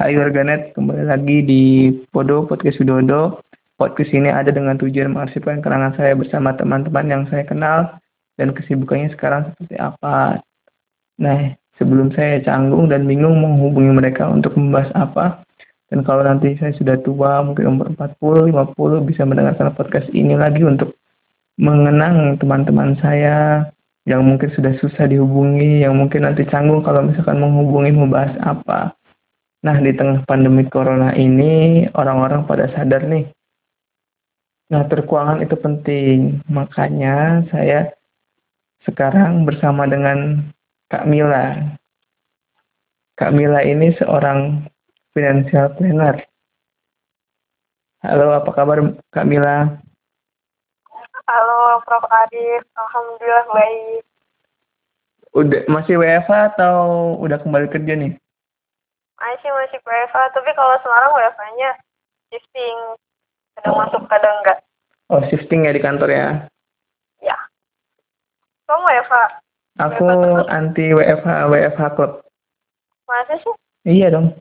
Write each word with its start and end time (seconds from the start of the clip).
Hai 0.00 0.16
warganet, 0.16 0.72
kembali 0.72 1.12
lagi 1.12 1.44
di 1.44 1.62
Podo 2.08 2.48
Podcast 2.48 2.80
Widodo. 2.80 3.44
Podcast 3.76 4.08
ini 4.16 4.32
ada 4.32 4.48
dengan 4.48 4.80
tujuan 4.80 5.12
mengarsipkan 5.12 5.60
kenangan 5.60 5.92
saya 5.92 6.16
bersama 6.16 6.56
teman-teman 6.56 7.04
yang 7.04 7.22
saya 7.28 7.44
kenal 7.44 8.00
dan 8.40 8.56
kesibukannya 8.56 9.12
sekarang 9.12 9.52
seperti 9.52 9.76
apa. 9.76 10.40
Nah, 11.20 11.52
sebelum 11.76 12.16
saya 12.16 12.40
canggung 12.40 12.88
dan 12.88 13.04
bingung 13.04 13.44
menghubungi 13.44 13.92
mereka 13.92 14.24
untuk 14.24 14.56
membahas 14.56 14.88
apa, 14.96 15.44
dan 15.92 16.00
kalau 16.00 16.24
nanti 16.24 16.56
saya 16.56 16.72
sudah 16.80 16.96
tua, 17.04 17.44
mungkin 17.44 17.68
umur 17.68 17.92
40, 17.92 18.48
50, 18.56 19.04
bisa 19.04 19.28
mendengarkan 19.28 19.68
podcast 19.76 20.08
ini 20.16 20.32
lagi 20.32 20.64
untuk 20.64 20.96
mengenang 21.60 22.40
teman-teman 22.40 22.96
saya 23.04 23.68
yang 24.08 24.24
mungkin 24.24 24.48
sudah 24.56 24.72
susah 24.80 25.04
dihubungi, 25.12 25.84
yang 25.84 25.92
mungkin 25.92 26.24
nanti 26.24 26.48
canggung 26.48 26.80
kalau 26.88 27.04
misalkan 27.04 27.36
menghubungi 27.36 27.92
membahas 27.92 28.32
apa. 28.40 28.96
Nah, 29.60 29.76
di 29.76 29.92
tengah 29.92 30.24
pandemi 30.24 30.64
corona 30.68 31.12
ini, 31.12 31.84
orang-orang 31.92 32.48
pada 32.48 32.68
sadar 32.72 33.04
nih, 33.04 33.28
Nah, 34.70 34.86
terkuangan 34.86 35.42
itu 35.42 35.58
penting. 35.58 36.46
Makanya 36.46 37.42
saya 37.50 37.90
sekarang 38.86 39.42
bersama 39.42 39.82
dengan 39.90 40.46
Kak 40.86 41.10
Mila. 41.10 41.74
Kak 43.18 43.34
Mila 43.34 43.66
ini 43.66 43.90
seorang 43.98 44.70
financial 45.10 45.74
planner. 45.74 46.22
Halo, 48.06 48.30
apa 48.30 48.50
kabar 48.54 48.78
Kak 49.10 49.26
Mila? 49.26 49.74
Halo, 51.26 51.82
Prof. 51.82 52.06
Arif. 52.06 52.62
Alhamdulillah 52.78 53.46
baik. 53.50 54.02
Udah 55.30 55.62
masih 55.66 55.98
WFH 55.98 56.54
atau 56.54 56.78
udah 57.18 57.42
kembali 57.42 57.66
kerja 57.70 57.94
nih? 57.98 58.14
Masih 59.20 59.50
masih 59.52 59.78
WFH, 59.84 60.16
tapi 60.32 60.50
kalau 60.56 60.74
Semarang 60.80 61.12
WFH-nya 61.12 61.70
shifting. 62.32 62.78
Kadang 63.60 63.76
masuk 63.76 64.02
kadang 64.08 64.34
enggak. 64.40 64.58
Oh 65.12 65.20
shifting 65.28 65.68
ya 65.68 65.76
di 65.76 65.82
kantor 65.82 66.08
ya? 66.08 66.28
Ya. 67.20 67.36
Kamu 68.64 68.86
WFH 68.86 69.14
aku 69.80 70.04
WFH 70.06 70.48
anti 70.48 70.86
WFH 70.94 71.28
WFH 71.50 71.82
club 71.98 72.12
masa 73.10 73.34
sih? 73.42 73.54
Iya 73.84 74.14
dong. 74.14 74.38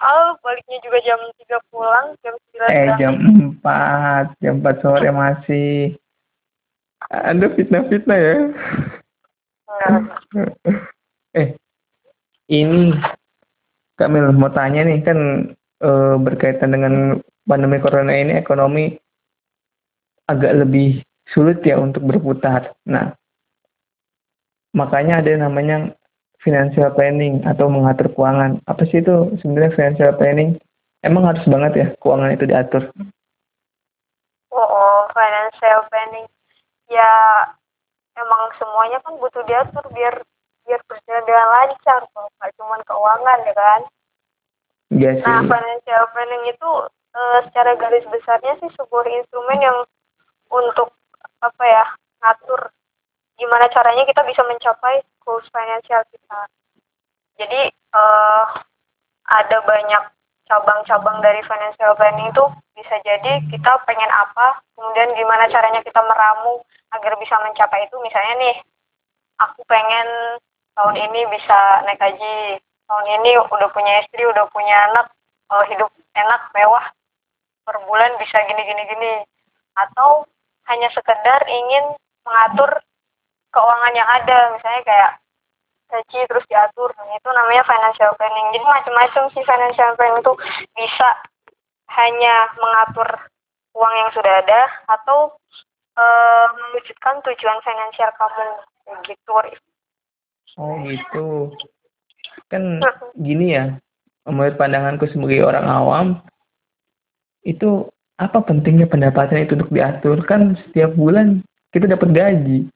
Oh, 0.00 0.32
baliknya 0.40 0.80
juga 0.80 0.96
jam 1.04 1.20
3 1.20 1.60
pulang, 1.68 2.16
jam 2.24 2.32
9 2.56 2.72
Eh, 2.72 2.88
jam 2.96 3.12
4, 3.60 4.32
jam 4.40 4.54
4 4.64 4.80
sore 4.80 5.08
masih. 5.12 5.92
Anda 7.12 7.52
fitnah-fitnah 7.52 8.16
ya? 8.16 8.36
eh, 11.36 11.52
ini 12.50 12.92
Kamil 13.94 14.32
mau 14.32 14.50
tanya 14.50 14.82
nih, 14.82 15.04
kan 15.04 15.18
e, 15.78 15.90
berkaitan 16.24 16.72
dengan 16.72 17.20
pandemi 17.44 17.76
corona 17.84 18.16
ini 18.16 18.32
ekonomi 18.32 18.96
agak 20.24 20.64
lebih 20.64 21.04
sulit 21.28 21.60
ya 21.60 21.76
untuk 21.76 22.08
berputar. 22.08 22.72
Nah, 22.88 23.12
makanya 24.72 25.20
ada 25.20 25.36
namanya 25.36 25.92
financial 26.40 26.88
planning 26.96 27.44
atau 27.44 27.68
mengatur 27.68 28.08
keuangan. 28.16 28.64
Apa 28.64 28.88
sih 28.88 29.04
itu 29.04 29.36
sebenarnya 29.44 29.76
financial 29.76 30.16
planning? 30.16 30.56
Emang 31.04 31.28
harus 31.28 31.44
banget 31.44 31.72
ya 31.76 31.86
keuangan 32.00 32.32
itu 32.32 32.44
diatur? 32.48 32.82
Oh, 34.50 34.64
oh 34.64 35.00
financial 35.12 35.84
planning. 35.92 36.26
Ya, 36.88 37.12
emang 38.16 38.50
semuanya 38.56 38.98
kan 39.04 39.14
butuh 39.20 39.44
diatur 39.44 39.84
biar 39.92 40.24
biar 40.70 40.86
berjalan 40.86 41.26
dengan 41.26 41.48
lancar 41.50 42.00
kok. 42.14 42.30
Gak 42.38 42.54
cuma 42.54 42.78
keuangan 42.86 43.38
ya 43.42 43.54
kan? 43.58 43.80
Iya 44.94 45.10
sih. 45.18 45.26
Nah, 45.26 45.42
financial 45.50 46.02
planning 46.14 46.44
itu 46.46 46.70
uh, 47.18 47.38
secara 47.50 47.74
garis 47.74 48.06
besarnya 48.06 48.54
sih 48.62 48.70
sebuah 48.78 49.06
instrumen 49.10 49.58
yang 49.58 49.78
untuk 50.54 50.94
apa 51.42 51.64
ya 51.66 51.84
ngatur 52.22 52.70
gimana 53.34 53.66
caranya 53.72 54.06
kita 54.06 54.22
bisa 54.22 54.46
mencapai 54.46 55.02
goals 55.26 55.48
financial 55.50 56.06
kita. 56.14 56.40
Jadi 57.40 57.60
uh, 57.96 58.44
ada 59.26 59.58
banyak 59.66 60.02
cabang-cabang 60.50 61.22
dari 61.22 61.40
financial 61.46 61.94
planning 61.96 62.28
itu 62.30 62.44
bisa 62.74 62.94
jadi 63.06 63.40
kita 63.48 63.72
pengen 63.86 64.10
apa, 64.10 64.60
kemudian 64.74 65.14
gimana 65.14 65.46
caranya 65.48 65.80
kita 65.80 66.02
meramu 66.02 66.60
agar 66.92 67.14
bisa 67.22 67.38
mencapai 67.40 67.86
itu. 67.86 67.96
Misalnya 68.02 68.34
nih, 68.42 68.56
aku 69.38 69.62
pengen 69.70 70.06
tahun 70.80 70.96
ini 70.96 71.28
bisa 71.28 71.84
naik 71.84 72.00
haji, 72.00 72.56
tahun 72.88 73.06
ini 73.20 73.36
udah 73.36 73.68
punya 73.68 74.00
istri, 74.00 74.24
udah 74.24 74.48
punya 74.48 74.72
anak, 74.88 75.12
uh, 75.52 75.60
hidup 75.68 75.92
enak, 76.16 76.48
mewah, 76.56 76.88
per 77.68 77.76
bulan 77.84 78.16
bisa 78.16 78.40
gini 78.48 78.64
gini 78.64 78.82
gini. 78.88 79.14
Atau 79.76 80.24
hanya 80.72 80.88
sekedar 80.96 81.44
ingin 81.44 81.92
mengatur 82.24 82.80
keuangan 83.52 83.92
yang 83.92 84.08
ada 84.08 84.56
misalnya 84.56 84.82
kayak 84.88 85.10
gaji 85.92 86.20
terus 86.32 86.48
diatur. 86.48 86.88
Nah, 86.96 87.12
itu 87.12 87.28
namanya 87.28 87.62
financial 87.68 88.16
planning. 88.16 88.48
Jadi 88.56 88.64
macam-macam 88.64 89.24
sih 89.36 89.44
financial 89.44 89.92
planning 90.00 90.24
itu 90.24 90.32
bisa 90.80 91.08
hanya 91.92 92.56
mengatur 92.56 93.28
uang 93.76 93.94
yang 94.00 94.10
sudah 94.16 94.34
ada 94.40 94.62
atau 94.88 95.34
e, 95.98 96.04
mewujudkan 96.56 97.20
tujuan 97.26 97.58
finansial 97.66 98.08
kamu. 98.16 98.48
Gitu 99.02 99.34
oh 100.60 100.76
gitu. 100.84 101.28
Kan 102.52 102.84
gini 103.16 103.56
ya 103.56 103.80
menurut 104.28 104.60
pandanganku 104.60 105.08
sebagai 105.08 105.42
orang 105.42 105.66
awam 105.66 106.06
itu 107.42 107.88
apa 108.20 108.44
pentingnya 108.44 108.84
pendapatan 108.84 109.48
itu 109.48 109.56
untuk 109.56 109.72
diatur? 109.72 110.20
Kan 110.28 110.60
setiap 110.68 110.92
bulan 110.92 111.40
kita 111.72 111.88
dapat 111.88 112.12
gaji. 112.12 112.68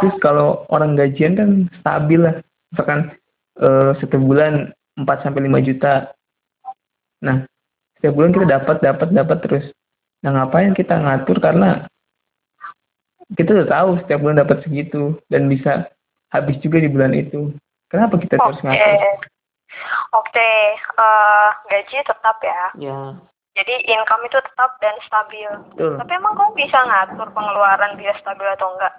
Terus 0.00 0.16
kalau 0.20 0.68
orang 0.68 0.92
gajian 1.00 1.32
kan 1.40 1.50
stabil 1.80 2.20
lah. 2.20 2.36
Misalkan 2.72 3.16
uh, 3.60 3.96
setiap 4.00 4.20
bulan 4.20 4.72
4 5.00 5.24
sampai 5.24 5.48
lima 5.48 5.64
juta. 5.64 6.12
Nah 7.24 7.48
setiap 7.96 8.12
bulan 8.12 8.36
kita 8.36 8.46
dapat 8.60 8.76
dapat 8.84 9.08
dapat 9.16 9.38
terus. 9.40 9.66
Nah 10.20 10.36
ngapain 10.36 10.76
kita 10.76 11.00
ngatur? 11.00 11.40
Karena 11.40 11.88
kita 13.32 13.56
udah 13.56 13.68
tahu 13.68 13.90
setiap 14.04 14.18
bulan 14.20 14.44
dapat 14.44 14.60
segitu 14.64 15.16
dan 15.32 15.48
bisa 15.48 15.88
habis 16.32 16.56
juga 16.64 16.80
di 16.80 16.88
bulan 16.88 17.12
itu 17.12 17.52
kenapa 17.92 18.16
kita 18.18 18.40
okay. 18.40 18.44
terus 18.48 18.60
ngatur 18.64 19.30
Oke, 20.12 20.28
okay. 20.36 20.76
uh, 21.00 21.48
eh, 21.48 21.48
gaji 21.72 21.96
tetap 22.04 22.36
ya. 22.44 22.64
Ya. 22.76 23.00
Jadi 23.52 23.84
income 23.88 24.24
itu 24.28 24.38
tetap 24.40 24.76
dan 24.80 24.96
stabil. 25.04 25.48
Betul. 25.72 26.00
Tapi 26.00 26.12
emang 26.16 26.36
kamu 26.36 26.52
bisa 26.56 26.78
ngatur 26.84 27.28
pengeluaran 27.36 28.00
biar 28.00 28.16
stabil 28.20 28.48
atau 28.52 28.68
enggak? 28.76 28.94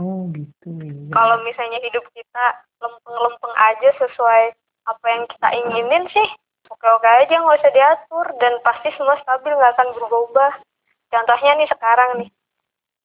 Oh 0.00 0.28
gitu. 0.32 0.68
Ya. 0.80 1.12
Kalau 1.12 1.36
misalnya 1.44 1.80
hidup 1.84 2.04
kita 2.16 2.44
lempeng-lempeng 2.80 3.54
aja 3.56 3.88
sesuai 4.00 4.56
apa 4.88 5.06
yang 5.08 5.24
kita 5.28 5.48
inginin 5.64 6.04
sih, 6.08 6.28
oke-oke 6.72 7.04
aja 7.04 7.34
nggak 7.36 7.60
usah 7.60 7.72
diatur 7.76 8.26
dan 8.40 8.52
pasti 8.64 8.88
semua 8.96 9.20
stabil 9.20 9.52
nggak 9.52 9.72
akan 9.76 9.88
berubah-ubah. 9.92 10.52
Contohnya 11.12 11.52
nih 11.60 11.68
sekarang 11.68 12.10
nih, 12.24 12.30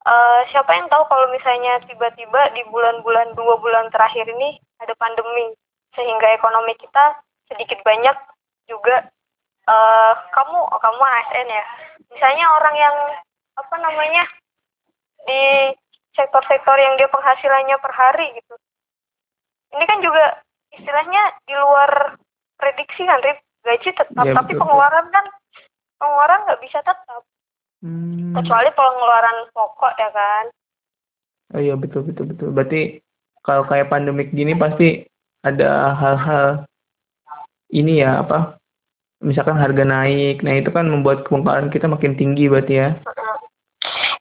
uh, 0.07 0.41
siapa 0.49 0.71
yang 0.71 0.87
tahu 0.87 1.03
kalau 1.11 1.27
misalnya 1.35 1.83
tiba-tiba 1.85 2.55
di 2.55 2.63
bulan-bulan 2.71 3.35
dua 3.35 3.59
bulan 3.59 3.91
terakhir 3.91 4.23
ini 4.31 4.55
ada 4.79 4.95
pandemi 4.95 5.53
sehingga 5.93 6.31
ekonomi 6.39 6.73
kita 6.79 7.19
sedikit 7.51 7.83
banyak 7.83 8.15
juga 8.71 9.11
uh, 9.67 10.13
kamu 10.31 10.57
oh, 10.71 10.79
kamu 10.79 11.01
ASN 11.03 11.47
ya? 11.51 11.65
Misalnya 12.15 12.45
orang 12.55 12.75
yang 12.79 12.95
apa 13.57 13.75
namanya 13.83 14.23
di 15.27 15.73
sektor-sektor 16.15 16.77
yang 16.79 16.95
dia 16.95 17.11
penghasilannya 17.11 17.75
per 17.77 17.93
hari 17.93 18.27
gitu. 18.39 18.55
Ini 19.75 19.83
kan 19.83 19.99
juga 19.99 20.39
istilahnya 20.71 21.35
di 21.43 21.53
luar 21.53 22.15
prediksi 22.55 23.03
kan 23.03 23.19
Rip? 23.21 23.43
Gaji 23.67 23.89
tetap 23.91 24.23
ya, 24.23 24.31
tapi 24.31 24.55
betul, 24.55 24.63
pengeluaran 24.63 25.11
kan 25.11 25.25
pengeluaran 25.99 26.39
nggak 26.47 26.61
bisa 26.63 26.79
tetap 26.87 27.21
hmm. 27.83 28.33
kecuali 28.37 28.69
pengeluaran 28.73 29.37
pokok 29.51 29.93
ya 29.97 30.09
kan 30.13 30.45
oh 31.55 31.61
iya 31.61 31.75
betul 31.77 32.05
betul 32.05 32.29
betul 32.29 32.49
berarti 32.53 33.01
kalau 33.45 33.63
kayak 33.67 33.87
pandemik 33.87 34.33
gini 34.35 34.57
pasti 34.57 35.07
ada 35.45 35.95
hal-hal 35.95 36.67
ini 37.71 38.03
ya 38.03 38.23
apa 38.23 38.57
misalkan 39.21 39.57
harga 39.57 39.81
naik, 39.81 40.45
nah 40.45 40.53
itu 40.53 40.69
kan 40.69 40.85
membuat 40.85 41.25
pengeluaran 41.25 41.73
kita 41.73 41.89
makin 41.89 42.13
tinggi 42.13 42.45
berarti 42.49 42.73
ya. 42.77 42.89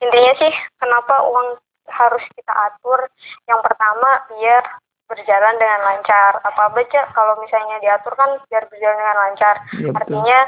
Intinya 0.01 0.33
sih 0.41 0.55
kenapa 0.81 1.15
uang 1.29 1.49
harus 1.89 2.25
kita 2.37 2.53
atur? 2.53 3.01
Yang 3.49 3.61
pertama 3.65 4.11
biar 4.33 4.65
berjalan 5.07 5.55
dengan 5.61 5.81
lancar. 5.85 6.33
Apa 6.45 6.73
baca 6.73 7.01
kalau 7.13 7.35
misalnya 7.45 7.77
diatur 7.81 8.13
kan 8.17 8.41
biar 8.49 8.65
berjalan 8.73 8.99
dengan 8.99 9.19
lancar. 9.21 9.55
Ya, 9.77 9.91
Artinya 9.93 10.39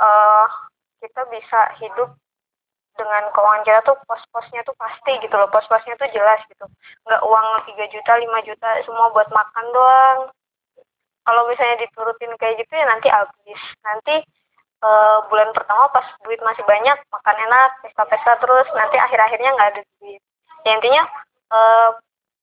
uh, 0.00 0.46
kita 1.02 1.22
bisa 1.30 1.60
hidup 1.82 2.14
dengan 2.96 3.28
keuangan 3.30 3.62
kita 3.62 3.80
tuh 3.84 3.96
pos-posnya 4.08 4.60
tuh 4.64 4.76
pasti 4.80 5.12
gitu 5.20 5.34
loh 5.36 5.48
pos-posnya 5.52 5.94
tuh 6.00 6.08
jelas 6.10 6.40
gitu. 6.48 6.64
Nggak 7.06 7.22
uang 7.22 7.46
3 7.68 7.94
juta 7.94 8.12
5 8.18 8.48
juta 8.48 8.68
semua 8.84 9.12
buat 9.12 9.28
makan 9.30 9.66
doang. 9.72 10.18
Kalau 11.26 11.42
misalnya 11.50 11.84
diturutin 11.84 12.32
kayak 12.40 12.60
gitu 12.64 12.72
ya 12.74 12.86
nanti 12.88 13.08
habis. 13.12 13.60
Nanti 13.84 14.14
uh, 14.82 15.18
bulan 15.28 15.50
pertama 15.52 15.88
pas 15.92 16.06
duit 16.24 16.40
masih 16.42 16.64
banyak 16.64 16.98
makan 17.12 17.36
enak 17.36 17.70
pesta-pesta 17.84 18.32
terus 18.42 18.66
nanti 18.74 18.96
akhir-akhirnya 18.98 19.50
nggak 19.54 19.70
ada 19.76 19.82
duit. 20.00 20.20
Ya 20.66 20.70
intinya 20.74 21.02
uh, 21.52 21.90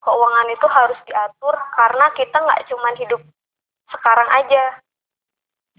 keuangan 0.04 0.48
itu 0.52 0.68
harus 0.68 1.00
diatur 1.08 1.56
karena 1.76 2.06
kita 2.16 2.38
nggak 2.38 2.64
cuma 2.72 2.90
hidup 3.00 3.22
sekarang 3.92 4.30
aja. 4.32 4.64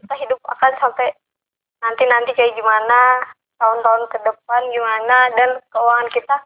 Kita 0.01 0.15
hidup 0.21 0.41
akan 0.45 0.73
sampai 0.81 1.13
nanti-nanti 1.85 2.33
kayak 2.33 2.57
gimana 2.57 3.29
tahun-tahun 3.59 4.03
ke 4.11 4.19
depan 4.23 4.61
gimana 4.71 5.19
dan 5.39 5.51
keuangan 5.71 6.09
kita 6.11 6.37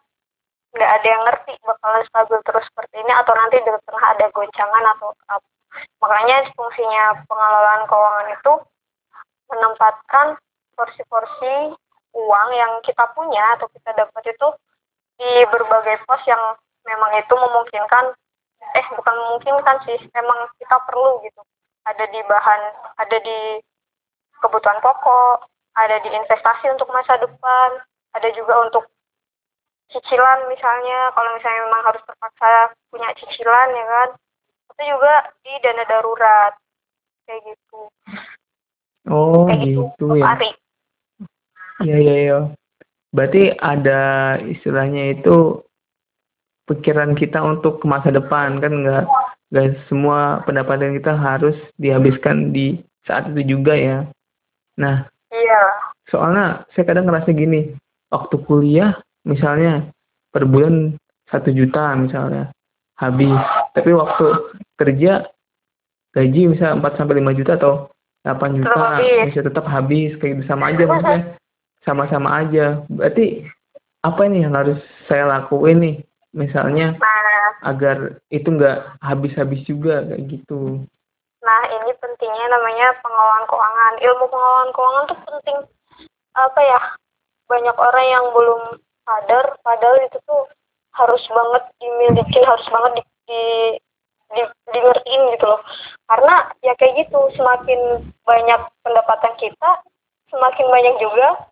nggak 0.76 0.90
ada 1.00 1.06
yang 1.08 1.22
ngerti 1.24 1.52
bakalan 1.64 2.04
stabil 2.12 2.38
terus 2.44 2.64
seperti 2.68 2.94
ini 3.00 3.12
atau 3.16 3.32
nanti 3.32 3.56
di 3.64 3.70
tengah 3.72 4.04
ada 4.12 4.26
goncangan 4.30 4.84
atau 4.96 5.10
apa 5.32 5.48
makanya 6.00 6.36
fungsinya 6.52 7.04
pengelolaan 7.24 7.82
keuangan 7.88 8.28
itu 8.36 8.52
menempatkan 9.48 10.26
porsi-porsi 10.76 11.74
uang 12.14 12.48
yang 12.52 12.72
kita 12.84 13.04
punya 13.16 13.56
atau 13.56 13.66
kita 13.72 13.90
dapat 13.96 14.22
itu 14.28 14.48
di 15.18 15.30
berbagai 15.50 16.04
pos 16.06 16.22
yang 16.28 16.40
memang 16.86 17.12
itu 17.18 17.34
memungkinkan 17.34 18.14
eh 18.76 18.86
bukan 18.94 19.14
memungkinkan 19.16 19.76
sih 19.88 19.98
memang 20.12 20.46
kita 20.60 20.76
perlu 20.84 21.18
gitu. 21.24 21.42
Ada 21.88 22.04
di 22.12 22.20
bahan 22.22 22.60
ada 23.00 23.16
di 23.18 23.38
kebutuhan 24.38 24.78
pokok 24.84 25.48
ada 25.78 26.02
di 26.02 26.10
investasi 26.10 26.66
untuk 26.74 26.90
masa 26.90 27.14
depan 27.22 27.68
ada 28.16 28.28
juga 28.34 28.66
untuk 28.66 28.84
cicilan 29.88 30.50
misalnya 30.52 31.14
kalau 31.16 31.30
misalnya 31.38 31.60
memang 31.64 31.82
harus 31.86 32.02
terpaksa 32.04 32.76
punya 32.92 33.08
cicilan 33.16 33.68
ya 33.72 33.84
kan 33.86 34.08
itu 34.68 34.82
juga 34.94 35.14
di 35.42 35.52
dana 35.64 35.84
darurat 35.88 36.52
kayak 37.24 37.40
gitu 37.54 37.80
Oh 39.08 39.48
kayak 39.48 39.64
gitu, 39.64 39.82
gitu 39.96 40.06
ya. 40.20 40.36
Iya 41.78 41.96
iya 42.02 42.14
iya. 42.26 42.38
Berarti 43.14 43.42
ada 43.56 44.00
istilahnya 44.44 45.16
itu 45.16 45.64
pikiran 46.68 47.16
kita 47.16 47.40
untuk 47.40 47.80
masa 47.88 48.12
depan 48.12 48.60
kan 48.60 48.72
nggak 48.84 49.04
nggak 49.48 49.66
semua 49.88 50.44
pendapatan 50.44 50.92
kita 51.00 51.16
harus 51.16 51.56
dihabiskan 51.80 52.52
di 52.52 52.84
saat 53.08 53.32
itu 53.32 53.56
juga 53.56 53.72
ya. 53.74 53.98
Nah. 54.76 55.08
Iya. 55.28 55.62
Soalnya 56.08 56.64
saya 56.72 56.84
kadang 56.88 57.08
ngerasa 57.08 57.30
gini, 57.36 57.76
waktu 58.08 58.36
kuliah 58.48 58.96
misalnya 59.28 59.92
per 60.32 60.48
bulan 60.48 60.96
satu 61.28 61.52
juta 61.52 61.92
misalnya 61.96 62.48
habis, 62.96 63.36
tapi 63.76 63.92
waktu 63.92 64.26
kerja 64.80 65.28
gaji 66.16 66.56
misalnya 66.56 66.80
4 66.80 66.98
sampai 66.98 67.20
lima 67.20 67.36
juta 67.36 67.60
atau 67.60 67.92
8 68.24 68.58
juta 68.58 68.98
bisa 69.28 69.40
tetap 69.44 69.68
habis 69.68 70.16
kayak 70.18 70.40
gitu. 70.40 70.42
Sama 70.48 70.72
aja 70.72 70.82
maksudnya. 70.88 71.22
Sama-sama 71.84 72.28
aja. 72.44 72.82
Berarti 72.88 73.44
apa 74.02 74.20
ini 74.26 74.44
yang 74.44 74.56
harus 74.56 74.80
saya 75.06 75.28
lakuin 75.28 75.78
nih? 75.80 75.96
Misalnya 76.36 76.92
nah, 76.96 77.72
agar 77.72 78.20
itu 78.28 78.48
nggak 78.52 79.00
habis-habis 79.00 79.64
juga 79.64 80.04
kayak 80.04 80.28
gitu 80.28 80.84
nah 81.48 81.64
ini 81.72 81.96
pentingnya 81.96 82.46
namanya 82.52 82.92
pengelolaan 83.00 83.48
keuangan. 83.48 83.94
Ilmu 84.04 84.24
pengelolaan 84.28 84.70
keuangan 84.76 85.04
tuh 85.08 85.18
penting. 85.24 85.58
Apa 86.36 86.60
ya? 86.60 86.80
Banyak 87.48 87.76
orang 87.80 88.06
yang 88.12 88.24
belum 88.36 88.62
sadar 89.08 89.56
padahal 89.64 89.96
itu 90.04 90.20
tuh 90.28 90.44
harus 90.92 91.24
banget 91.32 91.64
dimiliki 91.80 92.40
harus 92.44 92.66
banget 92.68 93.00
di, 93.00 93.02
di 93.24 93.42
di, 94.28 94.42
di 94.44 94.78
ngertiin 94.84 95.22
gitu 95.32 95.46
loh. 95.48 95.64
Karena 96.04 96.52
ya 96.60 96.76
kayak 96.76 97.08
gitu 97.08 97.16
semakin 97.32 98.12
banyak 98.28 98.60
pendapatan 98.84 99.34
kita 99.40 99.70
semakin 100.28 100.66
banyak 100.68 101.00
juga 101.00 101.48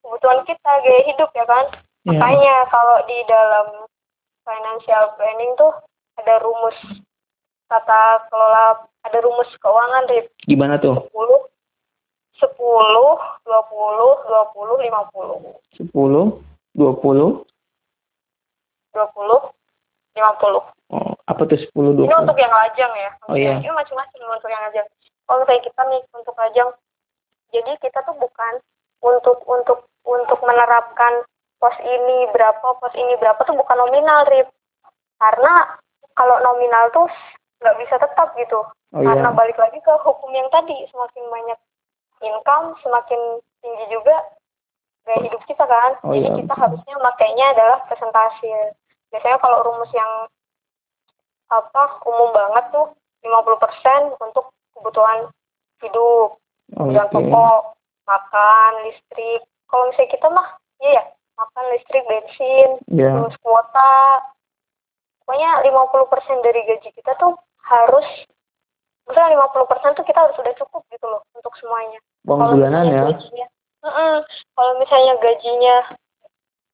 kebutuhan 0.00 0.40
kita 0.48 0.70
gaya 0.80 1.02
hidup 1.04 1.28
ya 1.36 1.44
kan? 1.44 1.66
Yeah. 2.04 2.20
makanya 2.20 2.56
kalau 2.68 3.00
di 3.08 3.18
dalam 3.28 3.66
financial 4.44 5.04
planning 5.16 5.52
tuh 5.56 5.72
ada 6.20 6.36
rumus 6.44 6.76
tata 7.74 8.22
kelola 8.30 8.86
ada 9.02 9.18
rumus 9.18 9.50
keuangan 9.58 10.06
Rip. 10.06 10.30
gimana 10.46 10.78
tuh 10.78 10.94
10 11.10 11.10
10 11.10 12.54
20 12.54 12.54
20 13.42 14.86
50 14.86 15.90
10 15.90 15.90
20 15.90 16.38
20 16.78 17.42
50 20.14 20.74
Oh, 20.92 21.16
apa 21.26 21.42
tuh 21.48 21.58
10 21.58 21.96
20? 21.96 22.06
Ini 22.06 22.14
untuk 22.22 22.38
yang 22.38 22.52
lajang 22.52 22.92
ya. 22.92 23.10
Oh 23.26 23.34
iya. 23.34 23.56
Ini 23.58 23.72
macam-macam 23.72 24.36
untuk 24.36 24.50
yang 24.52 24.62
lajang. 24.68 24.86
Kalau 25.24 25.40
misalnya 25.42 25.62
kita 25.64 25.80
nih 25.88 26.00
untuk 26.12 26.34
lajang, 26.36 26.68
jadi 27.50 27.72
kita 27.80 27.98
tuh 28.04 28.14
bukan 28.20 28.52
untuk 29.00 29.40
untuk 29.48 29.88
untuk 30.04 30.40
menerapkan 30.44 31.24
pos 31.56 31.72
ini 31.80 32.28
berapa, 32.30 32.76
pos 32.76 32.94
ini 32.94 33.16
berapa 33.16 33.40
tuh 33.48 33.56
bukan 33.56 33.76
nominal, 33.80 34.28
Rip. 34.28 34.52
Karena 35.16 35.80
kalau 36.14 36.36
nominal 36.44 36.92
tuh 36.92 37.08
nggak 37.64 37.80
bisa 37.80 37.96
tetap 37.96 38.28
gitu. 38.36 38.60
Oh, 38.92 39.00
iya. 39.00 39.16
Karena 39.16 39.32
balik 39.32 39.56
lagi 39.56 39.80
ke 39.80 39.92
hukum 40.04 40.30
yang 40.36 40.46
tadi, 40.52 40.76
semakin 40.92 41.24
banyak 41.32 41.58
income, 42.20 42.76
semakin 42.84 43.40
tinggi 43.64 43.84
juga 43.88 44.20
gaya 45.08 45.20
hidup 45.24 45.42
kita 45.48 45.64
kan. 45.64 45.96
Oh, 46.04 46.12
Jadi 46.12 46.28
iya. 46.28 46.38
kita 46.44 46.54
harusnya 46.54 46.94
makainya 47.00 47.46
adalah 47.56 47.78
presentasi. 47.88 48.76
Biasanya 49.08 49.40
kalau 49.40 49.64
rumus 49.64 49.88
yang 49.96 50.28
apa 51.48 52.00
umum 52.04 52.36
banget 52.36 52.64
tuh 52.72 52.92
50% 53.24 54.20
untuk 54.20 54.52
kebutuhan 54.76 55.32
hidup, 55.80 56.36
kebutuhan 56.72 57.08
okay. 57.08 57.16
pokok, 57.16 57.60
makan, 58.04 58.70
listrik. 58.88 59.40
Kalau 59.68 59.84
misalnya 59.88 60.12
kita 60.12 60.26
mah, 60.28 60.48
iya 60.84 60.92
ya, 61.00 61.04
makan, 61.40 61.64
listrik, 61.72 62.04
bensin, 62.04 62.68
yeah. 62.92 63.16
terus 63.16 63.36
kuota. 63.40 64.22
Pokoknya 65.24 65.64
50% 65.64 66.44
dari 66.44 66.60
gaji 66.68 66.90
kita 66.92 67.16
tuh 67.16 67.32
harus, 67.64 68.06
misalnya 69.08 69.40
50% 69.48 69.96
tuh 69.96 70.04
kita 70.04 70.18
harus 70.20 70.36
sudah 70.36 70.54
cukup 70.60 70.82
gitu 70.92 71.06
loh 71.08 71.22
untuk 71.32 71.54
semuanya. 71.60 72.00
Uang 72.28 72.40
bulanan 72.56 72.84
ya? 72.88 73.02
Gajinya, 73.08 73.46
mm 73.84 73.92
-mm, 73.92 74.14
kalau 74.56 74.72
misalnya 74.80 75.14
gajinya, 75.20 75.76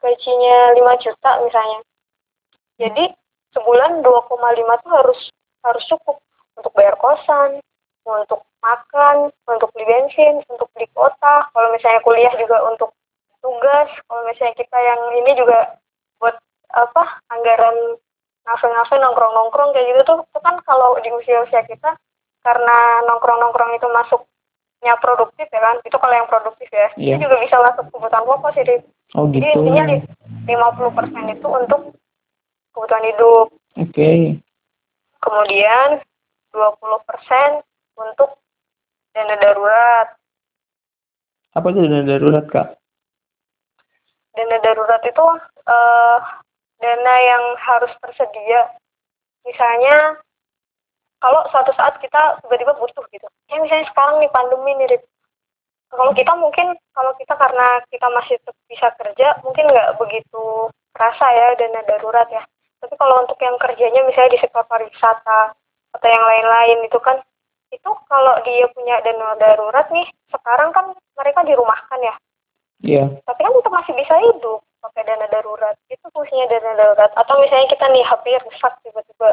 gajinya 0.02 0.56
5 0.74 1.04
juta 1.04 1.30
misalnya. 1.46 1.78
Jadi 2.80 3.04
sebulan 3.52 4.00
2,5 4.00 4.82
tuh 4.82 4.92
harus 4.94 5.20
harus 5.60 5.84
cukup 5.90 6.16
untuk 6.56 6.72
bayar 6.72 6.96
kosan, 6.96 7.60
untuk 8.08 8.40
makan, 8.64 9.28
untuk 9.48 9.68
beli 9.76 9.86
bensin, 9.88 10.40
untuk 10.48 10.68
beli 10.72 10.88
kota. 10.96 11.48
Kalau 11.52 11.68
misalnya 11.72 12.00
kuliah 12.04 12.32
juga 12.36 12.64
untuk 12.68 12.90
tugas. 13.40 13.88
Kalau 14.08 14.22
misalnya 14.28 14.54
kita 14.56 14.78
yang 14.78 15.00
ini 15.20 15.32
juga 15.36 15.76
buat 16.20 16.36
apa 16.72 17.02
anggaran 17.32 17.98
ngafe-ngafe 18.48 18.94
nongkrong-nongkrong 18.96 19.70
kayak 19.76 19.86
gitu 19.92 20.00
tuh 20.04 20.18
itu 20.24 20.38
kan 20.40 20.56
kalau 20.64 20.96
di 21.00 21.10
usia-usia 21.12 21.62
kita 21.68 21.96
karena 22.40 22.76
nongkrong-nongkrong 23.08 23.76
itu 23.76 23.86
masuknya 23.92 24.94
produktif 24.98 25.46
ya 25.52 25.60
kan 25.60 25.76
itu 25.84 25.96
kalau 26.00 26.14
yang 26.16 26.28
produktif 26.28 26.68
ya 26.72 26.88
yeah. 26.96 27.16
itu 27.20 27.28
juga 27.28 27.36
bisa 27.44 27.56
masuk 27.60 27.84
kebutuhan 27.92 28.24
pokok 28.24 28.50
sih 28.56 28.64
oh, 29.14 29.28
gitu. 29.28 29.38
jadi 29.38 29.48
intinya 29.54 29.84
50% 30.48 31.36
itu 31.36 31.48
untuk 31.48 31.80
kebutuhan 32.74 33.04
hidup. 33.12 33.46
Oke. 33.76 33.92
Okay. 33.92 34.18
Kemudian 35.20 36.00
20% 36.54 37.60
untuk 38.00 38.30
dana 39.12 39.36
darurat. 39.36 40.08
Apa 41.52 41.66
itu 41.74 41.84
dana 41.84 42.02
darurat, 42.06 42.46
Kak? 42.48 42.68
Dana 44.32 44.56
darurat 44.64 45.02
itu 45.04 45.26
uh, 45.68 46.18
dana 46.80 47.14
yang 47.20 47.44
harus 47.60 47.92
tersedia. 48.00 48.72
Misalnya 49.44 50.20
kalau 51.20 51.44
suatu 51.52 51.72
saat 51.76 52.00
kita 52.00 52.40
tiba-tiba 52.44 52.76
butuh 52.80 53.04
gitu. 53.12 53.28
Ya 53.52 53.60
misalnya 53.60 53.86
sekarang 53.92 54.24
nih 54.24 54.32
pandemi 54.32 54.72
nih, 54.80 55.00
kalau 55.90 56.14
kita 56.14 56.32
mungkin 56.38 56.78
kalau 56.94 57.12
kita 57.18 57.34
karena 57.34 57.82
kita 57.90 58.06
masih 58.14 58.38
bisa 58.70 58.88
kerja 58.94 59.34
mungkin 59.42 59.66
nggak 59.66 59.98
begitu 59.98 60.70
rasa 60.94 61.26
ya 61.34 61.58
dana 61.58 61.82
darurat 61.84 62.30
ya 62.30 62.42
tapi 62.80 62.94
kalau 62.96 63.26
untuk 63.26 63.36
yang 63.42 63.58
kerjanya 63.58 64.00
misalnya 64.06 64.38
di 64.38 64.40
sektor 64.40 64.64
pariwisata 64.70 65.52
atau 65.90 66.08
yang 66.08 66.24
lain-lain 66.24 66.86
itu 66.86 66.98
kan 67.02 67.18
itu 67.74 67.90
kalau 68.06 68.34
dia 68.46 68.66
punya 68.72 69.02
dana 69.02 69.34
darurat 69.36 69.86
nih 69.90 70.06
sekarang 70.30 70.70
kan 70.70 70.94
mereka 71.18 71.42
dirumahkan 71.42 72.00
ya 72.00 72.14
iya 72.80 73.04
yeah. 73.04 73.06
tapi 73.26 73.42
kan 73.42 73.52
kita 73.58 73.70
masih 73.74 73.92
bisa 73.98 74.14
hidup 74.30 74.62
pakai 74.80 75.02
dana 75.04 75.26
darurat. 75.28 75.76
Itu 75.92 76.08
fungsinya 76.10 76.48
dana 76.48 76.72
darurat. 76.74 77.12
Atau 77.14 77.36
misalnya 77.38 77.68
kita 77.68 77.84
nih 77.92 78.04
HP 78.04 78.24
rusak 78.48 78.72
tiba-tiba. 78.82 79.30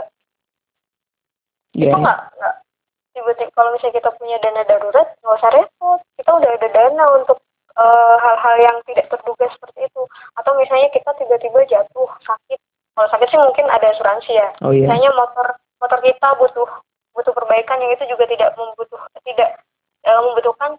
Yeah. 1.78 1.94
itu 1.94 1.98
nggak 2.02 2.20
nggak 2.42 2.56
tiba-tiba 3.14 3.52
kalau 3.54 3.70
misalnya 3.76 3.96
kita 4.02 4.10
punya 4.18 4.38
dana 4.42 4.62
darurat 4.68 5.08
nggak 5.24 5.38
usah 5.40 5.52
repot. 5.56 6.00
Kita 6.20 6.32
udah 6.36 6.52
ada 6.54 6.70
dana 6.70 7.06
untuk 7.18 7.38
eh, 7.74 8.16
hal-hal 8.22 8.56
uh, 8.60 8.64
yang 8.64 8.78
tidak 8.86 9.08
terduga 9.10 9.46
seperti 9.56 9.80
itu. 9.88 10.02
Atau 10.38 10.52
misalnya 10.60 10.90
kita 10.92 11.12
tiba-tiba 11.16 11.60
jatuh 11.66 12.10
sakit. 12.22 12.60
Kalau 12.98 13.08
sakit 13.14 13.28
sih 13.30 13.40
mungkin 13.40 13.66
ada 13.70 13.94
asuransi 13.94 14.32
ya. 14.34 14.50
Oh, 14.66 14.74
iya. 14.74 14.90
misalnya 14.90 15.14
motor 15.14 15.48
motor 15.78 16.00
kita 16.02 16.28
butuh 16.42 16.70
butuh 17.14 17.34
perbaikan 17.34 17.82
yang 17.82 17.94
itu 17.94 18.06
juga 18.10 18.26
tidak 18.30 18.54
membutuh 18.58 19.02
tidak 19.22 19.62
e, 20.02 20.10
membutuhkan 20.10 20.78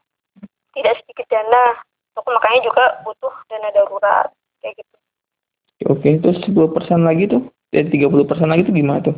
tidak 0.75 0.99
sedikit 1.03 1.27
dana. 1.31 1.79
Makanya 2.19 2.61
juga 2.67 2.85
butuh 3.07 3.31
dana 3.47 3.71
darurat 3.71 4.35
kayak 4.63 4.75
gitu. 4.79 4.97
Oke 5.89 6.09
terus 6.19 6.39
10 6.43 6.75
persen 6.75 7.01
lagi 7.07 7.31
tuh? 7.31 7.43
Dari 7.71 7.87
30 7.93 8.29
persen 8.29 8.49
lagi 8.51 8.67
tuh 8.67 8.75
gimana 8.75 9.01
tuh? 9.05 9.17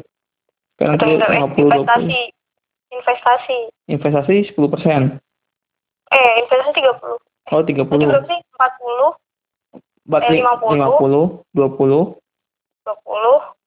Sekarang 0.77 0.97
tuh 1.01 1.09
investasi 1.17 1.61
20. 1.61 2.97
investasi. 2.97 3.59
Investasi. 3.89 4.37
10 4.53 4.73
persen? 4.73 5.01
Eh 6.11 6.31
investasi 6.45 6.71
30 6.77 7.31
oh 7.51 7.63
30 7.63 7.87
Jadi 7.87 8.07
berarti 8.07 8.37
40 8.57 10.11
berarti 10.11 10.35
eh, 10.39 10.43
50 10.43 10.75
50 10.75 11.55
20 11.55 12.21
20 12.87 13.61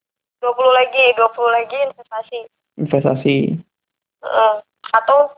20 0.44 0.76
lagi 0.76 1.04
20 1.16 1.56
lagi 1.56 1.78
investasi. 1.88 2.40
Investasi. 2.76 3.38
Uh, 4.24 4.60
atau 4.92 5.32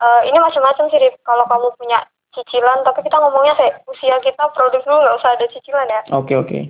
uh, 0.00 0.22
ini 0.24 0.36
macam-macam 0.40 0.88
sih 0.88 1.00
kalau 1.24 1.44
kamu 1.44 1.68
punya 1.76 2.00
cicilan 2.36 2.84
tapi 2.84 3.00
kita 3.00 3.16
ngomongnya 3.16 3.56
sih 3.56 3.70
usia 3.88 4.20
kita 4.20 4.44
produk 4.52 4.84
dulu 4.84 5.00
nggak 5.00 5.16
usah 5.18 5.30
ada 5.32 5.46
cicilan 5.48 5.88
ya. 5.88 6.00
Oke 6.12 6.32
okay, 6.32 6.36
oke. 6.36 6.48
Okay. 6.52 6.62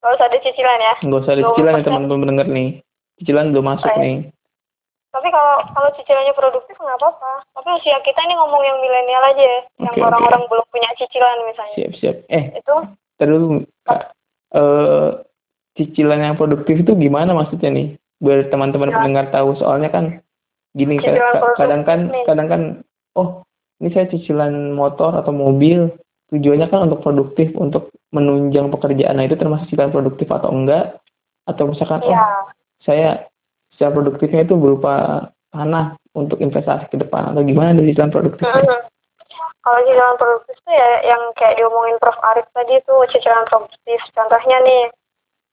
nggak 0.00 0.14
usah 0.16 0.26
ada 0.28 0.38
cicilan 0.44 0.80
ya. 0.80 0.94
Nggak 1.00 1.20
usah 1.24 1.32
ada 1.32 1.42
cicilan 1.48 1.72
ya 1.72 1.84
teman-teman 1.88 2.20
mendengar 2.20 2.46
nih. 2.48 2.68
Cicilan 3.20 3.46
belum 3.52 3.66
masuk 3.66 3.88
okay. 3.88 4.00
nih. 4.04 4.16
Tapi 5.10 5.28
kalau 5.34 5.56
kalau 5.74 5.90
cicilannya 5.98 6.34
produktif 6.36 6.76
nggak 6.78 6.98
apa-apa. 7.00 7.32
Tapi 7.56 7.68
usia 7.80 7.98
kita 8.04 8.20
ini 8.28 8.34
ngomong 8.36 8.62
yang 8.62 8.78
milenial 8.78 9.24
aja 9.26 9.42
okay, 9.42 9.60
yang 9.82 9.94
orang-orang 10.04 10.42
okay. 10.44 10.50
belum 10.52 10.66
punya 10.68 10.90
cicilan 11.00 11.38
misalnya. 11.48 11.76
Siap 11.76 11.92
siap. 11.98 12.16
Eh 12.28 12.44
itu. 12.60 12.76
terus 13.20 13.42
kak. 13.88 14.02
Uh, 14.50 15.22
cicilan 15.78 16.18
yang 16.18 16.34
produktif 16.34 16.82
itu 16.82 16.92
gimana 16.98 17.32
maksudnya 17.32 17.70
nih? 17.72 17.88
Biar 18.20 18.52
teman-teman 18.52 18.92
ya. 18.92 18.94
pendengar 19.00 19.24
tahu. 19.32 19.56
Soalnya 19.56 19.88
kan 19.88 20.20
gini 20.76 21.02
kadang 21.02 21.82
kan 21.82 22.00
kadang 22.30 22.46
kan 22.46 22.62
oh 23.18 23.42
ini 23.80 23.88
saya 23.96 24.06
cicilan 24.12 24.76
motor 24.76 25.16
atau 25.16 25.32
mobil. 25.32 25.88
Tujuannya 26.30 26.70
kan 26.70 26.86
untuk 26.86 27.02
produktif 27.02 27.50
untuk 27.58 27.90
menunjang 28.14 28.70
pekerjaan. 28.70 29.18
Nah 29.18 29.26
itu 29.26 29.34
termasuk 29.34 29.66
cicilan 29.72 29.90
produktif 29.90 30.30
atau 30.30 30.52
enggak? 30.52 31.00
Atau 31.48 31.72
misalkan 31.72 32.04
ya. 32.06 32.14
oh 32.14 32.52
saya 32.84 33.28
secara 33.74 33.96
produktifnya 33.96 34.44
itu 34.44 34.56
berupa 34.56 35.26
tanah 35.50 35.96
untuk 36.14 36.38
investasi 36.38 36.92
ke 36.92 36.96
depan. 37.00 37.32
Atau 37.34 37.42
gimana 37.42 37.76
dari 37.76 37.92
cicilan 37.92 38.12
produktif 38.12 38.44
mm 38.44 38.52
-hmm. 38.52 38.80
kalau 39.60 39.80
cicilan 39.84 40.16
produktif 40.20 40.54
itu 40.60 40.72
ya 40.72 40.90
yang 41.08 41.22
kayak 41.36 41.56
diomongin 41.60 41.96
Prof. 41.98 42.18
Arif 42.32 42.46
tadi 42.52 42.78
itu 42.78 42.94
cicilan 43.16 43.46
produktif. 43.48 44.00
Contohnya 44.14 44.56
nih 44.62 44.82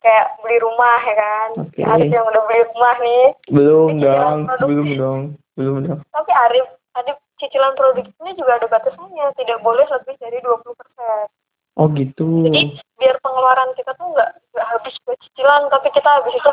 kayak 0.04 0.26
beli 0.46 0.58
rumah 0.62 1.00
ya 1.04 1.16
kan? 1.16 1.50
Okay. 1.72 1.84
Arif 1.84 2.10
yang 2.12 2.26
udah 2.28 2.44
beli 2.46 2.62
rumah 2.76 2.96
nih. 3.02 3.26
Belum 3.50 3.92
dong 3.98 4.38
belum 4.68 4.88
dong 5.00 5.22
belum 5.58 5.76
dong. 5.90 6.00
Tapi 6.14 6.32
Arif 6.32 6.68
Arif 6.98 7.18
cicilan 7.38 7.74
produk 7.78 8.06
ini 8.06 8.32
juga 8.38 8.62
ada 8.62 8.68
batasannya 8.70 9.28
tidak 9.38 9.60
boleh 9.62 9.86
lebih 9.88 10.16
dari 10.22 10.38
20 10.42 10.80
persen 10.80 11.26
oh 11.78 11.88
gitu 11.94 12.50
jadi 12.50 12.62
biar 12.98 13.16
pengeluaran 13.22 13.72
kita 13.78 13.92
tuh 13.96 14.08
nggak 14.12 14.30
nggak 14.54 14.68
habis 14.68 14.96
buat 15.06 15.18
cicilan 15.22 15.70
tapi 15.70 15.88
kita 15.94 16.10
habis 16.10 16.34
itu 16.34 16.52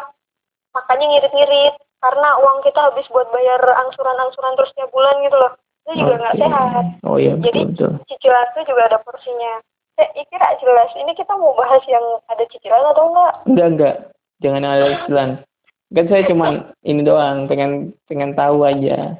makanya 0.74 1.06
ngirit-ngirit 1.10 1.74
karena 2.04 2.28
uang 2.44 2.58
kita 2.66 2.80
habis 2.92 3.06
buat 3.08 3.28
bayar 3.32 3.60
angsuran-angsuran 3.88 4.54
terus 4.60 4.74
tiap 4.76 4.92
bulan 4.92 5.16
gitu 5.24 5.36
loh 5.36 5.52
itu 5.84 5.92
juga 6.00 6.14
nggak 6.16 6.36
okay. 6.36 6.42
sehat 6.44 6.84
oh 7.04 7.16
iya 7.20 7.32
betul, 7.36 7.46
jadi 7.48 7.60
betul. 7.72 7.92
cicilan 8.08 8.46
itu 8.52 8.60
juga 8.72 8.82
ada 8.88 8.98
porsinya 9.00 9.54
Eh, 9.94 10.26
kira 10.26 10.58
jelas. 10.58 10.90
Ini 10.98 11.12
kita 11.14 11.38
mau 11.38 11.54
bahas 11.54 11.82
yang 11.86 12.02
ada 12.26 12.42
cicilan 12.50 12.82
atau 12.90 13.14
enggak? 13.14 13.34
Enggak, 13.46 13.68
enggak. 13.70 13.96
Jangan 14.42 14.62
ada 14.66 14.86
cicilan. 14.98 15.30
Kan 15.94 16.06
saya 16.10 16.22
cuma 16.26 16.46
ini 16.82 17.00
doang, 17.06 17.46
pengen 17.46 17.94
pengen 18.10 18.34
tahu 18.34 18.66
aja. 18.66 19.14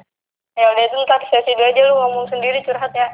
Ya 0.55 0.65
udah 0.71 0.83
itu 0.87 0.95
ntar 1.03 1.21
sesi 1.27 1.51
dulu 1.51 1.67
aja 1.67 1.81
lu 1.83 1.93
ngomong 1.99 2.25
sendiri 2.31 2.63
curhat 2.63 2.91
ya. 2.95 3.07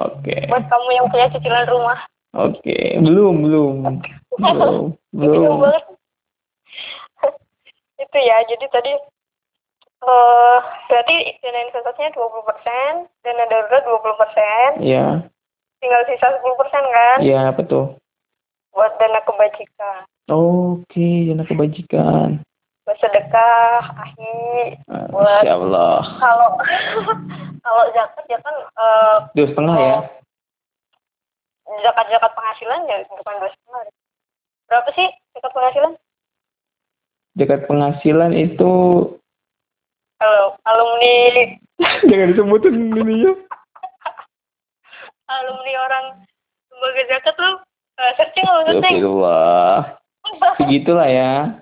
Oke. 0.00 0.28
Okay. 0.28 0.48
Buat 0.48 0.64
kamu 0.68 0.88
yang 0.92 1.06
punya 1.08 1.26
cicilan 1.32 1.68
rumah. 1.68 1.98
Oke, 2.32 2.64
okay. 2.64 2.96
belum, 2.96 3.44
belum. 3.44 3.74
belum, 4.40 4.96
belum. 5.20 5.56
banget. 5.60 5.84
itu 8.08 8.18
ya, 8.24 8.40
jadi 8.48 8.64
tadi 8.72 8.92
uh, 10.00 10.58
berarti 10.88 11.16
dana 11.44 11.60
investasinya 11.68 12.10
20%, 12.16 13.04
dana 13.20 13.44
darurat 13.52 13.82
20%. 13.84 14.80
Iya 14.80 15.28
tinggal 15.82 16.02
sisa 16.06 16.30
10% 16.38 16.46
kan? 16.70 17.18
Iya, 17.18 17.50
betul. 17.50 17.98
Buat 18.70 18.94
dana 19.02 19.20
kebajikan. 19.26 20.06
Oke, 20.30 21.28
dana 21.28 21.44
kebajikan. 21.44 22.38
Buat 22.82 22.98
sedekah, 22.98 23.82
ahi. 23.94 24.74
Buat 25.14 25.46
Allah. 25.46 26.02
Kalau 26.18 26.48
kalau 27.64 27.84
zakat 27.94 28.24
ya 28.26 28.38
kan 28.42 28.56
uh, 28.74 29.16
dua 29.38 29.46
setengah 29.50 29.76
ya? 29.78 29.98
Zakat-zakat 31.86 32.30
penghasilan 32.34 32.80
ya 32.90 32.96
bukan 33.06 33.34
dua 33.38 33.50
setengah. 33.54 33.80
Berapa 34.66 34.88
sih 34.98 35.08
zakat 35.38 35.52
penghasilan? 35.54 35.92
Zakat 37.38 37.60
penghasilan 37.70 38.32
itu 38.34 38.74
kalau 40.22 40.54
alumni 40.70 41.14
jangan 42.08 42.30
disebutin 42.30 42.94
ininya 42.94 43.32
alumni 45.34 45.72
orang 45.82 46.04
lembaga 46.70 47.02
zakat 47.10 47.34
tuh 47.34 47.54
uh, 47.98 48.12
searching 48.14 48.46
loh 48.46 48.62
searching 48.70 48.96
begitulah 50.62 51.08
ya 51.10 51.61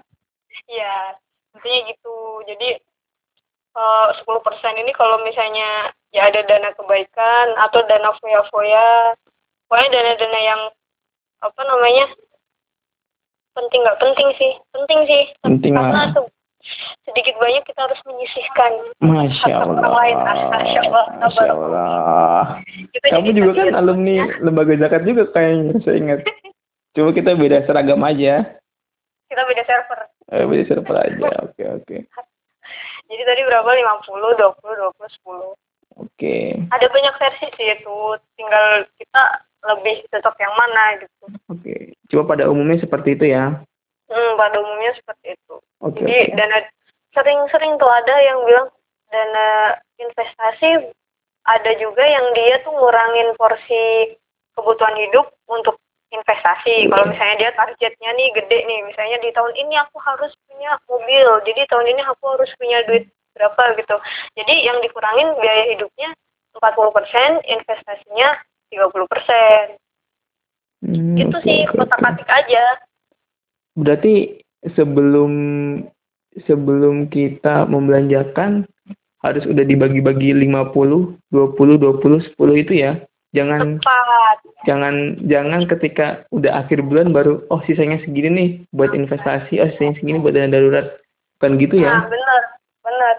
iya 0.70 1.18
intinya 1.58 1.80
gitu 1.90 2.16
jadi 2.46 2.68
eh, 3.74 4.08
sepuluh 4.22 4.40
persen 4.46 4.78
ini 4.78 4.94
kalau 4.94 5.18
misalnya 5.26 5.90
ya 6.14 6.30
ada 6.30 6.46
dana 6.46 6.70
kebaikan 6.78 7.46
atau 7.58 7.82
dana 7.90 8.14
foya-foya 8.22 9.18
pokoknya 9.66 9.90
dana-dana 9.90 10.40
yang 10.40 10.60
apa 11.42 11.60
namanya 11.66 12.06
penting 13.54 13.80
nggak 13.82 14.00
penting 14.00 14.28
sih 14.38 14.52
penting 14.70 15.00
sih 15.06 15.22
penting 15.42 15.74
karena 15.74 16.14
lah 16.14 16.30
sedikit 17.08 17.34
banyak 17.40 17.64
kita 17.64 17.80
harus 17.88 18.00
menyisihkan 18.04 18.72
Masya 19.00 19.64
Allah. 19.64 19.80
Orang 19.80 19.96
lain. 19.96 20.16
Masya 20.52 20.80
Allah. 20.84 21.04
Masya 21.16 21.52
Allah. 21.56 22.42
Kamu 23.00 23.32
juga 23.32 23.52
kan 23.64 23.68
alumni 23.80 24.28
lembaga 24.44 24.76
zakat 24.76 25.02
juga 25.08 25.24
kayaknya 25.32 25.80
saya 25.80 25.96
ingat. 25.96 26.20
Coba 26.94 27.10
kita 27.16 27.32
beda 27.32 27.64
seragam 27.64 28.04
aja. 28.04 28.44
Kita 29.30 29.42
beda 29.46 29.62
server. 29.64 30.00
Eh, 30.30 30.46
beda 30.46 30.64
server 30.70 30.96
aja. 30.96 31.30
Oke, 31.42 31.62
oke. 31.66 31.96
Jadi 33.10 33.22
tadi 33.26 33.42
berapa? 33.42 33.66
50, 33.66 34.38
20, 34.38 34.38
20, 34.38 35.18
10. 35.26 35.54
Oke. 35.98 36.36
Ada 36.70 36.86
banyak 36.86 37.14
versi 37.18 37.46
sih 37.58 37.68
itu. 37.74 37.98
Tinggal 38.38 38.86
kita 38.94 39.22
lebih 39.74 40.06
cocok 40.08 40.36
yang 40.38 40.54
mana 40.54 40.84
gitu. 41.02 41.24
Oke. 41.50 41.74
Coba 42.08 42.38
pada 42.38 42.44
umumnya 42.46 42.78
seperti 42.78 43.18
itu 43.18 43.26
ya. 43.34 43.58
Hmm, 44.10 44.32
pada 44.38 44.56
umumnya 44.62 44.94
seperti 44.94 45.34
itu. 45.34 45.54
Okay, 45.82 46.02
Jadi 46.02 46.16
okay. 46.30 46.34
dana 46.38 46.58
sering-sering 47.14 47.74
tuh 47.78 47.90
ada 47.90 48.14
yang 48.22 48.38
bilang 48.46 48.68
dana 49.10 49.48
investasi 49.98 50.94
ada 51.46 51.72
juga 51.78 52.04
yang 52.06 52.26
dia 52.36 52.62
tuh 52.62 52.70
ngurangin 52.74 53.34
porsi 53.34 54.14
kebutuhan 54.54 54.94
hidup 54.98 55.26
untuk 55.50 55.78
investasi. 56.10 56.90
Kalau 56.90 57.06
misalnya 57.06 57.36
dia 57.38 57.50
targetnya 57.54 58.10
nih 58.14 58.28
gede 58.34 58.58
nih, 58.66 58.80
misalnya 58.86 59.18
di 59.22 59.30
tahun 59.30 59.54
ini 59.54 59.74
aku 59.78 59.96
harus 60.02 60.32
punya 60.50 60.74
mobil, 60.90 61.28
jadi 61.46 61.66
tahun 61.70 61.86
ini 61.96 62.02
aku 62.06 62.24
harus 62.34 62.50
punya 62.58 62.82
duit 62.86 63.06
berapa 63.34 63.62
gitu. 63.78 63.96
Jadi 64.34 64.54
yang 64.66 64.82
dikurangin 64.82 65.38
biaya 65.38 65.64
hidupnya 65.74 66.10
40%, 66.58 67.46
investasinya 67.46 68.28
30%. 68.74 69.78
Hmm, 70.80 71.12
itu 71.14 71.36
okay, 71.36 71.44
sih 71.44 71.58
kotak-katik 71.68 72.24
aja 72.24 72.80
berarti 73.80 74.42
sebelum 74.76 75.32
sebelum 76.46 77.10
kita 77.10 77.66
membelanjakan 77.66 78.66
harus 79.20 79.44
udah 79.44 79.64
dibagi-bagi 79.66 80.32
50, 80.32 80.72
20, 80.72 81.20
20, 81.28 82.28
10 82.32 82.62
itu 82.64 82.72
ya. 82.72 82.92
Jangan 83.36 83.78
Tepat. 83.78 84.36
Jangan 84.68 85.16
jangan 85.24 85.64
ketika 85.68 86.24
udah 86.34 86.64
akhir 86.64 86.84
bulan 86.84 87.12
baru 87.12 87.40
oh 87.48 87.60
sisanya 87.64 88.00
segini 88.04 88.28
nih 88.28 88.50
buat 88.76 88.92
investasi, 88.92 89.60
oh 89.60 89.68
sisanya 89.76 89.96
segini 90.00 90.18
buat 90.20 90.36
dana 90.36 90.52
darurat. 90.52 91.00
Kan 91.40 91.56
gitu 91.56 91.80
ya? 91.80 91.88
Nah, 91.88 92.08
benar. 92.08 92.42
Benar. 92.84 93.14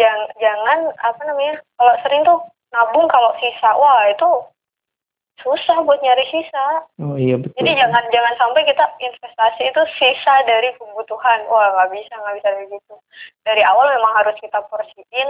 Jangan 0.00 0.20
jangan 0.40 0.78
apa 1.04 1.20
namanya? 1.28 1.54
Kalau 1.76 1.94
sering 2.04 2.22
tuh 2.24 2.38
nabung 2.72 3.06
kalau 3.08 3.32
sisa 3.40 3.70
wah 3.76 4.08
itu 4.08 4.28
susah 5.44 5.84
buat 5.84 6.00
nyari 6.00 6.24
sisa. 6.32 6.64
Oh 7.04 7.16
iya 7.20 7.36
betul. 7.36 7.52
Jadi 7.60 7.76
jangan 7.76 8.04
jangan 8.08 8.34
sampai 8.40 8.64
kita 8.64 8.84
investasi 8.96 9.62
itu 9.68 9.82
sisa 10.00 10.34
dari 10.48 10.72
kebutuhan. 10.80 11.44
Wah 11.52 11.76
nggak 11.76 11.92
bisa 11.92 12.12
nggak 12.16 12.36
bisa 12.40 12.48
begitu. 12.64 12.94
Dari 13.44 13.62
awal 13.64 13.92
memang 13.92 14.12
harus 14.16 14.36
kita 14.40 14.64
porsiin 14.72 15.28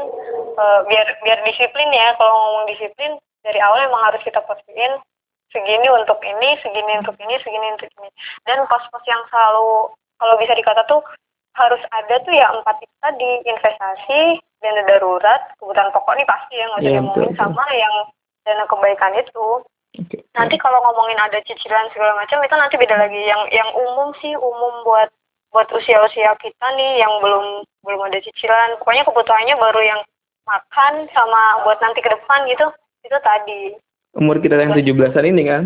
uh, 0.55 0.81
biar 0.87 1.07
biar 1.27 1.39
disiplin 1.43 1.91
ya. 1.91 2.15
Kalau 2.15 2.31
ngomong 2.31 2.65
disiplin 2.71 3.19
dari 3.43 3.59
awal 3.59 3.87
memang 3.91 4.03
harus 4.15 4.23
kita 4.23 4.39
porsiin 4.47 5.03
segini 5.51 5.87
untuk 5.91 6.19
ini, 6.23 6.59
segini 6.63 6.93
untuk 6.99 7.17
ini, 7.19 7.35
segini 7.43 7.67
untuk 7.75 7.91
ini. 8.01 8.11
Dan 8.47 8.65
pos-pos 8.67 9.05
yang 9.07 9.23
selalu 9.31 9.93
kalau 10.17 10.35
bisa 10.41 10.53
dikata 10.57 10.83
tuh 10.89 11.03
harus 11.57 11.81
ada 11.89 12.21
tuh 12.21 12.35
ya 12.37 12.53
empat 12.53 12.77
itu 12.85 12.97
tadi 13.01 13.31
investasi, 13.49 14.21
dana 14.61 14.83
darurat 14.85 15.41
kebutuhan 15.57 15.89
pokok 15.93 16.15
nih 16.21 16.29
pasti 16.29 16.55
ya 16.61 16.65
nggak 16.69 16.81
usah 16.81 16.91
Iya, 16.91 17.01
diomongin 17.01 17.33
betul, 17.33 17.41
sama 17.41 17.65
yang 17.73 17.95
dana 18.45 18.65
kebaikan 18.69 19.15
itu. 19.17 19.49
Oke. 19.97 20.21
nanti 20.37 20.61
kalau 20.61 20.77
ngomongin 20.85 21.17
ada 21.17 21.41
cicilan 21.41 21.89
segala 21.89 22.21
macam 22.21 22.45
itu 22.45 22.53
nanti 22.53 22.77
beda 22.77 22.97
lagi. 23.01 23.17
Yang 23.17 23.43
yang 23.57 23.71
umum 23.73 24.13
sih 24.21 24.37
umum 24.37 24.85
buat 24.85 25.09
buat 25.57 25.73
usia-usia 25.73 26.37
kita 26.37 26.67
nih 26.77 27.01
yang 27.01 27.13
belum 27.25 27.65
belum 27.81 28.01
ada 28.05 28.21
cicilan. 28.21 28.77
Pokoknya 28.77 29.09
kebutuhannya 29.09 29.57
baru 29.57 29.81
yang 29.81 30.01
makan 30.45 31.09
sama 31.17 31.65
buat 31.65 31.81
nanti 31.81 32.05
ke 32.05 32.13
depan 32.13 32.45
gitu 32.53 32.69
itu 33.07 33.19
tadi 33.23 33.75
Umur 34.17 34.41
kita 34.41 34.57
yang 34.57 34.73
17-an 34.73 35.27
ini 35.27 35.45
kan? 35.45 35.63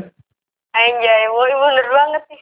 anjay 0.70 1.22
woi 1.28 1.50
bener 1.52 1.86
banget 1.88 2.22
nih 2.26 2.40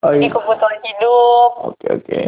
Oh 0.00 0.12
di 0.12 0.22
iya. 0.22 0.30
kebutuhan 0.30 0.78
hidup 0.80 1.50
Oke, 1.66 1.86
oke. 1.90 2.20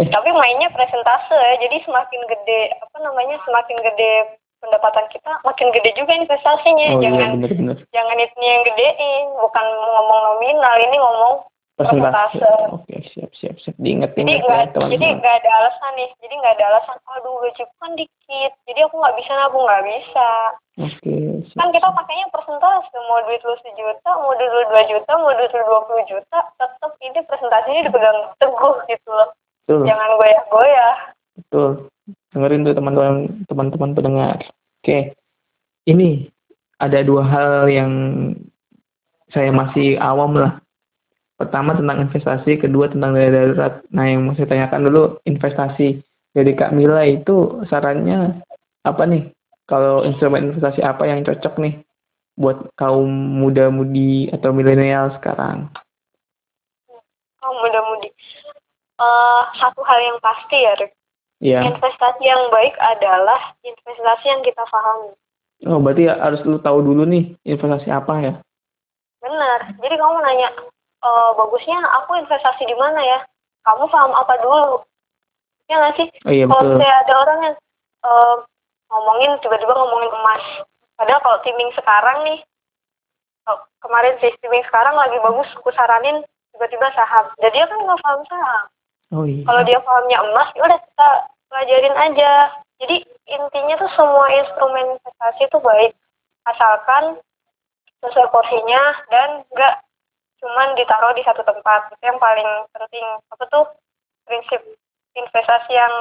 tapi 0.00 0.28
mainnya 0.32 0.72
presentase 0.72 1.30
ya 1.30 1.54
jadi 1.60 1.84
semakin 1.84 2.20
gede 2.26 2.60
apa 2.80 2.96
namanya 2.98 3.36
semakin 3.44 3.76
gede 3.78 4.12
pendapatan 4.58 5.04
kita 5.06 5.30
makin 5.44 5.68
gede 5.70 5.92
juga 5.94 6.16
investasinya 6.16 6.86
Oh 6.90 6.98
iya, 6.98 7.02
jangan 7.04 7.30
bener-bener. 7.38 7.76
jangan 7.92 8.16
itu 8.16 8.36
yang 8.40 8.64
gedein 8.64 9.24
bukan 9.36 9.66
ngomong 9.68 10.20
nominal 10.24 10.74
ini 10.80 10.96
ngomong 10.96 11.34
Persentase. 11.74 12.50
Oke, 12.70 13.02
siap, 13.10 13.34
siap, 13.34 13.56
siap. 13.58 13.74
Diingat, 13.82 14.14
jadi 14.14 14.38
diingat 14.38 14.46
nggak 14.46 14.78
ya, 14.78 14.86
jadi 14.94 15.06
nggak 15.18 15.36
ada 15.42 15.50
alasan 15.58 15.92
nih 15.98 16.10
jadi 16.22 16.34
nggak 16.38 16.54
ada 16.54 16.64
alasan 16.70 16.96
aduh 17.14 17.34
gaji 17.42 17.64
kan 17.82 17.92
dikit 17.98 18.52
jadi 18.66 18.80
aku 18.86 18.94
nggak 18.94 19.16
bisa 19.18 19.32
nabung 19.34 19.64
nggak 19.66 19.84
bisa 19.86 20.30
Oke, 20.74 21.16
siap. 21.50 21.58
kan 21.58 21.68
kita 21.70 21.88
pakainya 21.90 22.26
persentase 22.34 22.96
mau 23.06 23.22
duit 23.26 23.42
lu 23.42 23.54
sejuta 23.62 24.10
mau 24.18 24.34
duit 24.38 24.50
lu 24.50 24.62
dua 24.70 24.82
juta 24.86 25.12
mau 25.18 25.34
duit 25.34 25.50
lu 25.50 25.62
dua 25.66 25.80
puluh 25.86 26.04
juta 26.06 26.38
tetap 26.58 26.92
ini 27.02 27.20
presentasinya 27.26 27.80
dipegang 27.86 28.18
teguh 28.38 28.76
gitu 28.90 29.10
loh 29.10 29.28
Betul, 29.64 29.88
jangan 29.88 30.10
goyah-goyah 30.20 30.96
betul. 31.40 31.70
Dengerin 32.34 32.66
tuh 32.66 32.74
teman-teman 32.76 33.16
teman-teman 33.48 33.90
pendengar. 33.96 34.38
Oke. 34.82 35.16
Ini 35.88 36.28
ada 36.82 37.00
dua 37.00 37.22
hal 37.24 37.70
yang 37.70 37.92
saya 39.32 39.48
masih 39.54 39.96
awam 40.02 40.36
lah. 40.36 40.60
Pertama 41.34 41.74
tentang 41.74 42.06
investasi, 42.06 42.62
kedua 42.62 42.86
tentang 42.88 43.18
dana 43.18 43.30
darurat. 43.30 43.74
Nah, 43.90 44.04
yang 44.06 44.22
mau 44.22 44.38
saya 44.38 44.46
tanyakan 44.46 44.86
dulu 44.86 45.02
investasi 45.26 45.98
dari 46.30 46.52
Kak 46.54 46.70
Mila 46.70 47.02
itu 47.02 47.62
sarannya 47.66 48.38
apa 48.82 49.02
nih? 49.02 49.34
Kalau 49.66 50.04
instrumen 50.04 50.52
investasi 50.52 50.84
apa 50.84 51.08
yang 51.08 51.26
cocok 51.26 51.58
nih 51.58 51.74
buat 52.34 52.70
kaum 52.74 53.08
muda-mudi 53.40 54.30
atau 54.30 54.50
milenial 54.50 55.10
sekarang? 55.18 55.70
oh 57.44 57.52
mudah-mudi 57.60 58.08
Eh, 58.94 59.42
satu 59.58 59.82
hal 59.82 59.98
yang 60.00 60.18
pasti 60.22 60.54
ya 60.54 60.72
Rick 60.78 60.94
Iya. 61.42 61.66
investasi 61.66 62.22
yang 62.22 62.46
baik 62.48 62.78
adalah 62.78 63.58
investasi 63.60 64.30
yang 64.30 64.38
kita 64.46 64.62
pahami 64.70 65.12
Oh, 65.66 65.82
berarti 65.82 66.06
harus 66.06 66.38
lu 66.46 66.62
tahu 66.62 66.78
dulu 66.78 67.02
nih 67.02 67.34
investasi 67.42 67.90
apa 67.90 68.14
ya? 68.22 68.32
benar 69.18 69.74
jadi 69.82 69.94
kamu 69.98 70.16
nanya 70.22 70.48
eh, 71.04 71.30
bagusnya 71.36 71.78
aku 72.02 72.16
investasi 72.16 72.64
di 72.64 72.76
mana 72.80 73.00
ya? 73.04 73.20
Kamu 73.64 73.88
paham 73.92 74.12
apa 74.16 74.34
dulu? 74.40 74.80
Ya 75.68 75.80
nggak 75.80 75.96
sih? 76.00 76.08
Oh 76.24 76.32
iya 76.32 76.44
kalau 76.48 76.76
misalnya 76.76 76.96
ada 77.04 77.14
orang 77.20 77.38
yang 77.44 77.56
eh, 78.04 78.36
ngomongin 78.88 79.30
tiba-tiba 79.44 79.72
ngomongin 79.76 80.12
emas. 80.12 80.44
Padahal 80.94 81.20
kalau 81.20 81.38
timing 81.42 81.70
sekarang 81.74 82.18
nih 82.24 82.38
oh, 83.50 83.58
kemarin 83.82 84.14
sih 84.22 84.32
timing 84.40 84.64
sekarang 84.68 84.94
lagi 84.94 85.16
bagus 85.20 85.48
aku 85.56 85.70
saranin 85.74 86.22
tiba-tiba 86.54 86.88
saham. 86.94 87.28
Jadi 87.40 87.60
dia 87.60 87.66
kan 87.68 87.78
nggak 87.82 88.00
paham 88.00 88.22
saham. 88.30 88.64
Oh 89.14 89.24
iya. 89.28 89.46
kalau 89.46 89.62
dia 89.62 89.78
pahamnya 89.78 90.18
emas 90.26 90.48
ya 90.56 90.62
udah 90.64 90.80
kita 90.80 91.08
pelajarin 91.52 91.96
aja. 91.96 92.32
Jadi 92.82 92.96
intinya 93.30 93.74
tuh 93.78 93.90
semua 93.94 94.26
instrumen 94.32 94.98
investasi 94.98 95.42
itu 95.46 95.58
baik. 95.62 95.92
Asalkan 96.44 97.22
sesuai 98.04 98.28
porsinya 98.28 98.82
dan 99.08 99.28
nggak 99.54 99.74
cuman 100.38 100.74
ditaruh 100.74 101.12
di 101.14 101.22
satu 101.22 101.42
tempat 101.42 101.88
itu 101.94 102.04
yang 102.04 102.18
paling 102.18 102.46
penting 102.70 103.04
apa 103.30 103.44
tuh 103.48 103.64
prinsip 104.24 104.60
investasi 105.14 105.72
yang 105.72 105.94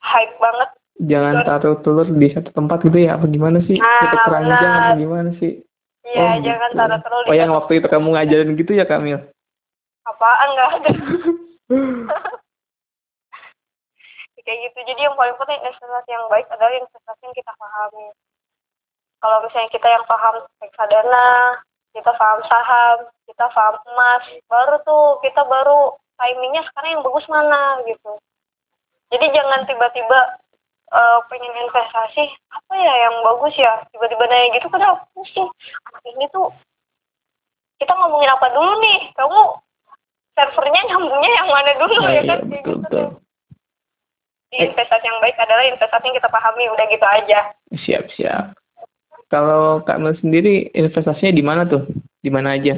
hype 0.00 0.36
banget 0.38 0.70
Jangan 1.02 1.48
taruh 1.48 1.80
telur 1.80 2.04
di 2.04 2.28
satu 2.30 2.52
tempat 2.52 2.84
gitu 2.84 3.00
ya? 3.00 3.16
Apa 3.16 3.24
gimana 3.24 3.64
sih? 3.64 3.80
Nah, 3.80 4.12
Satu 4.12 4.28
keranjang 4.28 4.72
apa 4.76 4.92
gimana 5.00 5.30
sih? 5.40 5.64
iya 6.04 6.36
Oh, 6.36 6.44
jangan 6.44 6.68
gitu. 6.68 6.78
taruh 6.78 7.00
terlalu 7.00 7.24
Oh 7.32 7.34
yang 7.34 7.50
waktu 7.50 7.72
itu 7.80 7.86
kamu 7.88 8.08
ngajarin 8.12 8.50
gitu 8.60 8.72
ya 8.76 8.84
Kamil? 8.84 9.18
apaan 10.02 10.48
nggak 10.52 10.70
ada 10.82 10.90
kayak 14.42 14.58
gitu 14.66 14.78
jadi 14.82 15.00
yang 15.06 15.14
paling 15.14 15.38
penting 15.38 15.62
investasi 15.62 16.10
yang 16.10 16.26
baik 16.26 16.46
adalah 16.50 16.74
investasi 16.74 17.22
yang 17.22 17.36
kita 17.38 17.52
pahami 17.54 18.06
kalau 19.22 19.38
misalnya 19.46 19.70
kita 19.70 19.86
yang 19.86 20.04
paham 20.10 20.34
reksadana 20.58 21.26
kita 21.92 22.10
paham 22.16 22.40
saham 22.48 22.98
kita 23.28 23.46
paham 23.52 23.76
emas 23.92 24.24
baru 24.48 24.76
tuh 24.84 25.20
kita 25.24 25.44
baru 25.44 25.96
timingnya 26.20 26.62
sekarang 26.70 26.90
yang 26.98 27.04
bagus 27.04 27.26
mana 27.26 27.80
gitu. 27.88 28.12
Jadi 29.12 29.26
jangan 29.34 29.68
tiba-tiba 29.68 30.18
eh, 30.92 31.18
pengen 31.28 31.54
investasi 31.68 32.24
apa 32.52 32.74
ya 32.78 32.94
yang 33.08 33.14
bagus 33.26 33.54
ya? 33.58 33.72
Tiba-tiba 33.92 34.24
nanya 34.28 34.56
gitu 34.56 34.66
kan 34.72 34.80
aku 34.80 35.04
pusing. 35.16 35.48
Anak 35.90 36.02
ini 36.06 36.26
tuh 36.32 36.48
kita 37.82 37.92
ngomongin 37.98 38.30
apa 38.30 38.46
dulu 38.54 38.72
nih? 38.80 39.10
Kamu 39.18 39.40
servernya 40.32 40.80
nyambungnya 40.88 41.32
yang 41.44 41.48
mana 41.50 41.72
dulu 41.76 41.94
Nah, 42.00 42.08
ya 42.08 42.22
iya 42.22 42.22
kan? 42.24 42.38
Betul 42.46 42.52
gitu 42.56 42.70
betul. 42.80 43.06
Jadi 44.52 44.68
investasi 44.68 45.04
yang 45.08 45.20
baik 45.24 45.36
adalah 45.40 45.64
investasi 45.64 46.04
yang 46.12 46.16
kita 46.20 46.28
pahami 46.28 46.64
udah 46.68 46.86
gitu 46.92 47.06
aja. 47.08 47.40
Siap 47.72 48.04
siap. 48.16 48.52
Kalau 49.32 49.80
Kamil 49.88 50.12
sendiri 50.20 50.68
investasinya 50.76 51.32
di 51.32 51.40
mana 51.40 51.64
tuh? 51.64 51.88
Di 52.20 52.28
mana 52.28 52.52
aja? 52.60 52.76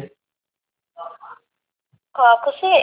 kalau 2.14 2.30
aku 2.38 2.54
sih 2.62 2.78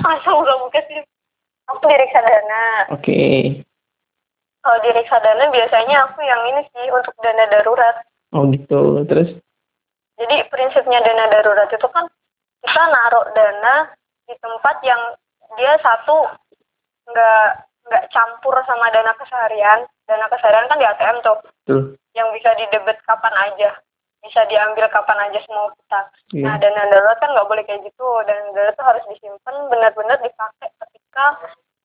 masa 0.00 0.30
udah 0.32 0.56
buka 0.64 0.80
sih 0.88 1.04
aku 1.68 1.84
di 1.84 1.96
reksadana 2.00 2.64
Oke. 2.96 3.20
kalau 4.64 4.78
di 4.80 4.90
reksadana 4.96 5.52
biasanya 5.52 6.08
aku 6.08 6.24
yang 6.24 6.40
ini 6.48 6.64
sih 6.72 6.88
untuk 6.88 7.12
dana 7.20 7.44
darurat 7.52 7.96
Oh 8.34 8.50
gitu. 8.50 9.04
Terus? 9.06 9.30
jadi 10.18 10.48
prinsipnya 10.50 11.04
dana 11.04 11.28
darurat 11.30 11.68
itu 11.70 11.86
kan 11.92 12.08
kita 12.64 12.82
naruh 12.88 13.28
dana 13.36 13.92
di 14.24 14.34
tempat 14.40 14.80
yang 14.80 14.98
dia 15.60 15.76
satu 15.84 16.32
nggak 17.04 17.46
nggak 17.84 18.04
campur 18.10 18.56
sama 18.64 18.88
dana 18.90 19.12
keseharian 19.20 19.84
dana 20.04 20.26
keseharian 20.28 20.68
kan 20.68 20.78
di 20.80 20.86
ATM 20.86 21.16
tuh. 21.24 21.38
Tuh. 21.64 21.84
yang 22.14 22.30
bisa 22.30 22.54
didebet 22.54 23.00
kapan 23.02 23.34
aja. 23.34 23.74
Bisa 24.22 24.46
diambil 24.48 24.86
kapan 24.88 25.28
aja 25.28 25.38
semua 25.44 25.68
kita. 25.76 26.00
Iya. 26.32 26.44
nah 26.46 26.54
dana 26.56 26.82
darurat 26.88 27.18
kan 27.20 27.30
nggak 27.34 27.48
boleh 27.48 27.64
kayak 27.66 27.82
gitu. 27.84 28.06
Dana 28.24 28.40
darurat 28.54 28.74
tuh 28.78 28.86
harus 28.86 29.04
disimpan 29.10 29.56
benar-benar 29.68 30.18
dipakai 30.22 30.68
ketika 30.70 31.26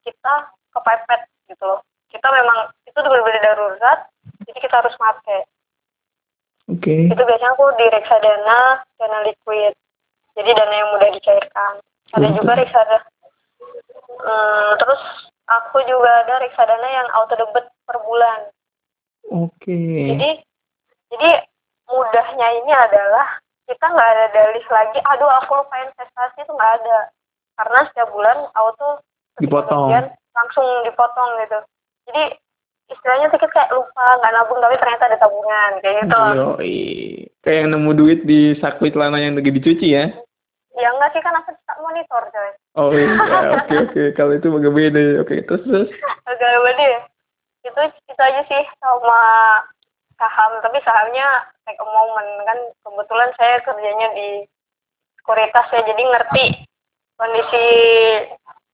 kita 0.05 0.33
kepepet 0.75 1.21
gitu 1.49 1.63
loh. 1.65 1.81
Kita 2.09 2.27
memang 2.29 2.69
itu 2.85 2.97
benar-benar 2.99 3.41
darurat 3.41 3.99
jadi 4.45 4.59
kita 4.61 4.75
harus 4.85 4.95
pakai. 4.97 5.41
Oke. 6.69 7.09
itu 7.09 7.17
biasanya 7.17 7.57
aku 7.57 7.65
di 7.81 7.85
reksadana 7.89 8.85
dana 9.01 9.19
liquid. 9.25 9.73
Jadi 10.37 10.49
dana 10.53 10.75
yang 10.77 10.89
mudah 10.93 11.09
dicairkan. 11.17 11.73
Ada 12.13 12.27
Betul. 12.29 12.37
juga 12.37 12.51
reksadana. 12.61 13.07
Hmm, 14.19 14.71
terus 14.77 15.01
aku 15.49 15.77
juga 15.89 16.11
ada 16.25 16.45
reksadana 16.45 16.87
yang 16.87 17.07
auto 17.17 17.33
debit 17.33 17.65
per 17.89 17.97
bulan 18.05 18.39
Oke. 19.33 19.81
jadi 20.13 20.29
jadi 21.09 21.29
mudahnya 21.89 22.47
ini 22.61 22.69
adalah 22.69 23.41
kita 23.65 23.81
nggak 23.81 24.09
ada 24.13 24.25
dalih 24.29 24.65
lagi 24.69 24.99
aduh 25.01 25.29
aku 25.41 25.57
lupa 25.57 25.75
investasi 25.81 26.45
itu 26.45 26.53
nggak 26.53 26.73
ada 26.81 26.97
karena 27.57 27.79
setiap 27.89 28.09
bulan 28.13 28.37
auto 28.53 29.01
Dipotong. 29.41 29.89
langsung 30.37 30.67
dipotong 30.85 31.29
gitu 31.41 31.59
jadi 32.05 32.23
istilahnya 32.89 33.29
sedikit 33.29 33.53
kayak 33.53 33.73
lupa 33.73 34.05
nggak 34.21 34.33
nabung 34.33 34.59
tapi 34.61 34.75
ternyata 34.77 35.03
ada 35.09 35.17
tabungan 35.17 35.71
kayak 35.81 35.95
gitu 36.05 36.17
Yoi. 36.37 36.77
Kayak 37.39 37.57
yang 37.63 37.69
nemu 37.71 37.91
duit 37.95 38.19
di 38.27 38.53
saku 38.59 38.91
celana 38.91 39.15
yang 39.17 39.33
lagi 39.39 39.49
dicuci 39.53 39.95
ya? 39.95 40.11
ya 40.79 40.87
enggak 40.95 41.11
sih 41.15 41.21
kan 41.23 41.35
aku 41.35 41.51
tak 41.67 41.77
monitor 41.83 42.23
coy 42.31 42.51
Oh 42.79 42.93
iya, 42.95 43.11
oke 43.59 43.75
oke. 43.91 44.03
Kalau 44.15 44.31
itu 44.39 44.47
agak 44.47 44.71
beda. 44.71 45.01
ya. 45.01 45.15
Oke, 45.25 45.35
terus 45.43 45.63
terus. 45.67 45.89
agak 46.23 46.51
beda 46.63 46.83
ya 46.83 47.01
itu 47.69 47.81
itu 48.09 48.21
aja 48.21 48.41
sih 48.49 48.63
sama 48.81 49.21
saham 50.19 50.51
tapi 50.59 50.81
sahamnya 50.83 51.47
take 51.63 51.79
a 51.79 51.87
moment 51.87 52.29
kan 52.43 52.59
kebetulan 52.83 53.31
saya 53.39 53.63
kerjanya 53.63 54.07
di 54.17 54.43
sekuritas 55.21 55.67
ya 55.71 55.81
jadi 55.87 56.01
ngerti 56.03 56.45
kondisi 57.15 57.65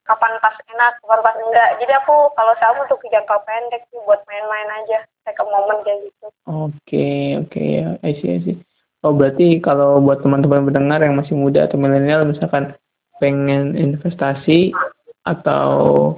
kapan 0.06 0.38
pas 0.42 0.58
enak 0.74 0.94
kapan 1.02 1.22
pas 1.22 1.38
enggak 1.38 1.70
jadi 1.82 1.94
aku 2.02 2.34
kalau 2.34 2.54
saham 2.58 2.82
untuk 2.82 3.02
jangka 3.06 3.38
pendek 3.46 3.84
sih 3.94 4.02
buat 4.10 4.22
main-main 4.26 4.70
aja 4.82 5.06
take 5.28 5.42
a 5.42 5.46
moment 5.46 5.82
kayak 5.86 6.02
gitu 6.10 6.28
Oke, 6.46 7.42
oke 7.42 7.58
ya. 7.58 7.98
I 8.06 8.14
see, 8.22 8.30
I. 8.38 8.54
Oh, 9.06 9.14
berarti 9.14 9.62
kalau 9.62 10.02
buat 10.02 10.22
teman-teman 10.26 10.66
pendengar 10.66 11.02
yang 11.02 11.18
masih 11.18 11.38
muda 11.38 11.66
atau 11.70 11.78
milenial 11.78 12.26
misalkan 12.26 12.74
pengen 13.22 13.78
investasi 13.78 14.74
atau 15.26 16.14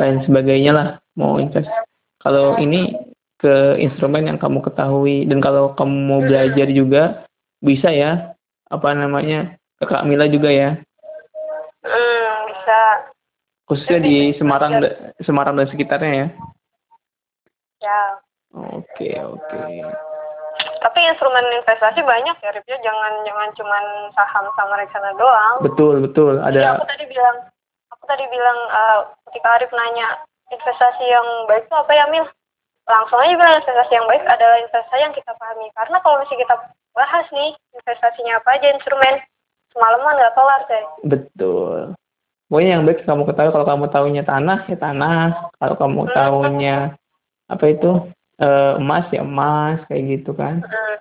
lain 0.00 0.22
sebagainya 0.26 0.72
lah 0.74 0.88
mau 1.14 1.38
invest. 1.38 1.70
Kalau 2.24 2.56
ini 2.56 2.94
ke 3.38 3.76
instrumen 3.76 4.24
yang 4.24 4.40
kamu 4.40 4.64
ketahui 4.64 5.28
dan 5.28 5.38
kalau 5.44 5.76
kamu 5.76 5.96
mau 6.08 6.20
belajar 6.24 6.68
juga 6.72 7.28
bisa 7.60 7.92
ya. 7.92 8.32
Apa 8.72 8.96
namanya 8.96 9.60
ke 9.78 9.84
Kak 9.84 10.08
Mila 10.08 10.26
juga 10.26 10.48
ya. 10.50 10.80
Hmm, 11.84 12.28
bisa. 12.48 12.80
Khususnya 13.68 14.00
di 14.00 14.32
Semarang 14.40 14.80
Semarang 15.20 15.60
dan 15.60 15.68
sekitarnya 15.68 16.12
ya. 16.12 16.26
Ya. 17.84 18.02
Oke 18.54 19.12
oke. 19.20 19.60
Tapi 20.84 21.00
instrumen 21.10 21.44
investasi 21.60 22.00
banyak 22.04 22.36
ya 22.40 22.50
Rip. 22.52 22.64
Ya 22.68 22.78
jangan 22.80 23.12
jangan 23.28 23.48
cuman 23.56 23.84
saham 24.16 24.44
sama 24.56 24.80
reksadana 24.80 25.16
doang. 25.20 25.56
Betul 25.64 26.04
betul. 26.04 26.40
Ada 26.40 26.58
ya, 26.60 26.70
aku 26.76 26.84
tadi 26.88 27.04
bilang 27.08 27.36
tadi 28.06 28.24
bilang 28.28 28.58
uh, 28.70 29.00
ketika 29.30 29.60
Arif 29.60 29.72
nanya 29.72 30.22
investasi 30.52 31.04
yang 31.04 31.26
baik 31.50 31.66
itu 31.66 31.74
apa 31.76 31.92
ya 31.92 32.04
Mil? 32.08 32.26
Langsung 32.84 33.16
aja 33.16 33.32
bilang 33.32 33.58
investasi 33.60 33.92
yang 33.96 34.06
baik 34.08 34.24
adalah 34.28 34.56
investasi 34.60 35.00
yang 35.00 35.14
kita 35.16 35.32
pahami. 35.40 35.66
Karena 35.72 35.96
kalau 36.04 36.20
misalnya 36.20 36.42
kita 36.44 36.56
bahas 36.94 37.26
nih 37.34 37.50
investasinya 37.74 38.38
apa 38.38 38.48
aja 38.54 38.66
instrumen 38.70 39.14
semalaman 39.74 40.14
nggak 40.14 40.34
kelar 40.38 40.62
deh 40.70 40.84
betul. 41.02 41.78
Pokoknya 42.46 42.78
yang 42.78 42.86
baik 42.86 43.02
kamu 43.02 43.26
ketahui 43.26 43.50
kalau 43.50 43.66
kamu 43.66 43.84
tahunya 43.90 44.22
tanah 44.22 44.58
ya 44.70 44.78
tanah. 44.78 45.50
Kalau 45.58 45.74
kamu 45.74 46.00
hmm. 46.06 46.14
tahunya 46.14 46.76
apa 47.50 47.64
itu 47.66 47.90
e, 48.38 48.48
emas 48.78 49.10
ya 49.10 49.26
emas 49.26 49.82
kayak 49.90 50.22
gitu 50.22 50.32
kan. 50.38 50.62
Hmm. 50.62 50.96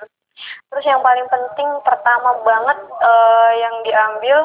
terus 0.73 0.89
yang 0.89 0.99
paling 1.05 1.29
penting 1.29 1.69
pertama 1.85 2.41
banget 2.41 2.79
e, 2.89 3.13
yang 3.61 3.75
diambil 3.85 4.37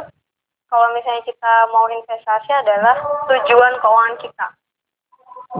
kalau 0.69 0.89
misalnya 0.93 1.25
kita 1.25 1.53
mau 1.73 1.89
investasi 1.89 2.51
adalah 2.53 2.97
tujuan 3.29 3.75
keuangan 3.81 4.17
kita. 4.21 4.47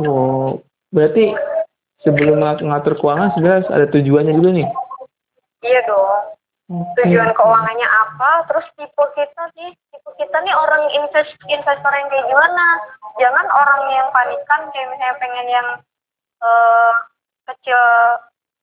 Oh 0.05 0.61
berarti 0.93 1.37
sebelum 2.05 2.41
ngatur 2.41 2.95
keuangan 2.97 3.33
sebenarnya 3.37 3.69
ada 3.73 3.87
tujuannya 3.89 4.33
juga 4.37 4.51
nih? 4.53 4.69
Iya 5.65 5.81
dong. 5.89 6.23
Tujuan 6.69 7.33
keuangannya 7.33 7.89
apa 7.89 8.45
terus 8.53 8.69
tipe 8.77 9.05
kita 9.17 9.43
sih 9.57 9.73
tipe 9.89 10.11
kita 10.21 10.37
nih 10.45 10.53
orang 10.53 10.85
invest 10.93 11.33
investor 11.49 11.93
yang 11.93 12.09
kayak 12.13 12.29
gimana? 12.29 12.67
Jangan 13.17 13.47
orang 13.49 13.83
yang 13.89 14.09
panikan 14.13 14.69
kayak 14.71 14.89
misalnya 14.93 15.17
pengen 15.17 15.47
yang 15.49 15.69
uh, 16.45 16.93
kecil 17.49 17.81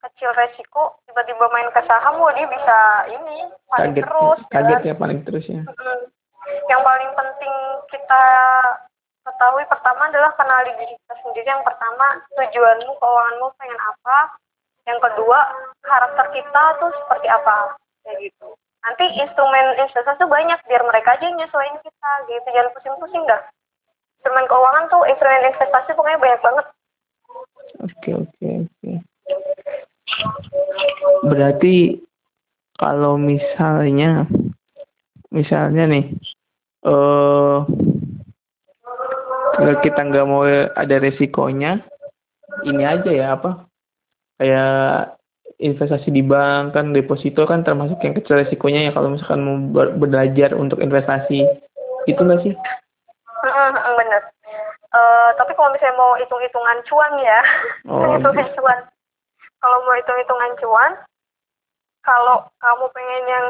kecil 0.05 0.29
resiko 0.37 1.01
tiba-tiba 1.09 1.49
main 1.49 1.69
ke 1.73 1.81
saham 1.89 2.21
wah 2.21 2.29
dia 2.37 2.45
bisa 2.45 2.77
ini 3.09 3.49
panik 3.73 3.97
kaget, 3.97 4.05
terus 4.05 4.39
kaget 4.53 4.81
ya, 4.85 4.89
ya 4.93 4.95
panik 5.01 5.19
terus 5.25 5.45
ya 5.49 5.61
yang 6.69 6.81
paling 6.85 7.11
penting 7.17 7.53
kita 7.89 8.23
ketahui 9.25 9.65
pertama 9.65 10.07
adalah 10.09 10.31
kenali 10.37 10.71
diri 10.77 10.93
kita 10.93 11.15
sendiri. 11.25 11.47
Yang 11.49 11.65
pertama 11.65 12.05
tujuanmu 12.37 12.91
keuanganmu 13.01 13.47
pengen 13.57 13.79
apa. 13.81 14.17
Yang 14.85 14.99
kedua 15.09 15.39
karakter 15.81 16.25
kita 16.33 16.63
tuh 16.77 16.91
seperti 17.03 17.27
apa. 17.29 17.73
Kayak 18.05 18.29
gitu. 18.29 18.47
Nanti 18.85 19.05
instrumen 19.17 19.81
investasi 19.81 20.21
tuh 20.21 20.29
banyak 20.29 20.61
biar 20.69 20.85
mereka 20.85 21.17
aja 21.17 21.25
yang 21.25 21.41
nyesuaiin 21.41 21.81
kita 21.81 22.11
gitu. 22.29 22.47
Jangan 22.53 22.73
pusing-pusing 22.77 23.23
dah. 23.25 23.41
Instrumen 24.21 24.45
keuangan 24.45 24.85
tuh 24.93 25.01
instrumen 25.09 25.49
investasi 25.49 25.89
pokoknya 25.97 26.21
banyak 26.21 26.41
banget. 26.45 26.65
Oke 27.81 28.09
oke 28.13 28.47
oke. 28.69 28.91
Berarti 31.25 31.97
kalau 32.77 33.17
misalnya 33.17 34.29
misalnya 35.33 35.83
nih 35.89 36.05
kita 39.81 40.01
nggak 40.05 40.27
mau 40.29 40.45
ada 40.75 40.95
resikonya 41.01 41.81
ini 42.65 42.83
aja 42.85 43.09
ya 43.09 43.27
apa 43.33 43.65
kayak 44.37 45.17
investasi 45.59 46.11
di 46.11 46.19
bank 46.19 46.75
kan 46.75 46.91
deposito 46.91 47.47
kan 47.47 47.63
termasuk 47.63 47.99
yang 48.03 48.15
kecil 48.15 48.39
resikonya 48.39 48.89
ya 48.89 48.91
kalau 48.91 49.15
misalkan 49.15 49.41
mau 49.43 49.57
belajar 49.95 50.51
untuk 50.53 50.83
investasi 50.83 51.47
itu 52.05 52.21
nggak 52.21 52.41
sih? 52.45 52.53
bener. 53.97 54.21
Uh, 54.95 55.29
tapi 55.35 55.51
kalau 55.57 55.73
misalnya 55.75 55.97
mau 55.99 56.15
hitung-hitungan 56.15 56.79
cuan 56.87 57.13
ya, 57.19 57.41
oh, 57.91 58.15
hitungan 58.15 58.47
cuan. 58.55 58.79
Kalau 59.59 59.77
mau 59.83 59.95
hitung-hitungan 59.97 60.51
cuan, 60.61 60.91
kalau 62.05 62.45
kamu 62.61 62.85
pengen 62.93 63.23
yang 63.27 63.45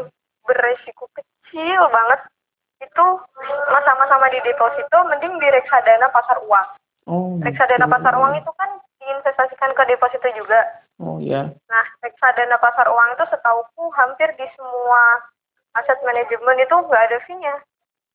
beresiko 0.48 1.06
kecil 1.13 1.82
banget, 1.91 2.19
itu 2.82 3.06
sama-sama 3.86 4.26
di 4.32 4.40
deposito 4.44 4.98
mending 5.08 5.36
di 5.40 5.48
reksadana 5.52 6.08
pasar 6.12 6.38
uang. 6.44 6.68
Oh, 7.06 7.38
reksadana 7.40 7.86
pasar 7.86 8.18
uang 8.18 8.34
itu 8.36 8.52
kan 8.58 8.70
diinvestasikan 9.00 9.72
ke 9.78 9.84
deposito 9.88 10.28
juga. 10.34 10.60
Oh 11.00 11.22
iya. 11.22 11.52
Nah, 11.70 11.86
reksadana 12.02 12.58
pasar 12.58 12.90
uang 12.90 13.10
itu 13.14 13.26
setauku 13.30 13.84
hampir 13.94 14.32
di 14.36 14.48
semua 14.58 15.22
aset 15.76 16.00
manajemen 16.08 16.58
itu 16.60 16.76
nggak 16.76 17.06
ada 17.12 17.18
fee-nya. 17.28 17.56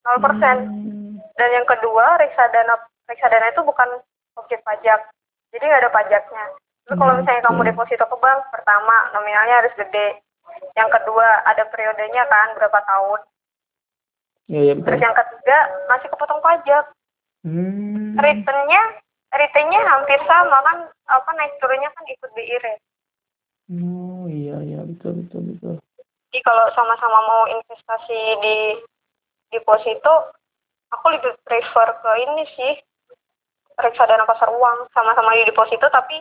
0%. 0.01 0.17
Hmm. 0.17 1.21
Dan 1.37 1.49
yang 1.53 1.67
kedua, 1.69 2.17
reksadana 2.17 2.75
reksadana 3.05 3.53
itu 3.53 3.61
bukan 3.63 4.01
objek 4.41 4.65
pajak. 4.65 5.01
Jadi 5.53 5.65
nggak 5.65 5.83
ada 5.87 5.93
pajaknya. 5.93 6.45
Tapi 6.89 6.97
kalau 6.97 7.13
hmm, 7.15 7.21
misalnya 7.23 7.47
kamu 7.47 7.61
deposito 7.71 8.05
ke 8.09 8.17
bank, 8.19 8.41
pertama 8.51 8.95
nominalnya 9.15 9.63
harus 9.63 9.75
gede. 9.77 10.19
Yang 10.75 10.91
kedua, 10.99 11.47
ada 11.47 11.63
periodenya 11.69 12.27
kan 12.27 12.57
berapa 12.59 12.81
tahun. 12.83 13.21
Iya, 14.51 14.61
iya 14.67 14.75
Terus 14.83 14.99
yang 14.99 15.15
ketiga 15.15 15.59
masih 15.87 16.09
kepotong 16.11 16.43
pajak. 16.43 16.85
Hmm. 17.47 18.19
Returnnya 18.19 18.83
returnnya 19.31 19.81
hampir 19.87 20.19
sama 20.27 20.59
kan 20.67 20.77
apa 21.07 21.31
naik 21.39 21.55
turunnya 21.63 21.87
kan 21.95 22.05
ikut 22.11 22.31
BI 22.35 22.57
rate. 22.59 22.83
Oh 23.71 24.27
iya 24.27 24.59
iya 24.67 24.83
betul 24.83 25.23
betul 25.23 25.55
betul. 25.55 25.75
Jadi 26.31 26.39
kalau 26.43 26.67
sama-sama 26.75 27.19
mau 27.31 27.43
investasi 27.47 28.21
di 28.43 28.57
deposito, 29.55 30.35
aku 30.91 31.07
lebih 31.15 31.39
prefer 31.47 31.89
ke 32.03 32.11
ini 32.27 32.45
sih 32.59 32.73
reksadana 33.79 34.27
pasar 34.27 34.51
uang 34.51 34.91
sama-sama 34.91 35.31
di 35.39 35.47
deposito 35.47 35.87
tapi 35.95 36.19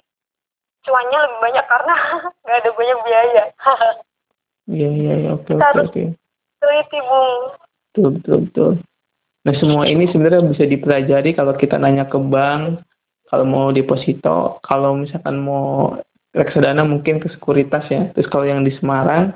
cuannya 0.85 1.17
lebih 1.17 1.39
banyak 1.41 1.65
karena 1.65 1.95
nggak 2.45 2.57
ada 2.61 2.71
banyak 2.77 2.99
biaya. 3.01 3.43
Iya 4.69 4.89
iya 4.93 5.13
iya 5.17 5.29
oke 5.33 5.49
oke 5.57 5.81
oke. 5.81 6.03
Teliti 6.61 6.99
bung 7.01 7.57
betul 7.99 8.11
betul 8.15 8.37
betul. 8.47 8.71
Nah 9.43 9.53
semua 9.59 9.83
ini 9.87 10.07
sebenarnya 10.11 10.43
bisa 10.47 10.63
dipelajari 10.67 11.35
kalau 11.35 11.55
kita 11.55 11.75
nanya 11.75 12.07
ke 12.07 12.19
bank 12.19 12.83
kalau 13.29 13.45
mau 13.45 13.67
deposito 13.69 14.57
kalau 14.65 14.97
misalkan 14.97 15.39
mau 15.43 15.95
reksadana 16.33 16.81
mungkin 16.87 17.19
ke 17.19 17.27
sekuritas 17.31 17.85
ya. 17.91 18.09
Terus 18.15 18.27
kalau 18.31 18.47
yang 18.47 18.63
di 18.63 18.73
Semarang 18.79 19.35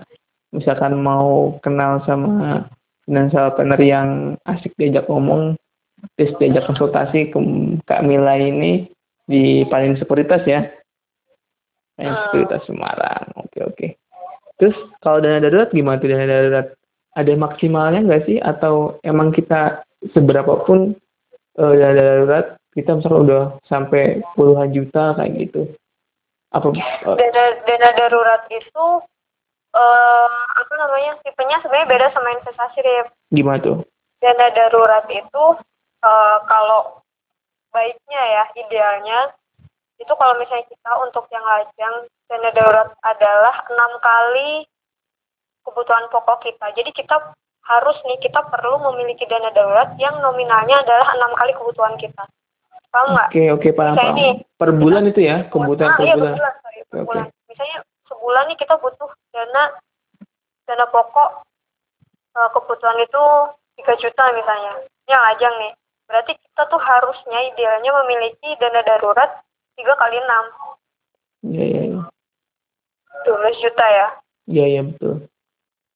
misalkan 0.53 0.97
mau 1.01 1.57
kenal 1.65 2.01
sama 2.05 2.67
financial 3.03 3.51
planner 3.57 3.81
yang 3.81 4.09
asik 4.47 4.71
diajak 4.79 5.09
ngomong 5.09 5.59
terus 6.15 6.35
diajak 6.39 6.67
konsultasi 6.67 7.31
ke 7.31 7.39
Kak 7.87 8.03
Mila 8.03 8.35
ini 8.39 8.87
di 9.27 9.63
paling 9.67 9.95
sekuritas 9.99 10.43
ya. 10.43 10.67
Paling 11.95 12.15
sekuritas 12.27 12.61
Semarang. 12.67 13.25
Oke 13.39 13.59
oke. 13.63 13.87
Terus 14.59 14.77
kalau 15.01 15.19
dana 15.23 15.41
darurat 15.41 15.69
gimana 15.73 15.99
tuh 15.99 16.09
dana 16.11 16.25
darurat 16.25 16.67
ada 17.13 17.33
maksimalnya 17.37 18.05
nggak 18.05 18.25
sih? 18.25 18.37
Atau 18.41 18.97
emang 19.05 19.33
kita 19.33 19.85
seberapa 20.11 20.65
pun 20.65 20.97
uh, 21.57 21.73
dana 21.73 21.93
darurat 21.93 22.45
kita 22.73 22.97
misalnya 22.97 23.19
udah 23.21 23.43
sampai 23.69 24.21
puluhan 24.33 24.73
juta 24.73 25.13
kayak 25.17 25.33
gitu. 25.49 25.61
Apa 26.53 26.73
uh, 26.73 27.17
dana 27.17 27.43
dana 27.65 27.89
darurat 27.97 28.43
itu 28.49 28.85
uh, 29.73 30.39
apa 30.57 30.73
namanya 30.77 31.17
tipenya 31.21 31.61
sebenarnya 31.61 31.89
beda 31.89 32.07
sama 32.13 32.33
investasi 32.37 32.77
deh 32.81 33.05
gimana 33.33 33.61
tuh? 33.61 33.77
Dana 34.21 34.47
darurat 34.53 35.05
itu 35.09 35.43
uh, 36.01 36.37
kalau 36.49 37.01
baiknya 37.73 38.21
ya 38.21 38.43
idealnya 38.57 39.19
itu 39.97 40.13
kalau 40.17 40.37
misalnya 40.37 40.65
kita 40.69 40.91
untuk 41.05 41.25
yang 41.33 41.45
lajang 41.45 41.95
dana 42.29 42.49
darurat 42.53 42.89
adalah 43.05 43.55
enam 43.69 43.91
kali 44.01 44.65
kebutuhan 45.63 46.05
pokok 46.11 46.43
kita. 46.43 46.71
Jadi 46.75 46.91
kita 46.91 47.15
harus 47.63 47.97
nih 48.03 48.19
kita 48.19 48.43
perlu 48.51 48.75
memiliki 48.91 49.23
dana 49.23 49.47
darurat 49.55 49.95
yang 49.95 50.19
nominalnya 50.19 50.83
adalah 50.83 51.07
enam 51.15 51.31
kali 51.39 51.51
kebutuhan 51.55 51.95
kita. 51.95 52.23
Paham 52.91 53.15
nggak? 53.15 53.29
Oke 53.31 53.39
okay, 53.39 53.47
oke 53.49 53.61
okay, 53.63 53.71
paham. 53.71 53.93
Misalnya 53.95 54.11
paham. 54.13 54.19
Nih, 54.19 54.33
per 54.59 54.69
bulan 54.75 55.03
itu 55.09 55.21
ya 55.23 55.37
kebutuhan 55.49 55.89
nah, 55.89 55.97
per 55.97 56.05
iya, 56.05 56.15
bulan. 56.15 56.33
bulan, 56.35 56.53
sorry, 56.61 56.79
per 56.83 56.97
okay. 56.99 57.07
bulan. 57.07 57.25
Misalnya 57.49 57.77
sebulan 58.05 58.43
nih 58.51 58.57
kita 58.59 58.75
butuh 58.77 59.09
dana 59.33 59.63
dana 60.63 60.85
pokok 60.91 61.29
uh, 62.37 62.49
kebutuhan 62.53 62.97
itu 63.01 63.23
3 63.81 64.03
juta 64.03 64.23
misalnya. 64.35 64.73
Yang 65.09 65.21
lajang 65.25 65.55
nih. 65.57 65.73
Berarti 66.03 66.31
kita 66.37 66.61
tuh 66.69 66.81
harusnya 66.83 67.39
idealnya 67.49 67.91
memiliki 68.03 68.49
dana 68.59 68.81
darurat 68.85 69.31
tiga 69.73 69.95
kali 69.97 70.19
enam. 70.19 70.45
Iya 71.47 71.63
iya. 71.65 71.81
iya. 71.89 72.01
12 73.25 73.63
juta 73.63 73.85
ya. 73.87 74.07
Iya 74.51 74.65
iya 74.67 74.81
betul. 74.83 75.32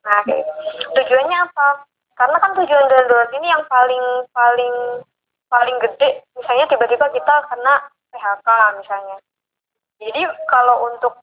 Nah, 0.08 0.24
tujuannya 0.96 1.38
apa? 1.52 1.84
karena 2.18 2.38
kan 2.42 2.52
tujuan 2.58 2.86
darurat 2.90 3.30
ini 3.38 3.48
yang 3.48 3.64
paling 3.70 4.06
paling 4.34 4.76
paling 5.48 5.78
gede. 5.80 6.26
Misalnya 6.34 6.66
tiba-tiba 6.68 7.06
kita 7.14 7.34
kena 7.48 7.76
PHK 8.12 8.50
misalnya. 8.82 9.18
Jadi 10.02 10.22
kalau 10.50 10.90
untuk 10.92 11.14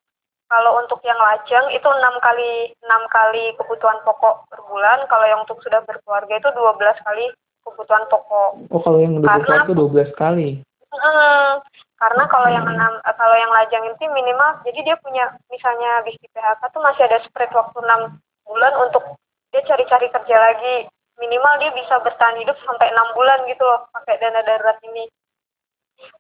kalau 0.47 0.79
untuk 0.79 1.03
yang 1.03 1.19
lajang 1.19 1.67
itu 1.75 1.89
enam 1.91 2.15
kali 2.23 2.71
enam 2.87 3.03
kali 3.11 3.53
kebutuhan 3.59 3.99
pokok 4.07 4.47
per 4.47 4.63
bulan. 4.71 5.03
Kalau 5.11 5.27
yang 5.27 5.43
untuk 5.43 5.59
sudah 5.67 5.83
berkeluarga 5.83 6.39
itu 6.39 6.49
12 6.55 6.79
kali 7.07 7.27
kebutuhan 7.67 8.07
pokok. 8.07 8.51
Oh 8.71 8.81
kalau 8.81 8.99
yang 9.03 9.19
udah 9.19 9.29
berkeluarga 9.29 9.75
dua 9.75 9.91
belas 9.91 10.11
kali? 10.15 10.63
Hmm, 10.95 11.59
karena 11.99 12.23
kalau 12.31 12.47
yang 12.47 12.71
enam 12.71 13.03
kalau 13.03 13.35
yang 13.35 13.51
lajang 13.51 13.83
itu 13.91 14.07
minimal 14.15 14.63
jadi 14.63 14.79
dia 14.87 14.97
punya 15.03 15.27
misalnya 15.51 15.99
habis 15.99 16.15
di 16.23 16.31
PHK 16.31 16.71
tuh 16.71 16.83
masih 16.87 17.03
ada 17.11 17.19
spread 17.27 17.51
waktu 17.51 17.83
enam 17.83 18.23
bulan 18.45 18.75
untuk 18.89 19.03
dia 19.51 19.63
cari-cari 19.65 20.09
kerja 20.11 20.37
lagi. 20.37 20.89
Minimal 21.15 21.55
dia 21.63 21.71
bisa 21.79 22.03
bertahan 22.03 22.43
hidup 22.43 22.59
sampai 22.67 22.91
enam 22.91 23.15
bulan 23.15 23.47
gitu 23.47 23.63
loh 23.63 23.87
pakai 23.95 24.19
dana 24.19 24.43
darurat 24.43 24.79
ini. 24.83 25.07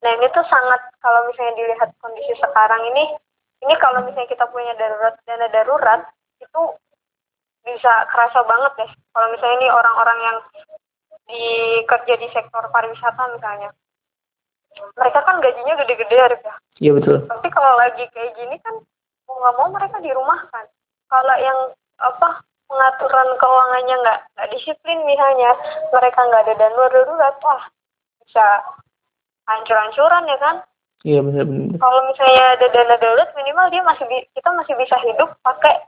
Nah 0.00 0.10
ini 0.14 0.26
tuh 0.30 0.46
sangat 0.46 0.80
kalau 1.02 1.26
misalnya 1.26 1.58
dilihat 1.58 1.90
kondisi 1.98 2.30
sekarang 2.38 2.82
ini 2.94 3.10
ini 3.66 3.74
kalau 3.82 4.06
misalnya 4.06 4.30
kita 4.30 4.46
punya 4.54 4.70
darurat 4.78 5.18
dana 5.26 5.50
darurat 5.50 6.00
itu 6.38 6.62
bisa 7.66 7.92
kerasa 8.06 8.46
banget 8.46 8.72
deh. 8.87 8.90
Kalau 9.10 9.26
misalnya 9.34 9.56
ini 9.66 9.68
orang-orang 9.72 10.18
yang 10.22 10.38
di 11.24 11.44
kerja 11.88 12.14
di 12.20 12.28
sektor 12.30 12.68
pariwisata 12.68 13.32
misalnya 13.32 13.72
mereka 14.98 15.24
kan 15.24 15.40
gajinya 15.40 15.74
gede-gede 15.80 16.16
ya 16.18 16.28
iya 16.82 16.90
betul. 16.92 17.18
Tapi 17.30 17.48
kalau 17.48 17.72
lagi 17.78 18.04
kayak 18.12 18.34
gini 18.37 18.56
kan 18.60 18.74
mau 19.24 19.34
nggak 19.40 19.56
mau 19.56 19.68
mereka 19.72 19.96
dirumahkan. 20.02 20.64
Kalau 21.08 21.37
yang 21.40 21.58
apa 22.02 22.42
pengaturan 22.66 23.28
keuangannya 23.38 23.94
nggak 24.02 24.18
nggak 24.35 24.50
disiplin 24.50 24.98
misalnya 25.07 25.54
mereka 25.94 26.20
nggak 26.26 26.42
ada 26.48 26.54
dana 26.59 26.85
darurat 26.90 27.37
wah 27.44 27.62
bisa 28.24 28.46
hancur-hancuran 29.46 30.24
ya 30.26 30.38
kan? 30.40 30.57
Iya 31.04 31.20
benar 31.20 31.44
benar 31.44 31.76
kalau 31.78 32.00
misalnya 32.09 32.44
ada 32.57 32.66
dana 32.72 32.96
darurat 32.96 33.30
minimal 33.37 33.66
dia 33.68 33.83
masih 33.85 34.04
bi- 34.09 34.28
kita 34.33 34.48
masih 34.57 34.74
bisa 34.80 34.96
hidup 35.04 35.30
pakai 35.44 35.85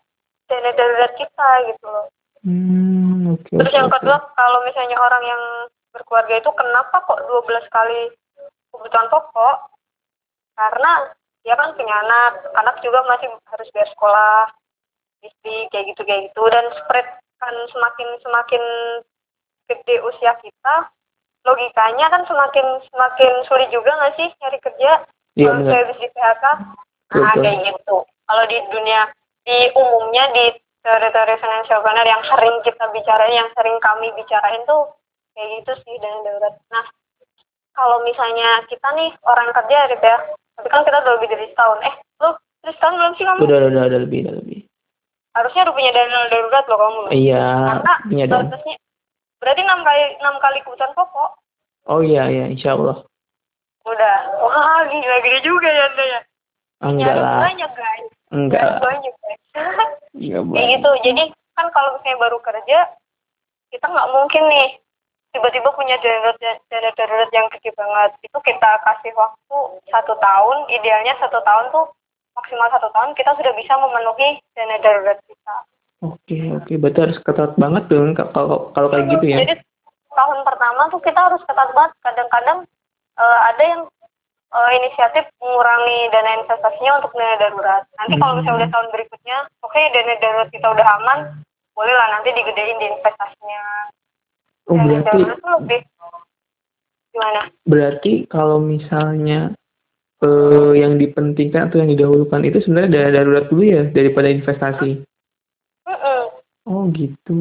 dana 0.46 0.70
darurat 0.76 1.12
kita 1.16 1.48
gitu 1.72 1.86
loh. 1.88 2.06
Hmm 2.44 3.34
oke 3.34 3.50
terus 3.50 3.72
oke, 3.72 3.78
yang 3.80 3.90
kedua 3.90 4.16
kalau 4.36 4.62
misalnya 4.62 4.96
orang 5.00 5.24
yang 5.24 5.42
berkeluarga 5.90 6.34
itu 6.36 6.50
kenapa 6.52 7.00
kok 7.08 7.24
12 7.24 7.66
kali 7.72 8.12
kebutuhan 8.70 9.08
pokok? 9.08 9.56
Karena 10.56 10.92
dia 11.40 11.56
kan 11.56 11.72
punya 11.72 11.94
anak 12.04 12.52
anak 12.54 12.76
juga 12.84 13.00
masih 13.08 13.32
harus 13.48 13.68
bayar 13.72 13.88
sekolah 13.96 14.52
istri 15.26 15.56
kayak 15.74 15.94
gitu 15.94 16.02
kayak 16.06 16.30
gitu. 16.30 16.42
Dan 16.48 16.64
spread 16.78 17.06
kan 17.36 17.54
semakin 17.70 18.08
semakin 18.24 18.62
gede 19.66 19.96
usia 20.06 20.32
kita 20.40 20.76
logikanya 21.46 22.06
kan 22.10 22.22
semakin 22.26 22.82
semakin 22.90 23.32
sulit 23.46 23.70
juga 23.70 23.94
nggak 23.94 24.14
sih 24.18 24.28
nyari 24.42 24.58
kerja? 24.58 24.92
Iya, 25.36 25.52
kalau 25.52 25.62
saya 25.68 25.82
habis 25.86 25.98
di 26.02 26.08
PHK 26.10 26.44
nah 27.06 27.34
kayak 27.38 27.58
gitu. 27.70 27.96
Kalau 28.02 28.44
di 28.50 28.58
dunia 28.74 29.00
di 29.46 29.58
umumnya 29.78 30.24
di 30.34 30.44
teori-teori 30.82 31.34
financial 31.38 31.82
planner 31.86 32.06
yang 32.06 32.22
sering 32.26 32.56
kita 32.66 32.84
bicarain 32.90 33.34
yang 33.34 33.50
sering 33.54 33.78
kami 33.78 34.10
bicarain 34.18 34.62
tuh 34.66 34.90
kayak 35.38 35.62
gitu 35.62 35.72
sih 35.86 35.94
dana 36.02 36.18
darurat. 36.26 36.54
Nah 36.74 36.84
kalau 37.78 38.02
misalnya 38.02 38.66
kita 38.66 38.88
nih 38.98 39.14
orang 39.22 39.54
kerja 39.54 39.86
ya. 39.86 40.16
Tapi 40.56 40.68
kan 40.72 40.82
kita 40.88 41.04
udah 41.04 41.14
lebih 41.20 41.30
dari 41.30 41.46
setahun. 41.52 41.78
Eh 41.84 41.94
lu 42.24 42.28
dari 42.64 42.72
setahun 42.74 42.94
belum 42.96 43.12
sih 43.14 43.24
kamu? 43.28 43.40
Udah 43.46 43.58
udah 43.70 43.82
udah 43.86 44.00
lebih 44.02 44.18
udah 44.26 44.34
lebih 44.42 44.65
harusnya 45.36 45.68
udah 45.68 45.74
punya 45.76 45.90
dana 45.92 46.18
darurat 46.32 46.64
loh 46.64 46.78
kamu. 46.80 46.98
Loh. 47.04 47.10
iya 47.12 47.44
karena 47.68 47.92
punya 48.08 48.24
dong 48.24 48.48
berarti 49.36 49.60
enam 49.62 49.80
kali 49.84 50.02
enam 50.24 50.34
kali 50.40 50.58
kebutuhan 50.64 50.92
pokok. 50.96 51.30
Oh 51.86 52.00
iya 52.00 52.24
iya 52.32 52.48
insya 52.48 52.72
Allah 52.74 53.04
udah. 53.86 54.16
Wah 54.42 54.82
gila 54.88 55.16
gede 55.22 55.40
juga 55.44 55.68
ya 55.68 55.84
anda 55.92 56.04
ya. 56.04 56.20
Enggak 56.76 57.14
Nyari 57.14 57.20
lah. 57.22 57.40
banyak 57.44 57.70
guys. 57.76 58.08
Enggak. 58.32 58.62
Lah 58.64 58.80
banyak 58.82 59.14
guys. 59.22 59.40
Enggak 59.52 59.84
kayak 60.34 60.44
banyak 60.48 60.68
gitu. 60.76 60.90
Jadi 61.04 61.22
kan 61.56 61.66
kalau 61.72 61.90
misalnya 61.96 62.16
baru 62.20 62.38
kerja 62.42 62.78
kita 63.72 63.86
nggak 63.86 64.10
mungkin 64.12 64.42
nih 64.50 64.68
tiba-tiba 65.36 65.68
punya 65.76 65.96
dana 66.00 66.32
dana 66.40 66.90
darurat 66.96 67.30
yang 67.30 67.46
gede 67.52 67.70
banget. 67.76 68.10
Itu 68.24 68.38
kita 68.40 68.70
kasih 68.82 69.12
waktu 69.14 69.56
satu 69.92 70.16
tahun 70.16 70.56
idealnya 70.72 71.14
satu 71.20 71.38
tahun 71.44 71.70
tuh 71.70 71.86
maksimal 72.36 72.68
satu 72.68 72.88
tahun 72.92 73.16
kita 73.16 73.32
sudah 73.34 73.52
bisa 73.56 73.72
memenuhi 73.80 74.28
dana 74.52 74.76
darurat 74.84 75.18
kita. 75.24 75.54
Oke 76.04 76.38
oke. 76.52 76.72
Berarti 76.76 77.00
harus 77.08 77.18
ketat 77.24 77.52
banget 77.56 77.84
dong 77.88 78.12
kalau 78.12 78.70
kalau 78.76 78.88
kayak 78.92 79.08
gitu 79.16 79.26
ya? 79.32 79.38
Jadi 79.42 79.54
tahun 80.12 80.38
pertama 80.44 80.82
tuh 80.92 81.00
kita 81.00 81.16
harus 81.16 81.42
ketat 81.48 81.70
banget. 81.72 81.92
Kadang-kadang 82.04 82.58
eh, 83.16 83.38
ada 83.48 83.62
yang 83.64 83.82
eh, 84.52 84.70
inisiatif 84.76 85.24
mengurangi 85.40 85.98
dana 86.12 86.30
investasinya 86.44 86.92
untuk 87.00 87.12
dana 87.16 87.36
darurat. 87.40 87.82
Nanti 87.96 88.14
kalau 88.20 88.34
misalnya 88.38 88.58
udah 88.60 88.70
tahun 88.76 88.88
berikutnya 88.92 89.38
oke 89.64 89.80
dana 89.96 90.14
darurat 90.20 90.48
kita 90.52 90.66
udah 90.68 90.86
aman 91.00 91.18
boleh 91.76 91.92
lah 91.92 92.08
nanti 92.12 92.28
digedein 92.36 92.76
di 92.76 92.86
investasinya. 92.92 93.62
Oh 94.68 94.76
dana 94.76 94.84
berarti 94.84 95.08
darurat 95.08 95.38
tuh 95.40 95.52
lebih 95.64 95.80
gimana? 97.16 97.40
Berarti 97.64 98.12
kalau 98.28 98.60
misalnya 98.60 99.56
eh, 100.26 100.72
yang 100.82 100.98
dipentingkan 100.98 101.70
atau 101.70 101.78
yang 101.78 101.90
didahulukan 101.94 102.42
itu 102.42 102.58
sebenarnya 102.66 102.90
dana 102.90 103.10
darurat 103.22 103.44
dulu 103.46 103.62
ya 103.62 103.82
daripada 103.94 104.28
investasi. 104.28 105.06
Mm-mm. 105.86 106.22
oh 106.66 106.82
gitu. 106.90 107.40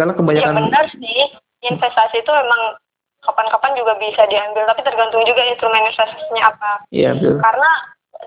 Karena 0.00 0.16
ya 0.16 0.18
kebanyakan 0.18 0.54
benar 0.72 0.86
sih. 0.96 1.20
Investasi 1.60 2.24
itu 2.24 2.32
memang 2.32 2.80
kapan-kapan 3.20 3.76
juga 3.76 3.92
bisa 4.00 4.24
diambil 4.32 4.64
tapi 4.64 4.80
tergantung 4.80 5.20
juga 5.28 5.44
instrumen 5.44 5.84
investasinya 5.84 6.42
apa. 6.48 6.72
Iya 6.88 7.12
betul. 7.12 7.36
Karena 7.44 7.70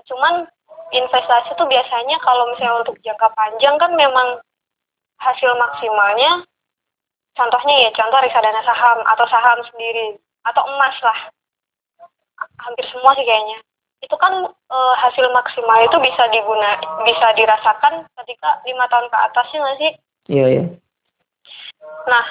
cuman 0.06 0.34
investasi 0.94 1.58
tuh 1.58 1.66
biasanya 1.66 2.16
kalau 2.22 2.54
misalnya 2.54 2.86
untuk 2.86 2.94
jangka 3.02 3.26
panjang 3.34 3.74
kan 3.82 3.92
memang 3.98 4.38
hasil 5.18 5.50
maksimalnya 5.58 6.46
contohnya 7.34 7.74
ya 7.88 7.90
contoh 7.94 8.18
reksadana 8.22 8.62
saham 8.62 8.98
atau 9.02 9.26
saham 9.26 9.58
sendiri 9.72 10.18
atau 10.46 10.62
emas 10.70 10.94
lah 11.02 11.33
hampir 12.58 12.84
semua 12.88 13.14
sih 13.14 13.22
kayaknya 13.22 13.58
itu 14.00 14.16
kan 14.16 14.32
eh, 14.48 14.94
hasil 15.00 15.26
maksimal 15.30 15.78
itu 15.80 15.96
bisa 15.98 16.22
diguna 16.28 16.70
bisa 17.02 17.32
dirasakan 17.32 18.04
ketika 18.22 18.60
lima 18.62 18.84
tahun 18.86 19.08
ke 19.08 19.18
atas 19.18 19.46
ya 19.48 19.58
nggak 19.58 19.78
sih 19.78 19.92
iya 20.28 20.46
iya 20.50 20.64
Nah, 22.04 22.24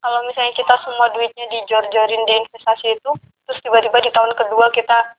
kalau 0.00 0.24
misalnya 0.24 0.52
kita 0.52 0.72
semua 0.80 1.08
duitnya 1.12 1.44
dijor-jorin 1.48 2.24
di 2.24 2.32
investasi 2.34 2.96
itu, 2.96 3.10
terus 3.44 3.60
tiba-tiba 3.60 4.00
di 4.00 4.08
tahun 4.08 4.32
kedua 4.32 4.72
kita, 4.72 5.16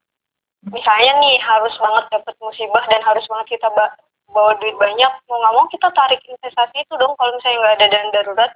misalnya 0.66 1.18
nih 1.18 1.38
harus 1.38 1.74
banget 1.78 2.06
dapat 2.10 2.34
musibah 2.38 2.82
dan 2.86 3.02
harus 3.02 3.26
banget 3.26 3.58
kita 3.58 3.70
ba- 3.74 3.94
bawa 4.30 4.54
duit 4.58 4.74
banyak, 4.78 5.12
mau 5.26 5.38
nggak 5.38 5.54
mau 5.54 5.66
kita 5.70 5.90
tarik 5.94 6.22
investasi 6.26 6.86
itu 6.86 6.94
dong 6.98 7.14
kalau 7.18 7.34
misalnya 7.34 7.58
nggak 7.60 7.76
ada 7.78 7.88
dana 7.90 8.10
darurat. 8.10 8.52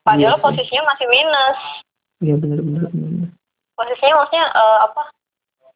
Padahal 0.00 0.36
Iya 0.36 0.36
sih. 0.36 0.44
posisinya 0.44 0.82
masih 0.88 1.06
minus. 1.08 1.58
iya 2.20 2.34
benar 2.36 2.60
benar 2.60 2.84
benar 2.92 3.09
Posisinya 3.80 4.20
maksudnya 4.20 4.44
eh, 4.52 4.78
apa? 4.84 5.02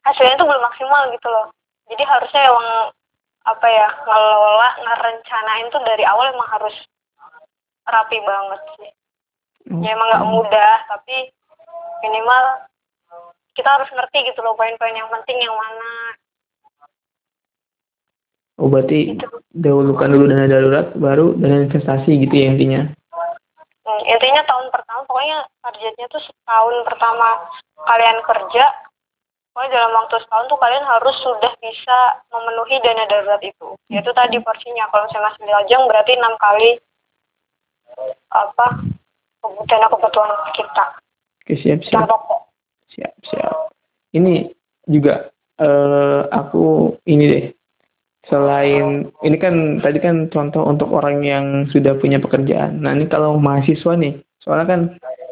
Hasilnya 0.05 0.37
itu 0.37 0.45
belum 0.45 0.61
maksimal 0.61 1.09
gitu 1.17 1.29
loh. 1.33 1.49
Jadi 1.89 2.05
harusnya 2.05 2.43
emang 2.53 2.69
apa 3.45 3.67
ya 3.69 3.89
ngelola, 4.05 4.69
ngerencanain 4.85 5.73
tuh 5.73 5.81
dari 5.85 6.05
awal 6.05 6.33
emang 6.33 6.49
harus 6.53 6.77
rapi 7.89 8.19
banget 8.25 8.61
sih. 8.81 8.93
ya 9.81 9.97
emang 9.97 10.09
nggak 10.13 10.29
mudah 10.29 10.75
tapi 10.89 11.33
minimal 12.05 12.45
kita 13.57 13.69
harus 13.69 13.89
ngerti 13.93 14.29
gitu 14.29 14.41
loh 14.45 14.57
poin-poin 14.57 14.93
yang 14.93 15.09
penting 15.09 15.41
yang 15.41 15.57
mana 15.57 15.93
oh 18.61 18.69
berarti 18.69 19.17
gitu 19.17 19.29
dahulukan 19.57 20.09
dulu 20.13 20.25
dana 20.29 20.47
darurat 20.49 20.87
baru 20.97 21.33
dana 21.41 21.65
investasi 21.65 22.11
gitu 22.29 22.35
ya 22.35 22.47
intinya 22.53 22.83
Hmm, 23.85 24.01
intinya 24.09 24.41
tahun 24.49 24.73
pertama 24.73 25.05
pokoknya 25.05 25.45
targetnya 25.61 26.07
tuh 26.09 26.23
setahun 26.25 26.77
pertama 26.89 27.37
kalian 27.85 28.17
kerja 28.25 28.65
pokoknya 29.53 29.71
dalam 29.77 29.93
waktu 30.01 30.17
setahun 30.25 30.49
tuh 30.49 30.57
kalian 30.57 30.85
harus 30.89 31.17
sudah 31.21 31.53
bisa 31.61 31.99
memenuhi 32.33 32.81
dana 32.81 33.05
darurat 33.05 33.45
itu. 33.45 33.77
Yaitu 33.93 34.11
tadi 34.17 34.41
porsinya 34.41 34.89
kalau 34.89 35.05
misalnya 35.05 35.29
masih 35.37 35.53
lajang 35.53 35.83
berarti 35.85 36.13
enam 36.17 36.35
kali 36.41 36.71
apa 38.33 38.67
dana 39.69 39.87
kebutuhan 39.93 40.33
kita. 40.57 40.85
Oke 41.45 41.55
siap 41.61 41.81
siap. 41.85 42.09
Siap 42.97 43.15
siap. 43.29 43.69
Ini 44.17 44.49
juga 44.89 45.29
eh 45.61 46.23
aku 46.33 46.97
ini 47.05 47.25
deh 47.29 47.45
selain 48.29 49.13
ini 49.21 49.37
kan 49.37 49.85
tadi 49.85 49.99
kan 50.01 50.33
contoh 50.33 50.65
untuk 50.65 50.89
orang 50.93 51.21
yang 51.25 51.69
sudah 51.71 51.97
punya 52.01 52.17
pekerjaan. 52.21 52.81
Nah 52.81 52.97
ini 52.97 53.09
kalau 53.09 53.37
mahasiswa 53.37 53.93
nih 53.97 54.21
soalnya 54.41 54.67
kan 54.69 54.81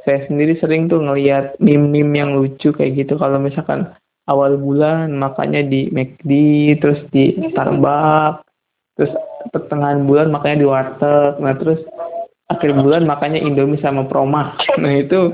saya 0.03 0.27
sendiri 0.27 0.59
sering 0.59 0.91
tuh 0.91 0.99
ngelihat 0.99 1.57
meme-meme 1.63 2.15
yang 2.19 2.31
lucu 2.37 2.75
kayak 2.75 2.99
gitu. 2.99 3.17
Kalau 3.17 3.39
misalkan 3.39 3.89
awal 4.29 4.59
bulan 4.59 5.15
makanya 5.17 5.65
di 5.65 5.89
McD 5.91 6.31
terus 6.79 7.01
di 7.11 7.39
Starbucks 7.55 8.45
terus 8.99 9.13
pertengahan 9.51 10.05
bulan 10.05 10.29
makanya 10.29 10.57
di 10.61 10.67
warteg. 10.69 11.33
Nah 11.41 11.55
terus 11.57 11.81
akhir 12.53 12.77
bulan 12.77 13.09
makanya 13.09 13.41
Indomie 13.41 13.81
sama 13.81 14.05
Proma. 14.05 14.57
Nah 14.83 14.93
itu 15.01 15.33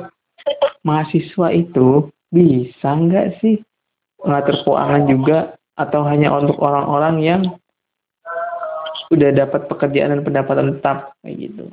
mahasiswa 0.87 1.49
itu 1.51 2.07
bisa 2.31 2.91
nggak 2.95 3.41
sih 3.41 3.61
mengatur 4.23 4.57
keuangan 4.67 5.03
juga 5.09 5.39
atau 5.79 6.03
hanya 6.05 6.35
untuk 6.35 6.59
orang-orang 6.59 7.17
yang 7.23 7.41
udah 9.09 9.31
dapat 9.33 9.71
pekerjaan 9.71 10.13
dan 10.13 10.23
pendapatan 10.27 10.77
tetap 10.77 11.15
kayak 11.23 11.49
gitu. 11.49 11.65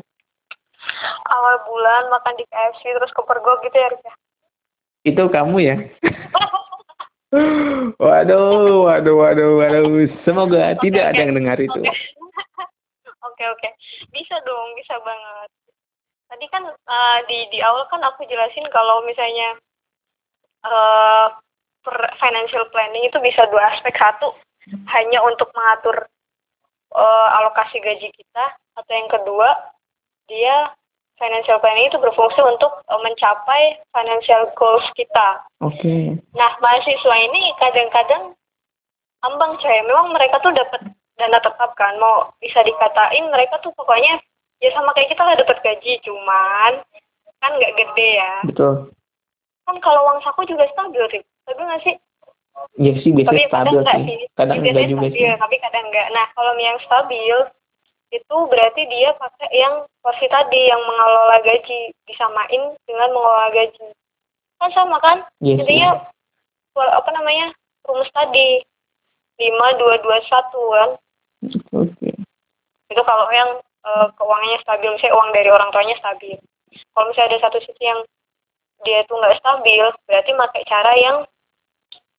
Awal 1.25 1.55
bulan 1.65 2.13
makan 2.13 2.37
di 2.37 2.45
KFC 2.47 2.95
terus 2.95 3.11
kepergok 3.11 3.65
gitu 3.65 3.75
ya, 3.75 3.89
Rif 3.91 4.01
ya? 4.05 4.13
Itu 5.05 5.23
kamu 5.27 5.57
ya? 5.59 5.75
waduh, 8.05 8.85
waduh, 8.87 9.15
waduh, 9.17 9.51
waduh. 9.59 9.83
Semoga 10.23 10.77
Oke, 10.77 10.87
tidak 10.87 11.03
oke. 11.03 11.11
ada 11.11 11.21
yang 11.25 11.33
dengar 11.35 11.57
itu. 11.59 11.81
Oke. 11.81 11.91
Oke, 13.25 13.41
oke. 13.51 13.69
Bisa 14.15 14.37
dong, 14.45 14.77
bisa 14.79 14.95
banget. 15.01 15.49
Tadi 16.29 16.45
kan 16.47 16.63
eh, 16.71 17.19
di 17.27 17.37
di 17.51 17.59
awal 17.59 17.83
kan 17.91 17.99
aku 17.99 18.23
jelasin 18.29 18.63
kalau 18.71 19.03
misalnya 19.03 19.59
eh 20.63 21.27
per- 21.33 21.44
financial 22.17 22.65
planning 22.73 23.05
itu 23.05 23.17
bisa 23.21 23.45
dua 23.49 23.73
aspek. 23.73 23.93
Satu, 23.95 24.33
hanya 24.89 25.19
untuk 25.25 25.49
mengatur 25.53 26.09
eh, 26.95 27.27
alokasi 27.41 27.77
gaji 27.81 28.09
kita. 28.13 28.45
Atau 28.75 28.91
yang 28.91 29.07
kedua, 29.07 29.49
dia 30.27 30.73
financial 31.15 31.61
planning 31.63 31.87
itu 31.87 31.97
berfungsi 32.01 32.41
untuk 32.43 32.71
eh, 32.85 33.01
mencapai 33.01 33.79
financial 33.93 34.51
goals 34.57 34.85
kita. 34.97 35.45
Oke. 35.61 36.19
Nah, 36.35 36.51
mahasiswa 36.59 37.15
ini 37.31 37.53
kadang-kadang 37.61 38.33
ambang 39.23 39.57
coy. 39.61 39.77
Memang 39.85 40.11
mereka 40.13 40.41
tuh 40.41 40.53
dapat 40.53 40.81
dana 41.15 41.39
tetap 41.39 41.71
kan. 41.77 41.95
Mau 42.01 42.33
bisa 42.41 42.61
dikatain 42.65 43.25
mereka 43.31 43.61
tuh 43.61 43.71
pokoknya 43.77 44.19
ya 44.63 44.69
sama 44.73 44.91
kayak 44.97 45.13
kita 45.13 45.23
lah 45.23 45.35
dapat 45.37 45.57
gaji. 45.61 45.93
Cuman 46.03 46.83
kan 47.39 47.51
nggak 47.55 47.75
gede 47.77 48.09
ya. 48.17 48.33
Betul. 48.49 48.89
Kan 49.65 49.81
kalau 49.81 50.05
uang 50.05 50.21
saku 50.21 50.45
juga 50.45 50.69
stabil, 50.69 51.01
Rip. 51.09 51.25
Stabil 51.45 51.63
nggak 51.63 51.83
sih? 51.83 51.95
Ya 52.77 52.91
sih 52.97 53.11
biasanya 53.11 53.29
Tapi 53.37 53.43
kadang 53.45 53.53
stabil 53.53 53.77
nggak 53.77 53.95
sih. 53.95 54.05
sih. 54.07 54.19
Kadang 54.33 54.57
Biasanya 54.57 54.71
enggak 54.73 54.89
juga 54.89 55.05
stabil, 55.05 55.21
sih. 55.23 55.39
tapi 55.39 55.55
kadang 55.59 55.85
enggak. 55.85 56.07
Nah, 56.09 56.25
kalau 56.31 56.53
yang 56.57 56.77
stabil 56.81 57.37
itu 58.11 58.37
berarti 58.47 58.81
dia 58.85 59.09
pakai 59.13 59.49
yang 59.51 59.73
porsi 59.99 60.25
tadi 60.25 60.61
yang 60.63 60.79
mengelola 60.79 61.37
gaji 61.41 61.79
disamain 62.05 62.61
dengan 62.85 63.09
mengelola 63.11 63.49
gaji 63.51 63.87
kan 64.55 64.69
sama 64.71 64.97
kan 64.99 65.17
Iya 65.37 65.59
sih. 65.59 65.67
intinya 65.67 65.89
apa 66.95 67.09
namanya 67.11 67.51
rumus 67.83 68.07
tadi 68.09 68.63
lima 69.35 69.67
dua 69.75 69.99
dua 69.99 70.17
satu 70.23 70.61
kan 70.71 70.89
Oke. 71.75 72.09
itu 72.87 73.01
kalau 73.03 73.27
yang 73.29 73.59
eh, 73.83 74.07
keuangannya 74.15 74.59
stabil 74.61 74.89
misalnya 74.89 75.11
uang 75.11 75.29
dari 75.33 75.49
orang 75.51 75.69
tuanya 75.69 75.95
stabil 75.99 76.39
kalau 76.93 77.11
misalnya 77.11 77.35
ada 77.35 77.39
satu 77.43 77.57
sisi 77.59 77.83
yang 77.83 77.99
dia 78.81 79.03
itu 79.03 79.11
nggak 79.11 79.35
stabil 79.37 79.83
berarti 80.07 80.31
pakai 80.31 80.63
cara 80.63 80.93
yang 80.95 81.17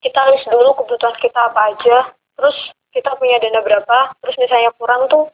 kita 0.00 0.20
list 0.32 0.46
dulu 0.48 0.76
kebutuhan 0.82 1.16
kita 1.20 1.40
apa 1.52 1.72
aja. 1.72 1.96
Terus 2.36 2.56
kita 2.92 3.12
punya 3.20 3.36
dana 3.40 3.60
berapa 3.60 4.16
terus 4.24 4.36
misalnya 4.40 4.72
kurang 4.76 5.08
tuh 5.08 5.28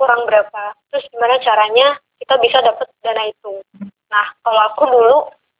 kurang 0.00 0.24
berapa. 0.24 0.72
Terus 0.92 1.04
gimana 1.12 1.36
caranya 1.40 1.96
kita 2.20 2.34
bisa 2.40 2.58
dapat 2.64 2.88
dana 3.04 3.24
itu. 3.28 3.60
Nah 4.12 4.26
kalau 4.44 4.62
aku 4.72 4.82
dulu 4.88 5.16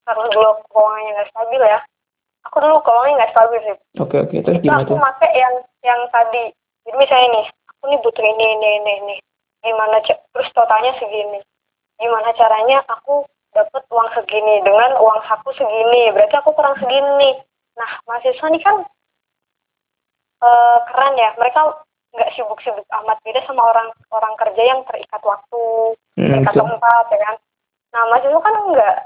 karena 0.06 0.26
dulu 0.32 0.50
keuangannya 0.70 1.10
nggak 1.18 1.30
stabil 1.34 1.62
ya 1.66 1.80
aku 2.46 2.56
dulu 2.62 2.76
keuangannya 2.80 3.16
nggak 3.18 3.32
stabil 3.34 3.60
sih. 3.66 3.76
Oke 4.00 4.16
oke. 4.22 4.36
Terus 4.44 4.56
itu 4.60 4.64
gimana 4.64 4.86
aku 4.86 4.96
pakai 4.96 5.30
yang 5.34 5.54
yang 5.82 6.00
tadi. 6.14 6.44
Jadi 6.86 6.96
misalnya 6.96 7.28
nih 7.34 7.46
aku 7.74 7.82
nih 7.90 8.00
butuh 8.00 8.24
ini 8.24 8.46
ini 8.56 8.68
ini 8.80 8.92
ini. 9.02 9.16
Gimana 9.66 9.98
terus 10.06 10.48
totalnya 10.54 10.94
segini. 11.02 11.40
Gimana 11.98 12.30
caranya 12.38 12.84
aku 12.86 13.26
dapat 13.50 13.82
uang 13.90 14.08
segini 14.14 14.62
dengan 14.62 15.00
uang 15.00 15.20
saku 15.26 15.50
segini? 15.58 16.12
Berarti 16.14 16.34
aku 16.38 16.54
kurang 16.54 16.76
segini 16.78 17.40
nah 17.76 17.90
mahasiswa 18.08 18.46
nih 18.48 18.62
kan 18.64 18.76
eh, 20.42 20.78
keren 20.88 21.14
ya. 21.16 21.30
Mereka 21.36 21.60
nggak 22.16 22.32
sibuk-sibuk 22.34 22.86
amat. 22.88 23.20
Beda 23.24 23.44
sama 23.44 23.62
orang 23.62 23.88
orang 24.12 24.34
kerja 24.40 24.62
yang 24.62 24.80
terikat 24.88 25.20
waktu 25.22 25.62
Hmm, 26.16 26.32
terikat 26.32 26.54
tempat 26.56 27.04
ya 27.12 27.18
kan? 27.20 27.36
Nah 27.92 28.02
mahasiswa 28.08 28.40
kan 28.40 28.56
enggak 28.66 28.96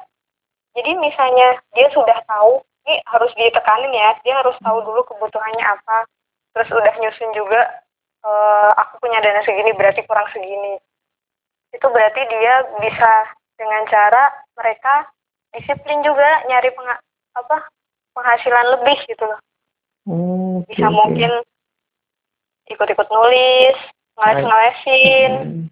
jadi 0.79 0.95
misalnya 1.03 1.59
dia 1.75 1.91
sudah 1.91 2.19
tahu 2.31 2.63
ini 2.87 3.03
harus 3.11 3.35
ditekanin 3.35 3.91
ya. 3.91 4.15
Dia 4.23 4.39
harus 4.39 4.55
tahu 4.63 4.79
dulu 4.87 5.03
kebutuhannya 5.03 5.65
apa. 5.67 6.07
Terus 6.55 6.71
udah 6.71 6.95
nyusun 7.03 7.31
juga 7.35 7.83
eh, 8.23 8.71
aku 8.79 9.03
punya 9.03 9.19
dana 9.19 9.43
segini 9.43 9.75
berarti 9.75 10.07
kurang 10.07 10.31
segini. 10.31 10.79
Itu 11.75 11.87
berarti 11.91 12.23
dia 12.31 12.55
bisa 12.79 13.11
dengan 13.59 13.83
cara 13.91 14.31
mereka 14.55 15.11
disiplin 15.51 16.01
juga 16.07 16.47
nyari 16.47 16.71
penga- 16.71 17.03
apa 17.35 17.67
penghasilan 18.21 18.67
lebih 18.77 18.99
gitu 19.09 19.25
loh 19.25 19.41
Oh, 20.05 20.61
oke, 20.61 20.69
bisa 20.69 20.89
mungkin 20.89 21.31
ikut-ikut 22.67 23.09
nulis 23.09 23.77
ngeles-ngelesin 24.17 25.33
Hmm, 25.41 25.65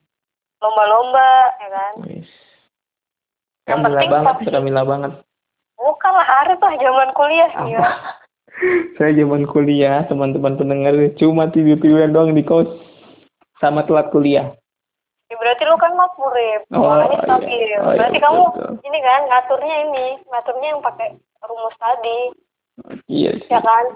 lomba-lomba 0.59 1.31
ya 1.57 1.69
kan. 1.71 1.93
Yang 2.03 2.25
Kamila 3.69 3.89
penting 3.95 4.11
banget, 4.11 4.35
Kamila 4.49 4.83
banget. 4.83 5.13
bukan 5.75 6.13
lah 6.13 6.29
Arif 6.43 6.59
lah 6.59 6.75
zaman 6.75 7.09
kuliah 7.13 7.49
sih 7.55 7.73
ya 7.73 7.79
Apa? 7.79 7.93
Saya 8.97 9.15
zaman 9.15 9.47
kuliah, 9.47 10.03
teman-teman 10.05 10.59
pendengar 10.59 10.91
cuma 11.15 11.47
tidur-tiduran 11.47 12.11
doang 12.11 12.35
di 12.35 12.43
kos 12.43 12.67
sama 13.57 13.87
telat 13.87 14.11
kuliah. 14.11 14.51
Ya, 15.29 15.37
berarti 15.37 15.63
lu 15.63 15.77
kan 15.77 15.95
makmur 15.95 16.35
ya, 16.35 16.59
Oh, 16.73 16.89
iya. 17.07 17.23
stabil. 17.23 17.47
Oh, 17.79 17.93
iya, 17.95 17.97
berarti 17.97 18.19
betul, 18.19 18.27
kamu 18.27 18.43
betul. 18.51 18.71
ini 18.83 18.99
kan 18.99 19.21
ngaturnya 19.25 19.77
ini, 19.85 20.07
ngaturnya 20.27 20.69
yang 20.69 20.81
pakai 20.83 21.09
rumus 21.41 21.77
tadi, 21.77 22.19
Iya 23.07 23.31
sih. 23.39 23.51
ya 23.51 23.61
kan? 23.61 23.87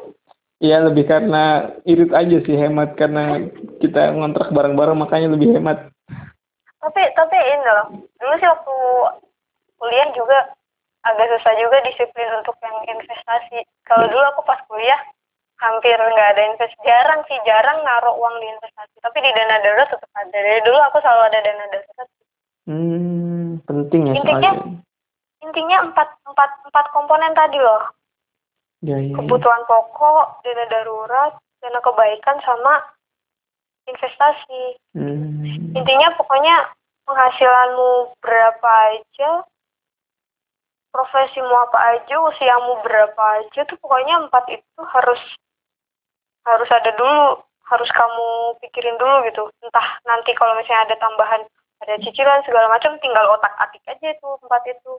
Iya 0.58 0.76
lebih 0.86 1.04
karena 1.04 1.44
irit 1.82 2.10
aja 2.10 2.38
sih 2.40 2.54
hemat 2.54 2.94
karena 2.94 3.50
kita 3.78 4.14
ngontrak 4.14 4.50
bareng-bareng 4.50 4.94
makanya 4.94 5.34
lebih 5.34 5.58
hemat. 5.58 5.90
Tapi 6.78 7.02
tapi 7.14 7.34
ini 7.34 7.66
loh, 7.66 7.86
dulu 8.14 8.34
sih 8.36 8.46
waktu 8.46 8.74
kuliah 9.74 10.08
juga 10.14 10.38
agak 11.02 11.34
susah 11.34 11.54
juga 11.58 11.82
disiplin 11.82 12.30
untuk 12.38 12.54
yang 12.62 12.78
investasi. 12.88 13.58
Kalau 13.82 14.06
dulu 14.06 14.22
aku 14.30 14.42
pas 14.42 14.62
kuliah 14.66 14.98
hampir 15.58 15.94
nggak 15.94 16.30
ada 16.34 16.42
invest, 16.46 16.74
jarang 16.82 17.22
sih 17.26 17.38
jarang 17.42 17.82
naruh 17.82 18.14
uang 18.14 18.34
di 18.38 18.46
investasi. 18.48 18.94
Tapi 18.98 19.18
di 19.18 19.30
dana 19.30 19.58
darurat 19.58 19.90
tetap 19.90 20.10
ada. 20.14 20.30
Dari 20.30 20.62
dulu 20.62 20.78
aku 20.78 20.98
selalu 20.98 21.22
ada 21.26 21.38
dana 21.42 21.64
darurat. 21.70 22.08
Hmm, 22.62 23.46
penting 23.66 24.02
ya 24.06 24.14
Intinya- 24.14 24.54
soalnya. 24.54 24.78
Intinya 25.42 25.82
empat 25.90 26.08
empat 26.26 26.50
empat 26.70 26.86
komponen 26.94 27.34
tadi 27.34 27.58
loh. 27.58 27.90
Ya, 28.82 28.98
ya, 28.98 29.10
ya. 29.10 29.14
kebutuhan 29.14 29.62
pokok, 29.70 30.42
dana 30.42 30.64
darurat, 30.66 31.32
dana 31.62 31.78
kebaikan 31.78 32.38
sama 32.42 32.82
investasi. 33.86 34.78
Hmm. 34.94 35.74
Intinya 35.74 36.14
pokoknya 36.18 36.70
penghasilanmu 37.06 38.14
berapa 38.18 38.70
aja, 38.94 39.30
profesimu 40.90 41.54
apa 41.70 41.78
aja, 41.98 42.14
usiamu 42.20 42.82
berapa 42.84 43.22
aja 43.42 43.60
tuh 43.66 43.78
pokoknya 43.78 44.28
empat 44.28 44.44
itu 44.50 44.80
harus 44.82 45.22
harus 46.42 46.70
ada 46.74 46.90
dulu, 46.98 47.38
harus 47.70 47.90
kamu 47.90 48.28
pikirin 48.66 48.98
dulu 48.98 49.24
gitu. 49.30 49.42
Entah 49.62 49.88
nanti 50.04 50.34
kalau 50.34 50.58
misalnya 50.58 50.90
ada 50.90 50.96
tambahan, 50.98 51.42
ada 51.86 51.94
cicilan 52.02 52.42
segala 52.42 52.66
macam, 52.66 52.98
tinggal 52.98 53.30
otak 53.32 53.54
atik 53.62 53.82
aja 53.88 54.10
itu 54.12 54.28
empat 54.42 54.62
itu. 54.68 54.92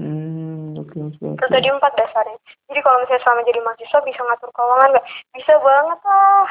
Hmm, 0.00 0.80
oke 0.80 0.96
oke 0.96 1.20
Itu 1.36 1.44
oke. 1.44 1.52
tadi 1.52 1.68
empat 1.68 1.92
dasarnya. 1.92 2.38
Jadi 2.72 2.80
kalau 2.80 3.04
misalnya 3.04 3.20
selama 3.20 3.40
jadi 3.44 3.60
mahasiswa 3.60 4.00
bisa 4.00 4.20
ngatur 4.24 4.50
keuangan 4.56 4.88
nggak? 4.96 5.06
Bisa 5.36 5.52
banget 5.60 6.00
lah. 6.08 6.48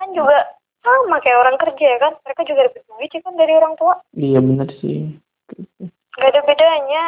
Kan 0.00 0.08
juga 0.16 0.36
sama 0.80 1.16
kayak 1.20 1.40
orang 1.44 1.56
kerja 1.60 1.86
ya 1.92 1.98
kan. 2.00 2.12
Mereka 2.24 2.42
juga 2.48 2.60
dapat 2.72 2.82
duit 2.88 3.10
ya 3.12 3.20
kan 3.20 3.34
dari 3.36 3.52
orang 3.52 3.74
tua. 3.76 3.94
Iya 4.16 4.40
benar 4.40 4.68
sih. 4.80 4.98
Nggak 6.16 6.30
ada 6.32 6.40
bedanya. 6.48 7.02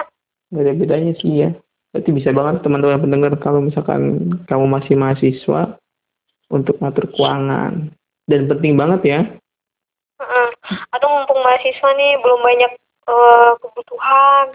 Gak 0.53 0.64
ada 0.64 0.72
bedanya 0.76 1.12
sih 1.20 1.32
ya. 1.45 1.51
Berarti 1.93 2.11
bisa 2.12 2.30
banget 2.36 2.61
teman-teman 2.61 3.01
pendengar 3.01 3.32
kalau 3.41 3.64
misalkan 3.64 4.32
kamu 4.45 4.64
masih 4.68 4.93
mahasiswa 4.97 5.80
untuk 6.53 6.76
ngatur 6.84 7.09
keuangan. 7.16 7.93
Dan 8.28 8.45
penting 8.45 8.76
banget 8.76 9.01
ya. 9.09 9.20
Atau 10.93 11.09
mumpung 11.09 11.41
mahasiswa 11.41 11.89
nih 11.97 12.20
belum 12.20 12.41
banyak 12.45 12.72
eh, 13.09 13.53
kebutuhan. 13.64 14.53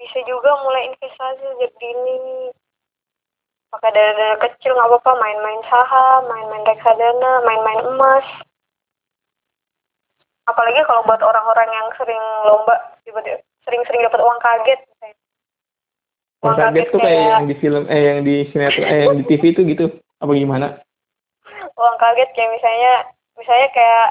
Bisa 0.00 0.18
juga 0.24 0.50
mulai 0.64 0.88
investasi 0.88 1.44
sejak 1.44 1.72
dini. 1.76 2.48
Pakai 3.70 3.92
dana-dana 3.92 4.40
kecil 4.40 4.72
nggak 4.74 4.88
apa-apa. 4.88 5.12
Main-main 5.20 5.62
saham, 5.68 6.20
main-main 6.26 6.64
reksadana, 6.64 7.32
main-main 7.44 7.80
emas. 7.84 8.26
Apalagi 10.48 10.80
kalau 10.88 11.04
buat 11.04 11.20
orang-orang 11.20 11.68
yang 11.68 11.88
sering 11.94 12.24
lomba, 12.48 12.74
sering-sering 13.68 14.02
dapat 14.02 14.18
uang 14.24 14.40
kaget. 14.40 14.80
misalnya. 14.88 15.16
Uang 16.40 16.56
kaget 16.56 16.86
tuh 16.90 17.00
kayak 17.04 17.22
yang 17.22 17.46
di 17.46 17.56
film 17.60 17.84
eh 17.86 18.02
yang 18.02 18.20
di 18.24 18.36
sinetron 18.50 18.88
eh 18.88 19.00
yang 19.06 19.18
di 19.20 19.24
TV 19.28 19.42
itu 19.52 19.62
gitu. 19.68 19.86
Apa 20.18 20.32
gimana? 20.34 20.80
uang 21.80 21.96
kaget 21.96 22.30
kayak 22.36 22.52
misalnya 22.52 22.92
misalnya 23.40 23.68
kayak 23.72 24.06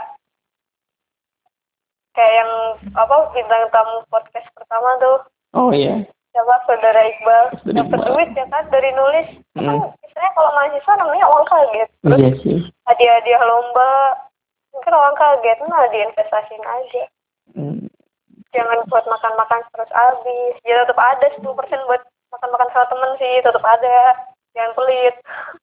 kayak 2.18 2.34
yang 2.42 2.52
apa 2.98 3.16
bintang 3.32 3.64
tamu 3.70 4.02
podcast 4.10 4.50
pertama 4.58 4.90
tuh 4.98 5.18
oh 5.54 5.72
iya. 5.72 6.06
Siapa 6.30 6.56
saudara 6.64 7.02
Iqbal 7.10 7.43
dapat 7.74 8.00
duit 8.06 8.30
ya 8.38 8.45
kan 8.47 8.64
dari 8.70 8.93
nulis. 8.93 9.28
Kan 9.58 9.66
Hmm. 9.66 9.89
istilahnya 10.06 10.32
kalau 10.34 10.52
mahasiswa 10.54 10.93
namanya 10.95 11.26
uang 11.28 11.45
kaget 11.45 11.89
terus 12.00 12.20
iya 12.20 12.32
sih. 12.39 12.58
hadiah-hadiah 12.86 13.43
lomba 13.43 13.91
mungkin 14.72 14.93
uang 14.93 15.16
kaget 15.18 15.58
nah 15.66 15.84
diinvestasiin 15.89 16.64
aja. 16.64 17.04
Hmm. 17.58 17.82
jangan 18.50 18.82
buat 18.88 19.06
makan-makan 19.06 19.62
terus 19.74 19.91
habis. 19.91 20.54
Ya 20.64 20.86
tetap 20.86 20.97
ada 20.97 21.26
10% 21.34 21.41
buat 21.86 22.02
makan-makan 22.30 22.70
sama 22.74 22.86
temen 22.88 23.12
sih 23.18 23.34
tetap 23.41 23.64
ada. 23.66 24.00
Jangan 24.54 24.74
pelit. 24.78 25.16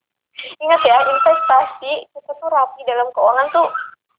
Ingat 0.62 0.80
ya 0.82 0.98
investasi 1.00 1.92
itu 2.06 2.30
tuh 2.30 2.50
rapi 2.50 2.80
dalam 2.84 3.08
keuangan 3.10 3.48
tuh 3.50 3.66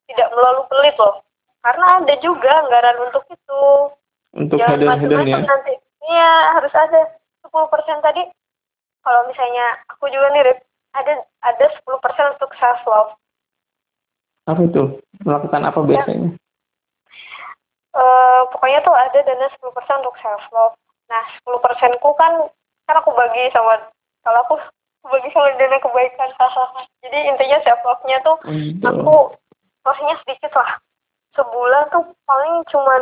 tidak 0.08 0.32
melulu 0.32 0.64
pelit 0.68 0.96
loh. 0.98 1.22
Karena 1.62 2.00
ada 2.00 2.14
juga 2.20 2.52
anggaran 2.64 2.98
untuk 3.04 3.24
itu 3.28 3.62
untuk 4.38 4.58
jangan 4.62 5.02
hedon-hedon 5.02 5.28
ya 5.28 5.38
nanti 5.42 5.74
iya 6.08 6.32
harus 6.56 6.74
ada 6.78 7.02
10% 7.44 8.06
tadi 8.06 8.24
kalau 9.02 9.26
misalnya 9.28 9.66
aku 9.90 10.12
juga 10.12 10.30
nih 10.36 10.44
Rip, 10.52 10.60
ada 10.94 11.14
ada 11.42 11.66
10% 11.66 12.34
untuk 12.38 12.52
self 12.62 12.82
love 12.86 13.12
apa 14.48 14.62
itu 14.64 14.84
melakukan 15.28 15.62
apa 15.68 15.80
biasanya 15.84 16.32
Eh, 17.98 18.42
pokoknya 18.54 18.80
tuh 18.86 18.94
ada 18.94 19.20
dana 19.26 19.50
10% 19.58 20.06
untuk 20.06 20.18
self 20.22 20.44
love. 20.54 20.78
Nah, 21.10 21.24
10% 21.42 21.98
ku 21.98 22.14
kan 22.14 22.46
kan 22.86 22.96
aku 23.02 23.10
bagi 23.18 23.50
sama 23.50 23.90
kalau 24.22 24.40
aku 24.46 24.56
bagi 25.12 25.34
sama 25.34 25.50
dana 25.58 25.82
kebaikan. 25.82 26.30
Jadi 27.02 27.18
intinya 27.26 27.58
self 27.66 27.82
love-nya 27.82 28.22
tuh 28.22 28.38
Oh, 28.46 28.54
gitu. 28.54 28.86
aku 28.86 29.16
porsinya 29.82 30.14
sedikit 30.22 30.54
lah. 30.54 30.78
Sebulan 31.34 31.90
tuh 31.90 32.06
paling 32.30 32.62
cuman 32.70 33.02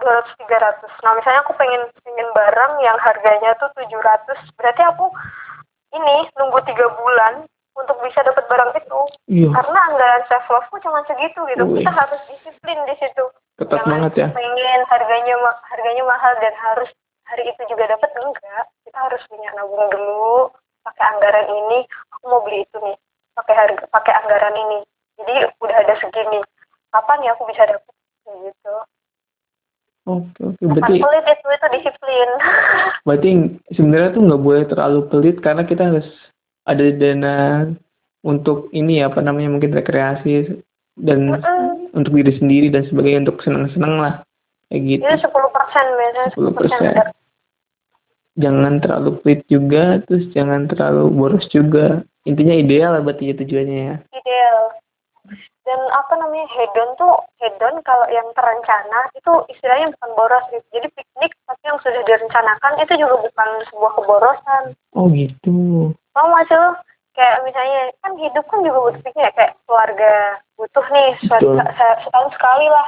200 0.00 0.34
300. 0.42 1.04
Nah, 1.06 1.12
misalnya 1.16 1.40
aku 1.46 1.54
pengen 1.54 1.82
pengen 2.02 2.28
barang 2.34 2.72
yang 2.82 2.98
harganya 2.98 3.54
tuh 3.62 3.70
700, 3.78 4.36
berarti 4.58 4.82
aku 4.82 5.06
ini 5.94 6.26
nunggu 6.34 6.58
tiga 6.66 6.90
bulan 6.98 7.46
untuk 7.74 7.98
bisa 8.02 8.22
dapat 8.22 8.44
barang 8.46 8.72
itu. 8.78 9.00
Iya. 9.30 9.48
Karena 9.50 9.78
anggaran 9.90 10.22
self 10.30 10.46
love 10.50 10.68
ku 10.70 10.78
cuma 10.82 11.02
segitu 11.06 11.40
gitu. 11.50 11.62
Wih. 11.66 11.82
kita 11.82 11.90
harus 11.94 12.20
disiplin 12.30 12.78
di 12.86 12.94
situ. 12.98 13.24
Ketat 13.54 13.82
Jangan 13.82 13.90
banget 14.10 14.12
ya. 14.18 14.28
pengen 14.34 14.80
harganya 14.90 15.34
harganya 15.70 16.04
mahal 16.06 16.32
dan 16.42 16.54
harus 16.58 16.90
hari 17.26 17.46
itu 17.46 17.62
juga 17.70 17.90
dapat 17.90 18.10
enggak. 18.18 18.64
Kita 18.86 18.98
harus 18.98 19.22
punya 19.30 19.50
nabung 19.54 19.86
dulu 19.90 20.50
pakai 20.86 21.04
anggaran 21.14 21.48
ini. 21.50 21.78
Aku 22.18 22.24
mau 22.30 22.42
beli 22.42 22.62
itu 22.66 22.76
nih 22.82 22.96
pakai 23.34 23.54
harga 23.54 23.84
pakai 23.90 24.14
anggaran 24.22 24.54
ini. 24.54 24.78
Jadi 25.18 25.34
udah 25.62 25.76
ada 25.78 25.94
segini 25.98 26.42
kapan 26.94 27.26
ya 27.26 27.34
aku 27.34 27.46
bisa 27.50 27.66
dapat 27.66 27.94
gitu 28.26 28.76
oke 30.04 30.40
oke. 30.40 30.60
Bukan 30.60 30.74
berarti 30.80 30.94
pelit 31.00 31.26
itu 31.28 31.46
itu 31.48 31.66
disiplin. 31.80 32.28
Berarti 33.06 33.30
sebenarnya 33.76 34.10
tuh 34.16 34.22
nggak 34.24 34.42
boleh 34.42 34.64
terlalu 34.68 35.00
pelit 35.12 35.36
karena 35.44 35.62
kita 35.68 35.82
harus 35.92 36.08
ada 36.64 36.84
dana 36.96 37.36
untuk 38.24 38.72
ini 38.72 39.04
ya, 39.04 39.12
apa 39.12 39.20
namanya 39.20 39.52
mungkin 39.52 39.76
rekreasi 39.76 40.64
dan 40.96 41.36
Mm-mm. 41.36 41.92
untuk 41.92 42.16
diri 42.16 42.32
sendiri 42.40 42.72
dan 42.72 42.88
sebagainya 42.88 43.28
untuk 43.28 43.44
senang-senang 43.44 43.94
lah. 44.00 44.14
Kayak 44.72 44.82
gitu. 44.88 45.02
Itu 45.04 45.18
sepuluh 45.28 45.50
persen 45.52 45.84
biasanya 45.92 46.28
sepuluh 46.32 46.52
persen. 46.56 46.80
10%. 46.80 46.92
ada 46.96 47.04
jangan 48.34 48.82
terlalu 48.82 49.10
pelit 49.22 49.40
juga 49.46 50.02
terus 50.08 50.24
jangan 50.32 50.66
terlalu 50.66 51.12
boros 51.12 51.46
juga. 51.52 52.02
Intinya 52.24 52.56
ideal 52.56 52.96
lah 52.96 53.02
berarti 53.04 53.30
ya 53.30 53.34
tujuannya 53.36 53.80
ya. 53.92 53.96
Ideal 54.08 54.83
dan 55.64 55.80
apa 55.96 56.12
namanya 56.20 56.44
hedon 56.52 56.92
tuh 57.00 57.24
hedon 57.40 57.80
kalau 57.88 58.04
yang 58.12 58.28
terencana 58.36 59.08
itu 59.16 59.32
istilahnya 59.48 59.88
bukan 59.96 60.10
boros 60.12 60.44
gitu. 60.52 60.64
jadi 60.76 60.88
piknik 60.92 61.32
tapi 61.48 61.62
yang 61.64 61.80
sudah 61.80 62.02
direncanakan 62.04 62.72
itu 62.84 62.92
juga 63.00 63.16
bukan 63.24 63.48
sebuah 63.72 63.92
keborosan. 63.96 64.64
Oh 64.92 65.08
gitu. 65.08 65.56
Mau 66.12 66.28
lo? 66.28 66.70
Kayak 67.14 67.46
misalnya 67.46 67.94
kan 68.02 68.12
hidup 68.18 68.44
kan 68.50 68.60
juga 68.60 68.78
butuh 68.90 69.02
piknik 69.06 69.24
ya. 69.24 69.32
Kayak 69.32 69.52
keluarga 69.64 70.12
butuh 70.60 70.86
nih 70.92 71.10
Betul. 71.24 71.56
se- 71.62 71.98
setahun 72.04 72.28
sekali 72.36 72.66
lah 72.68 72.86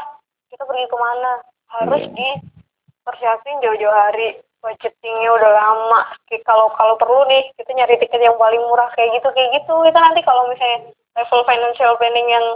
kita 0.53 0.63
pergi 0.69 0.87
ke 0.91 0.97
mana. 1.01 1.33
Harus 1.67 2.03
Iya. 2.05 2.13
dipersiapin 2.13 3.63
jauh-jauh 3.65 3.95
hari. 3.95 4.37
Budgetingnya 4.61 5.31
udah 5.31 5.51
lama. 5.55 6.01
Kalau 6.43 6.75
kalau 6.75 6.99
perlu 6.99 7.23
nih 7.31 7.55
kita 7.55 7.71
nyari 7.71 8.03
tiket 8.03 8.19
yang 8.19 8.35
paling 8.35 8.59
murah 8.67 8.91
kayak 8.99 9.15
gitu 9.15 9.31
kayak 9.31 9.63
gitu. 9.63 9.73
Itu 9.87 9.99
nanti 9.99 10.21
kalau 10.27 10.51
misalnya 10.51 10.91
level 11.15 11.47
financial 11.47 11.95
planning 11.97 12.27
yang 12.27 12.47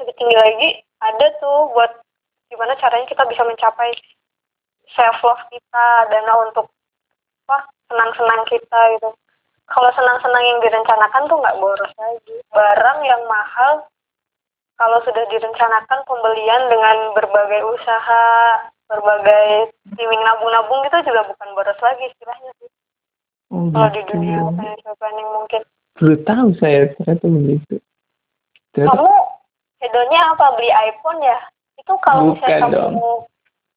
lebih 0.00 0.14
tinggi 0.16 0.36
lagi 0.36 0.68
ada 1.00 1.26
tuh 1.40 1.72
buat 1.72 1.92
gimana 2.52 2.78
caranya 2.78 3.06
kita 3.10 3.24
bisa 3.28 3.42
mencapai 3.42 3.90
self 4.94 5.18
love 5.24 5.44
kita 5.50 5.86
dana 6.12 6.32
untuk 6.46 6.70
apa 7.46 7.66
senang-senang 7.90 8.42
kita 8.46 8.80
gitu. 8.98 9.10
Kalau 9.66 9.90
senang-senang 9.98 10.44
yang 10.46 10.58
direncanakan 10.62 11.26
tuh 11.26 11.38
nggak 11.42 11.58
boros 11.58 11.92
lagi. 11.98 12.36
Barang 12.54 13.02
yang 13.02 13.22
mahal 13.26 13.86
kalau 14.78 15.02
sudah 15.02 15.24
direncanakan 15.32 16.00
pembelian 16.06 16.62
dengan 16.70 16.96
berbagai 17.16 17.66
usaha 17.66 18.24
berbagai 18.86 19.74
timing 19.98 20.22
nabung-nabung 20.22 20.86
itu 20.86 20.98
juga 21.10 21.26
bukan 21.26 21.48
boros 21.58 21.80
lagi 21.82 22.06
istilahnya 22.06 22.52
sih. 22.62 22.70
Oh 23.50 23.70
kalau 23.74 23.90
di 23.90 24.02
gitu. 24.02 24.14
dunia 24.14 24.38
financial 24.54 24.94
planning 24.98 25.28
mungkin. 25.34 25.62
Baru 25.98 26.16
tahu 26.22 26.48
saya 26.62 26.92
ternyata 26.94 27.26
begitu. 27.26 27.74
Ternyata 28.74 28.90
kamu 28.94 29.14
hedonnya 29.86 30.20
apa? 30.34 30.46
Beli 30.58 30.70
iPhone 30.74 31.20
ya? 31.22 31.38
Itu 31.78 31.94
kalau 32.02 32.34
Bukan 32.34 32.42
misalnya 32.42 32.68
dong. 32.74 32.94
kamu 32.98 33.12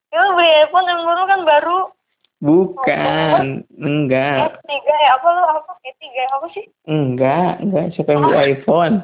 ya 0.09 0.21
beli 0.33 0.51
iPhone 0.65 0.87
yang 0.89 1.01
baru 1.05 1.23
kan 1.29 1.41
baru. 1.45 1.79
Bukan. 2.39 3.43
Enggak. 3.77 4.57
S3 4.65 4.71
ya? 4.79 5.09
Apa 5.19 5.27
lu? 5.29 5.43
Apa? 5.43 5.71
E3 5.85 6.03
ya? 6.09 6.25
Apa 6.33 6.47
sih? 6.55 6.65
Enggak. 6.87 7.51
Enggak. 7.61 7.85
Siapa 7.93 8.09
yang 8.15 8.23
beli 8.25 8.37
iPhone? 8.57 8.95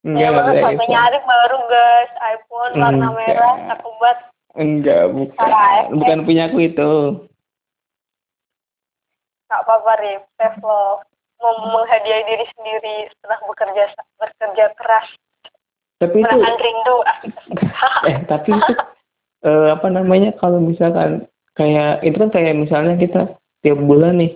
Enggak 0.00 0.22
ya 0.24 0.30
beli 0.32 0.60
iPhone. 0.64 0.88
nyari 0.88 1.18
baru 1.28 1.58
guys. 1.68 2.12
iPhone 2.24 2.72
warna 2.80 3.06
Enggak. 3.12 3.16
merah 3.20 3.54
banget. 3.76 4.18
Enggak 4.50 5.02
bukan. 5.12 5.48
Eh. 5.50 5.82
bukan 5.92 6.18
punya 6.24 6.42
aku 6.48 6.58
itu. 6.64 6.92
Gak 9.50 9.66
apa-apa 9.66 9.98
Rip, 9.98 10.22
self 10.38 10.62
love 10.62 11.02
Mem 11.40 11.56
menghadiahi 11.72 12.22
diri 12.28 12.46
sendiri 12.52 12.96
setelah 13.16 13.40
bekerja 13.48 13.84
bekerja 14.20 14.66
keras 14.76 15.08
tapi 16.00 16.24
itu 16.24 16.36
rindu 16.40 16.96
eh 18.10 18.16
tapi 18.24 18.50
itu 18.56 18.72
eh, 19.44 19.68
apa 19.70 19.86
namanya 19.92 20.32
kalau 20.40 20.58
misalkan 20.58 21.28
kayak 21.54 22.00
itu 22.00 22.16
kan 22.16 22.30
kayak 22.32 22.56
misalnya 22.56 22.96
kita 22.96 23.36
tiap 23.60 23.78
bulan 23.84 24.16
nih 24.16 24.32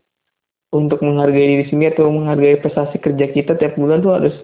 untuk 0.74 1.00
menghargai 1.00 1.46
diri 1.56 1.64
sendiri 1.70 1.94
atau 1.94 2.10
menghargai 2.10 2.60
prestasi 2.60 2.98
kerja 2.98 3.30
kita 3.30 3.56
tiap 3.56 3.78
bulan 3.78 4.02
tuh 4.02 4.12
harus 4.12 4.34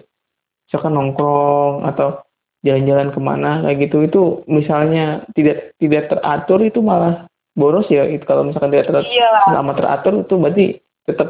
misalkan 0.65 0.95
nongkrong 0.95 1.83
atau 1.83 2.23
jalan-jalan 2.63 3.11
ke 3.11 3.19
mana 3.19 3.67
kayak 3.67 3.77
gitu. 3.91 3.97
Itu 4.07 4.21
misalnya 4.47 5.27
tidak 5.35 5.75
tidak 5.83 6.07
teratur 6.07 6.63
itu 6.63 6.79
malah 6.79 7.27
boros 7.53 7.85
ya. 7.91 8.07
Itu 8.07 8.23
kalau 8.23 8.47
misalkan 8.47 8.71
tidak 8.71 8.87
teratur 8.87 9.11
iya. 9.11 9.29
selama 9.51 9.71
teratur 9.75 10.13
itu 10.23 10.35
berarti 10.39 10.65
tetap 11.03 11.29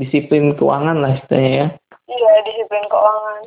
disiplin 0.00 0.56
keuangan 0.56 0.96
lah 1.04 1.12
istilahnya 1.20 1.52
ya. 1.52 1.68
Iya 2.08 2.32
disiplin 2.48 2.84
keuangan 2.88 3.44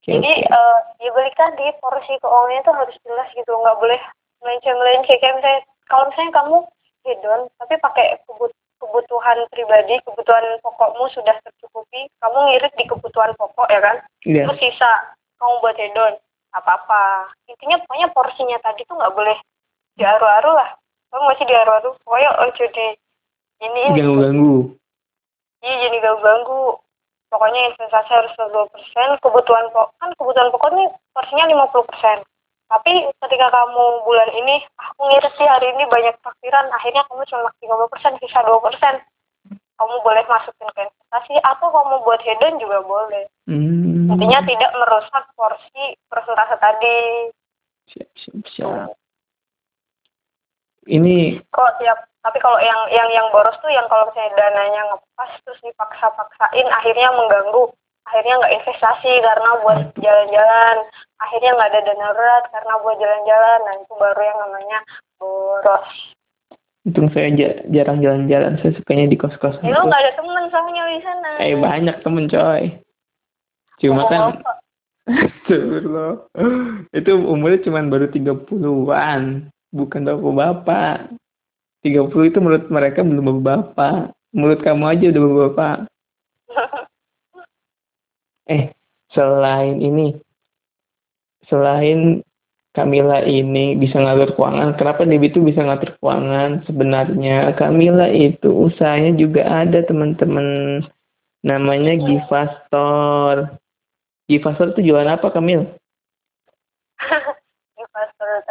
Oke, 0.00 0.16
jadi 0.16 0.32
oke. 0.32 0.48
eh, 0.48 0.78
ya 1.04 1.10
balik 1.12 1.36
lagi 1.36 1.66
porsi 1.76 2.16
keuangannya 2.24 2.64
tuh 2.64 2.72
harus 2.72 2.96
jelas 3.04 3.28
gitu 3.36 3.52
nggak 3.52 3.76
boleh 3.76 4.00
melenceng-melenceng. 4.40 5.20
Kayak 5.20 5.36
misalnya 5.36 5.60
kalau 5.84 6.04
misalnya 6.08 6.32
kamu 6.40 6.56
hedon 7.04 7.40
tapi 7.60 7.74
pakai 7.84 8.06
kebut- 8.24 8.56
kebutuhan 8.80 9.38
pribadi 9.52 10.00
kebutuhan 10.08 10.56
pokokmu 10.64 11.04
sudah 11.12 11.36
tercukupi 11.44 12.08
kamu 12.16 12.38
ngirit 12.48 12.72
di 12.80 12.84
kebutuhan 12.88 13.36
pokok 13.36 13.68
ya 13.68 13.80
kan? 13.84 13.96
Iya. 14.24 14.48
terus 14.48 14.60
sisa 14.60 14.92
kamu 15.36 15.52
buat 15.60 15.76
hedon 15.76 16.16
apa 16.56 16.70
apa 16.80 17.02
intinya 17.44 17.76
pokoknya 17.84 18.08
porsinya 18.16 18.58
tadi 18.64 18.88
tuh 18.88 18.96
nggak 18.96 19.12
boleh 19.12 19.36
diaru-aru 20.00 20.50
lah. 20.56 20.70
Kamu 21.12 21.28
masih 21.28 21.44
diaru-aru 21.44 21.92
pokoknya 22.00 22.30
oh 22.40 22.50
jadi 22.56 22.86
ini 23.60 23.80
ini 23.92 24.00
ganggu-ganggu. 24.00 24.56
Iya 25.60 25.74
jadi 25.88 25.96
ganggu-ganggu 26.00 26.80
pokoknya 27.30 27.72
investasi 27.72 28.10
harus 28.10 28.32
dua 28.36 28.66
persen 28.68 29.08
kebutuhan 29.22 29.66
pokok 29.70 29.94
kan 30.02 30.10
kebutuhan 30.18 30.50
pokok 30.50 30.70
nih 30.74 30.88
porsinya 31.14 31.44
50 31.46 31.88
persen. 31.88 32.18
Tapi 32.70 32.92
ketika 33.18 33.46
kamu 33.50 33.84
bulan 34.06 34.30
ini 34.30 34.62
"Ah, 34.78 34.94
aku 34.94 35.02
ngirit 35.10 35.32
sih 35.34 35.46
hari 35.46 35.74
ini 35.74 35.90
banyak 35.90 36.14
takdiran 36.22 36.70
akhirnya 36.70 37.02
kamu 37.10 37.22
cuma 37.26 37.50
30 37.58 37.90
persen 37.90 38.12
sisa 38.22 38.40
2 38.46 38.62
persen. 38.62 38.94
Kamu 39.80 39.94
boleh 40.04 40.22
masukin 40.28 40.68
ke 40.76 40.80
investasi 40.86 41.34
atau 41.40 41.66
kamu 41.72 42.04
buat 42.04 42.20
hedon 42.20 42.60
juga 42.60 42.84
boleh. 42.84 43.24
Hmm. 43.48 44.10
intinya 44.10 44.42
tidak 44.42 44.70
merusak 44.74 45.24
porsi 45.38 45.96
persentase 46.10 46.58
tadi. 46.58 46.98
Siap 47.90 48.10
siap 48.18 48.44
siap 48.52 48.99
ini 50.90 51.38
kok 51.54 51.78
tiap 51.78 52.10
tapi 52.20 52.36
kalau 52.42 52.60
yang 52.60 52.80
yang 52.92 53.08
yang 53.14 53.26
boros 53.32 53.56
tuh 53.64 53.72
yang 53.72 53.88
kalau 53.88 54.10
misalnya 54.12 54.36
dananya 54.36 54.82
ngepas 54.92 55.30
terus 55.46 55.60
dipaksa-paksain 55.64 56.68
akhirnya 56.68 57.08
mengganggu 57.16 57.72
akhirnya 58.04 58.34
nggak 58.42 58.54
investasi 58.60 59.12
karena 59.22 59.50
buat 59.62 59.80
jalan-jalan 59.96 60.76
akhirnya 61.22 61.50
nggak 61.56 61.70
ada 61.70 61.80
dana 61.86 61.98
darurat 62.10 62.44
karena 62.52 62.74
buat 62.82 62.96
jalan-jalan 62.98 63.58
nah 63.64 63.74
itu 63.78 63.92
baru 63.96 64.20
yang 64.20 64.38
namanya 64.44 64.78
boros 65.16 65.88
Untung 66.80 67.12
saya 67.12 67.28
ja- 67.36 67.60
jarang 67.68 68.00
jalan-jalan, 68.00 68.56
saya 68.56 68.72
sukanya 68.72 69.04
di 69.04 69.20
kos-kosan. 69.20 69.68
ya 69.68 69.76
nggak 69.76 70.00
ada 70.00 70.12
temen 70.16 70.48
soalnya 70.48 70.82
di 70.88 71.00
sana 71.04 71.30
Eh 71.36 71.52
banyak 71.52 71.96
temen 72.00 72.24
coy. 72.24 72.72
Cuma 73.84 74.08
kan. 74.08 74.40
Itu 76.96 77.10
umurnya 77.20 77.60
cuma 77.68 77.84
baru 77.84 78.08
30-an. 78.08 79.52
Bukan 79.70 80.02
bapak-bapak. 80.02 81.14
30 81.80 82.28
itu 82.28 82.38
menurut 82.42 82.66
mereka 82.68 83.00
belum 83.00 83.42
bapak-bapak. 83.42 84.12
Menurut 84.30 84.60
kamu 84.62 84.84
aja 84.86 85.04
udah 85.10 85.22
bapak-bapak. 85.22 85.76
Eh, 88.50 88.74
selain 89.14 89.78
ini, 89.78 90.18
selain 91.46 92.18
Kamila 92.70 93.22
ini 93.26 93.74
bisa 93.74 93.98
ngatur 93.98 94.38
keuangan, 94.38 94.78
kenapa 94.78 95.02
Debbie 95.02 95.30
itu 95.30 95.42
bisa 95.42 95.66
ngatur 95.66 95.98
keuangan? 95.98 96.62
Sebenarnya 96.70 97.50
Kamila 97.58 98.06
itu 98.10 98.70
usahanya 98.70 99.14
juga 99.18 99.42
ada 99.46 99.82
teman-teman. 99.82 100.82
Namanya 101.42 101.98
Givastor. 101.98 103.54
Givastor 104.30 104.74
itu 104.74 104.90
jualan 104.90 105.14
apa 105.14 105.30
Kamil? 105.34 105.66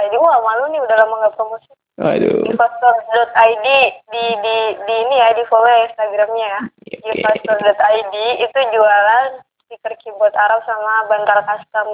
investor.id 0.10 0.18
wah 0.20 0.40
malu 0.40 0.64
nih 0.68 0.82
udah 0.82 0.96
lama 0.98 1.14
nggak 1.20 1.36
promosi 1.36 1.70
Waduh. 1.96 2.48
investor.id 2.48 3.66
di 4.08 4.26
di 4.36 4.56
di 4.80 4.96
ini 5.00 5.16
ya 5.16 5.30
di 5.32 5.44
follow 5.46 5.68
ya 5.68 5.86
instagramnya 5.86 6.48
ya 6.48 6.62
Oke. 6.64 7.12
investor.id 7.14 8.14
itu 8.40 8.60
jualan 8.72 9.30
stiker 9.62 9.94
keyboard 9.98 10.34
Arab 10.34 10.64
sama 10.64 11.06
bantal 11.06 11.40
custom 11.44 11.90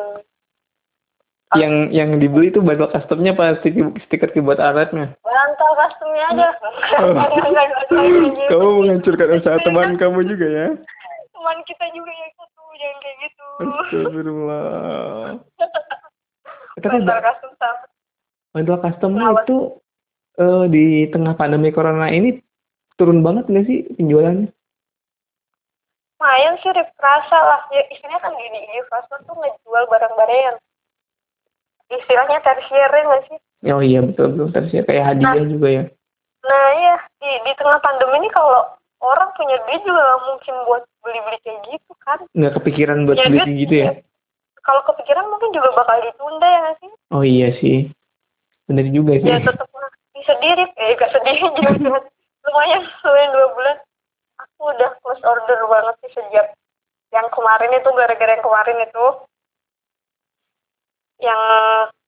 Yang 1.53 1.73
yang 1.89 2.09
dibeli 2.17 2.49
itu 2.49 2.59
bantal 2.59 2.89
customnya 2.89 3.31
apa 3.31 3.55
stiker, 3.57 3.93
stiker 4.01 4.29
keyboard 4.29 4.57
alatnya? 4.57 5.13
bantal 5.19 5.71
customnya 5.75 6.25
aja 6.29 6.49
Oh. 6.95 7.13
Kamu 8.49 8.69
menghancurkan 8.79 9.29
usaha 9.35 9.57
teman 9.59 9.95
kamu 9.95 10.19
juga 10.25 10.47
ya? 10.47 10.67
teman 11.31 11.57
kita 11.63 11.85
juga 11.91 12.09
yang 12.09 12.31
satu 12.35 12.61
jangan 12.73 12.97
kayak 12.97 13.17
gitu 13.19 13.45
Astagfirullah. 13.55 15.37
Tapi 16.75 16.85
bantal 16.91 17.05
ba- 17.07 17.25
custom 17.27 17.51
sama 17.55 17.84
bantal 18.55 18.79
customnya 18.79 19.27
Kenapa? 19.27 19.43
itu 19.43 19.57
eh, 20.39 20.65
di 20.71 20.85
tengah 21.11 21.35
pandemi 21.35 21.75
corona 21.75 22.07
ini 22.07 22.39
turun 22.95 23.19
banget 23.19 23.51
nggak 23.51 23.65
sih 23.67 23.83
penjualannya? 23.99 24.47
lumayan 26.15 26.55
sih 26.63 26.71
kerasa 26.97 27.37
lah 27.37 27.61
ya 27.69 27.85
istilahnya 27.91 28.17
kan 28.17 28.33
gini 28.33 28.65
investor 28.73 29.19
tuh 29.29 29.35
ngejual 29.35 29.83
barang-barang 29.91 30.41
yang 30.41 30.57
istilahnya 31.91 32.41
tersier 32.41 32.89
ya 32.89 33.03
nggak 33.05 33.23
sih 33.29 33.37
Oh 33.65 33.81
iya 33.81 34.01
betul 34.01 34.37
betul 34.37 34.69
ya 34.69 34.85
kayak 34.85 35.05
hadiah 35.15 35.45
juga 35.49 35.67
ya. 35.73 35.83
Nah 36.45 36.65
iya 36.77 36.95
di 37.17 37.29
di 37.49 37.51
tengah 37.57 37.81
pandemi 37.81 38.21
ini 38.21 38.29
kalau 38.29 38.61
orang 39.01 39.33
punya 39.33 39.57
duit 39.65 39.81
juga 39.81 40.05
mungkin 40.21 40.53
buat 40.69 40.83
beli-beli 41.01 41.39
kayak 41.41 41.59
gitu 41.73 41.91
kan. 42.05 42.19
Nggak 42.37 42.61
kepikiran 42.61 43.09
buat 43.09 43.17
Ya, 43.17 43.25
beli 43.25 43.41
kayak 43.41 43.57
gitu 43.65 43.75
ya? 43.81 43.89
Kalau 44.61 44.81
kepikiran 44.85 45.25
mungkin 45.33 45.49
juga 45.49 45.69
bakal 45.73 45.97
ditunda 46.05 46.45
ya 46.45 46.59
nggak 46.61 46.77
sih? 46.77 46.91
Oh 47.09 47.23
iya 47.25 47.49
sih. 47.57 47.77
Bener 48.65 48.85
juga 48.89 49.13
sih. 49.21 49.29
Ya 49.29 49.41
tetap 49.41 49.67
bisa 50.15 50.33
diri, 50.41 50.65
eh 50.65 50.97
gak 50.97 51.11
sedih 51.13 51.37
juga. 51.57 52.01
lumayan 52.45 52.81
lumayan 53.03 53.29
dua 53.33 53.47
bulan. 53.53 53.77
Aku 54.35 54.61
udah 54.69 54.89
close 55.01 55.23
order 55.25 55.59
banget 55.65 55.95
sih 56.05 56.11
sejak 56.17 56.53
yang 57.13 57.27
kemarin 57.31 57.71
itu 57.71 57.89
gara-gara 57.95 58.31
yang 58.35 58.43
kemarin 58.43 58.77
itu 58.83 59.05
yang 61.23 61.41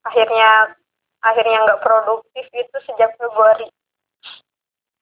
akhirnya 0.03 0.75
akhirnya 1.23 1.57
nggak 1.63 1.81
produktif 1.81 2.45
itu 2.51 2.77
sejak 2.85 3.15
Februari. 3.15 3.71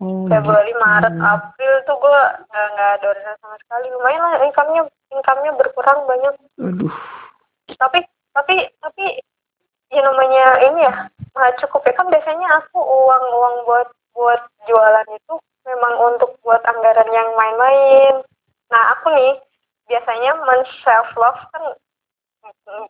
Oh, 0.04 0.28
Februari, 0.28 0.76
gitu. 0.76 0.84
Maret, 0.84 1.16
April 1.18 1.74
tuh 1.88 1.96
gue 1.98 2.20
nggak 2.52 2.68
nggak 2.76 2.90
ada 3.00 3.06
orderan 3.10 3.38
sama 3.40 3.56
sekali. 3.64 3.88
Lumayan 3.96 4.22
lah 4.22 4.34
income-nya 4.44 4.82
income-nya 5.10 5.52
berkurang 5.56 6.00
banyak. 6.04 6.34
Aduh. 6.62 6.94
Tapi 7.80 8.00
tapi 8.36 8.56
tapi 8.84 9.06
ya 9.90 10.02
namanya 10.04 10.46
ini 10.68 10.80
ya 10.84 10.94
nggak 11.36 11.56
cukup 11.60 11.84
ya 11.84 11.94
kan 12.00 12.08
biasanya 12.08 12.48
aku 12.64 12.80
uang 12.80 13.26
uang 13.36 13.56
buat 13.68 13.88
buat 14.16 14.42
jualan 14.72 15.08
itu 15.12 15.34
memang 15.68 15.94
untuk 16.16 16.32
buat 16.42 16.64
anggaran 16.64 17.12
yang 17.12 17.30
main-main. 17.36 18.24
Nah 18.72 18.84
aku 18.96 19.12
nih 19.12 19.36
biasanya 19.92 20.32
men 20.48 20.64
self 20.82 21.12
love 21.20 21.42
kan 21.52 21.64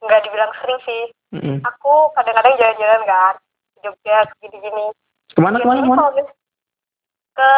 nggak 0.06 0.22
dibilang 0.28 0.54
sering 0.62 0.80
sih. 0.86 1.04
Mm-mm. 1.34 1.58
Aku 1.66 2.14
kadang-kadang 2.14 2.56
jalan-jalan 2.62 3.04
kan 3.10 3.36
Jogja 3.84 4.30
gini-gini. 4.40 4.94
Ke 5.34 5.40
mana 5.42 5.60
ke 5.60 5.66
mana 5.66 5.82
ke 5.82 5.90
mana? 5.90 6.04
ke 7.36 7.52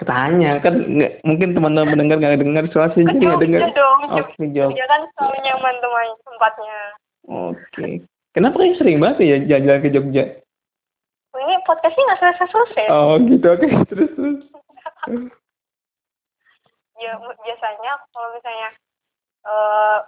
Ketanya 0.00 0.52
kan 0.64 0.74
nggak 0.78 1.12
mungkin 1.26 1.48
teman-teman 1.52 1.92
pendengar 1.92 2.16
nggak 2.22 2.40
dengar 2.40 2.64
soal 2.70 2.88
sih 2.94 3.02
jadi 3.02 3.18
nggak 3.18 3.42
dengar. 3.42 3.60
Jogja 3.66 3.76
dong. 3.76 4.00
Oh, 4.06 4.22
ke 4.22 4.32
Jogja. 4.38 4.64
Jogja 4.70 4.86
kan 4.86 5.00
selalu 5.18 5.36
nyaman 5.42 5.74
tuh 5.82 5.90
main 5.90 6.12
tempatnya. 6.22 6.80
Oke. 7.24 7.88
Kenapa 8.34 8.58
kayaknya 8.58 8.78
sering 8.82 8.98
banget 8.98 9.16
ya 9.22 9.36
jalan-jalan 9.46 9.82
ke 9.86 9.90
Jogja? 9.94 10.24
Ini 11.34 11.54
podcastnya 11.66 12.02
nggak 12.02 12.20
selesai-selesai. 12.20 12.86
Oh 12.90 13.14
gitu 13.22 13.46
oke 13.46 13.66
terus 13.90 14.10
terus. 14.18 14.40
Ya 16.94 17.18
biasanya 17.18 17.92
kalau 18.14 18.30
misalnya 18.38 18.70
eh 19.44 19.98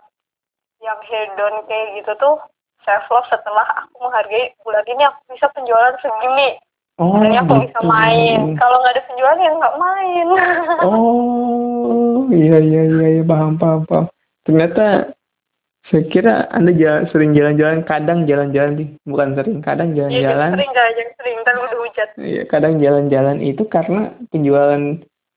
yang 0.86 1.00
hedon 1.02 1.66
kayak 1.66 1.98
gitu 1.98 2.14
tuh 2.22 2.38
self 2.86 3.02
love 3.10 3.26
setelah 3.26 3.66
aku 3.82 4.06
menghargai 4.06 4.54
bulan 4.62 4.86
ini 4.86 5.02
aku 5.02 5.18
bisa 5.34 5.50
penjualan 5.50 5.98
segini. 5.98 6.54
Oh 7.02 7.18
Makanya 7.18 7.42
aku 7.42 7.66
bisa 7.66 7.80
gitu. 7.82 7.90
main. 7.90 8.54
Kalau 8.54 8.78
nggak 8.80 8.94
ada 8.94 9.02
penjualan 9.10 9.42
ya 9.42 9.50
nggak 9.50 9.76
main. 9.82 10.26
Oh 10.86 12.22
iya 12.30 12.58
iya 12.62 12.82
iya 12.86 13.06
iya 13.18 13.24
paham 13.26 13.58
paham 13.58 13.82
paham. 13.86 14.06
Ternyata 14.46 15.10
saya 15.86 16.02
kira 16.06 16.34
anda 16.50 16.72
jalan, 16.72 17.06
sering 17.08 17.30
jalan-jalan 17.30 17.80
kadang 17.82 18.26
jalan-jalan 18.26 18.74
nih 18.74 18.88
bukan 19.04 19.28
sering 19.34 19.58
kadang 19.60 19.90
Iya, 19.90 20.10
jalan-jalan. 20.10 20.50
sering 20.52 20.70
nggak 20.70 20.88
yang 20.92 21.10
sering 21.14 21.36
ntar 21.40 21.54
udah 21.56 21.78
hujan. 21.78 22.08
Iya 22.18 22.42
kadang 22.46 22.74
jalan-jalan 22.78 23.38
itu 23.40 23.62
karena 23.66 24.00
penjualan 24.28 24.82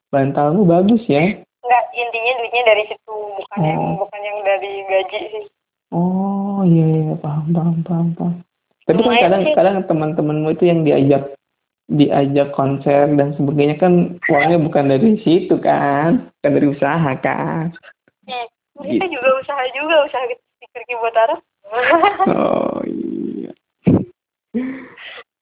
bantalmu 0.09 0.61
bagus 0.63 1.05
ya. 1.05 1.21
Nggak 1.59 1.83
intinya 1.93 2.31
duitnya 2.35 2.63
dari 2.65 2.83
situ 2.85 3.13
bukan 3.13 3.59
yang 3.59 3.77
Oh. 3.79 3.95
bukan 4.01 4.21
yang 4.21 4.37
dari 4.41 4.71
gaji 4.83 5.19
sih. 5.29 5.45
Oh 5.89 6.61
iya 6.63 6.85
iya 6.87 7.13
paham 7.15 7.45
paham 7.49 7.77
paham 7.81 8.07
paham. 8.13 8.35
Tapi 8.83 8.97
kan 8.97 9.05
Lumayan 9.05 9.23
kadang 9.23 9.41
sih. 9.43 9.53
kadang 9.53 9.75
teman-temanmu 9.85 10.49
itu 10.51 10.63
yang 10.65 10.81
diajak 10.81 11.23
diajak 11.87 12.53
konser 12.53 13.09
dan 13.11 13.33
sebagainya 13.33 13.77
kan 13.77 13.93
uangnya 14.23 14.57
bukan 14.59 14.85
dari 14.87 15.17
situ 15.19 15.57
kan, 15.57 16.29
bukan 16.37 16.51
dari 16.53 16.67
usaha 16.67 17.11
kan. 17.17 17.73
Ih, 18.79 18.85
Gitu. 18.85 18.91
kita 18.95 19.05
juga 19.11 19.29
usaha 19.37 19.63
juga 19.71 19.95
usaha 20.03 20.23
stiker 20.29 20.83
keyboard 20.85 21.15
Arab. 21.15 21.39
Oh 22.31 22.79
iya. 22.87 23.51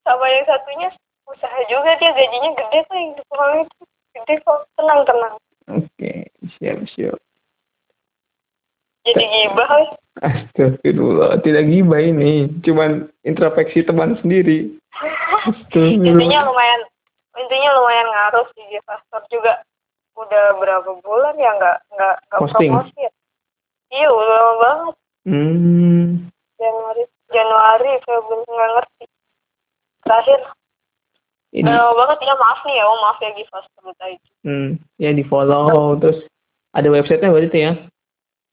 sama 0.02 0.26
yang 0.28 0.46
satunya 0.46 0.90
usaha 1.26 1.60
juga 1.68 1.96
dia 1.98 2.12
gajinya 2.12 2.52
gede 2.56 2.80
kok 2.82 2.96
yang 2.96 3.10
di 3.10 3.22
tukang 3.22 3.54
itu 3.62 3.78
gede 4.14 4.34
kok 4.42 4.60
tenang 4.74 5.02
tenang 5.04 5.34
Oke 5.68 6.12
siap 6.58 6.80
siap. 6.90 7.20
jadi 9.04 9.24
gibah. 9.24 9.96
Astagfirullah, 10.18 11.40
tidak 11.46 11.70
gibah 11.70 12.02
ini, 12.02 12.50
cuman 12.60 13.06
introspeksi 13.22 13.86
teman 13.86 14.18
sendiri. 14.20 14.74
intinya 15.72 16.44
lumayan 16.44 16.82
intinya 17.38 17.70
lumayan 17.72 18.08
ngaruh 18.10 18.48
sih 18.52 18.66
di 18.68 18.80
pastor 18.84 19.22
juga 19.30 19.62
udah 20.18 20.58
berapa 20.58 20.90
bulan 21.00 21.38
ya 21.38 21.54
nggak 21.54 21.78
nggak 21.94 22.16
nggak 22.26 22.40
promosi 22.50 22.98
ya 22.98 23.12
iya 23.94 24.08
udah 24.12 24.28
lama 24.28 24.54
banget. 24.60 24.96
Hmm, 25.28 26.04
Januari 26.56 27.04
Januari 27.32 27.92
Februari 28.04 28.44
nggak 28.48 28.72
ngerti. 28.76 29.04
Terakhir. 30.08 30.40
Ini, 31.56 31.64
udah 31.64 31.76
lama 31.80 31.94
banget 31.96 32.18
ya 32.28 32.36
maaf 32.36 32.60
nih 32.68 32.76
ya 32.76 32.86
oh 32.88 32.98
maaf 33.04 33.18
ya 33.24 33.32
Gifastor 33.36 33.84
tadi. 34.00 34.18
Hmm, 34.44 34.70
ya 35.00 35.10
di 35.12 35.24
follow 35.28 35.96
terus 36.00 36.20
ada 36.76 36.88
websitenya 36.92 37.32
berarti 37.32 37.50
itu 37.50 37.60
ya. 37.64 37.74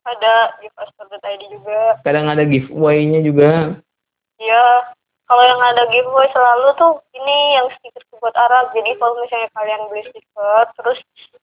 ada 0.04 0.34
Gifastor.id 0.60 1.42
juga. 1.48 1.80
Kadang 2.04 2.28
ada 2.28 2.44
giveaway-nya 2.44 3.24
juga. 3.24 3.80
Iya, 4.36 4.64
kalau 5.24 5.40
yang 5.40 5.56
ada 5.56 5.88
giveaway 5.88 6.28
selalu 6.36 6.68
tuh 6.76 6.92
ini 7.16 7.56
yang 7.56 7.66
stiker 7.72 8.04
keyboard 8.12 8.36
Arab. 8.36 8.76
Jadi 8.76 8.92
kalau 9.00 9.16
misalnya 9.24 9.48
kalian 9.56 9.88
beli 9.88 10.04
stiker, 10.12 10.64
terus 10.76 10.98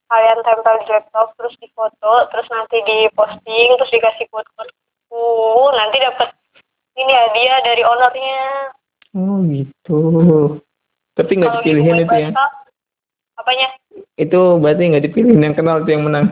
kalian 0.06 0.40
tempel 0.46 0.76
di 0.82 0.88
laptop, 0.94 1.34
terus 1.34 1.54
difoto, 1.58 2.14
terus 2.30 2.48
nanti 2.54 2.78
diposting, 2.86 3.70
terus 3.82 3.90
dikasih 3.90 4.30
quote-quote, 4.30 4.70
uh, 5.10 5.68
nanti 5.74 5.98
dapat 5.98 6.30
ini 6.94 7.10
hadiah 7.10 7.60
dari 7.66 7.82
ownernya. 7.82 8.44
Oh 9.18 9.42
gitu. 9.50 10.00
Tapi 11.18 11.32
nggak 11.42 11.66
dipilihin 11.66 12.06
itu 12.06 12.16
ya. 12.16 12.30
baca, 12.30 12.46
apanya? 13.42 13.68
Itu 14.14 14.62
berarti 14.62 14.94
nggak 14.94 15.06
dipilihin 15.10 15.42
yang 15.42 15.58
kenal 15.58 15.82
itu 15.82 15.90
yang 15.90 16.06
menang. 16.06 16.30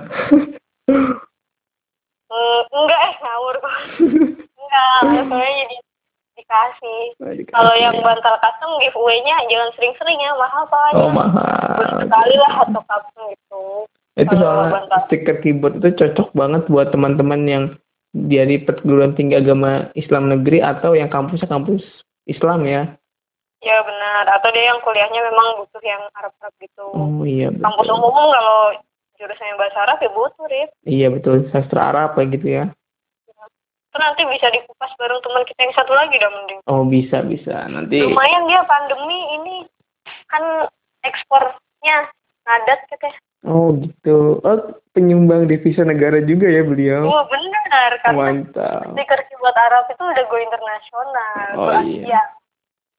Hmm, 2.29 2.61
enggak 2.69 2.99
eh 3.09 3.13
ngawur 3.25 3.55
kok. 3.65 3.77
enggak, 4.53 5.25
soalnya 5.25 5.53
jadi 5.65 5.75
dikasih. 6.49 7.03
Oh, 7.21 7.29
dikasih. 7.29 7.53
Kalau 7.53 7.73
yang 7.77 7.95
bantal 8.01 8.35
custom 8.41 8.71
giveaway-nya 8.81 9.35
jangan 9.45 9.69
sering-sering 9.77 10.17
ya, 10.17 10.33
mahal 10.33 10.65
pak. 10.65 10.97
Oh 10.97 11.13
mahal. 11.13 12.01
Sekali 12.01 12.35
lah 12.41 12.53
atau 12.65 12.81
custom 12.81 13.23
gitu. 13.29 13.63
Itu 14.17 14.33
soalnya 14.35 14.99
stiker 15.07 15.37
keyboard 15.45 15.79
itu 15.79 15.95
cocok 15.95 16.33
banget 16.33 16.65
buat 16.67 16.89
teman-teman 16.91 17.41
yang 17.45 17.63
dari 18.11 18.57
perguruan 18.57 19.13
tinggi 19.13 19.37
agama 19.37 19.93
Islam 19.93 20.33
negeri 20.33 20.65
atau 20.65 20.97
yang 20.97 21.13
kampusnya 21.13 21.45
kampus 21.45 21.85
Islam 22.25 22.65
ya. 22.65 22.97
Ya 23.61 23.77
benar. 23.85 24.25
Atau 24.39 24.49
dia 24.55 24.73
yang 24.73 24.81
kuliahnya 24.81 25.21
memang 25.21 25.61
butuh 25.61 25.83
yang 25.85 26.01
Arab-Arab 26.17 26.53
gitu. 26.63 26.85
Oh 26.95 27.23
iya 27.23 27.53
Kampus 27.53 27.87
betul. 27.87 27.99
umum 28.01 28.15
kalau 28.33 28.59
jurusannya 29.19 29.55
bahasa 29.59 29.77
Arab 29.83 29.97
ya 29.99 30.11
butuh, 30.15 30.45
Rip. 30.47 30.69
Iya 30.87 31.07
betul 31.11 31.35
sastra 31.51 31.91
Arab 31.91 32.15
kayak 32.15 32.39
gitu 32.39 32.47
ya. 32.49 32.65
Nanti 33.99 34.23
bisa 34.25 34.47
dikupas 34.47 34.95
bareng 34.95 35.19
teman 35.19 35.43
kita 35.43 35.59
yang 35.61 35.75
satu 35.75 35.91
lagi 35.91 36.15
dah 36.15 36.31
mending. 36.31 36.59
Oh 36.65 36.87
bisa 36.87 37.19
bisa 37.21 37.67
nanti. 37.67 37.99
Lumayan 37.99 38.47
dia 38.47 38.63
pandemi 38.63 39.19
ini 39.35 39.55
kan 40.25 40.71
ekspornya 41.03 42.07
ngadat 42.45 42.79
katanya. 42.87 43.19
Oh 43.41 43.75
gitu. 43.75 44.39
Oh 44.39 44.57
penyumbang 44.91 45.45
devisa 45.45 45.83
negara 45.83 46.19
juga 46.21 46.47
ya 46.47 46.63
beliau. 46.63 47.05
Oh 47.05 47.23
benar 47.27 47.91
karena 47.99 48.15
Mantap. 48.15 48.95
stiker 48.95 49.19
keyboard 49.27 49.57
Arab 49.57 49.85
itu 49.87 49.99
udah 50.01 50.23
go 50.25 50.37
internasional, 50.37 51.47
Oh, 51.53 51.59
go 51.61 51.71
iya. 51.83 51.83
Asia. 52.07 52.21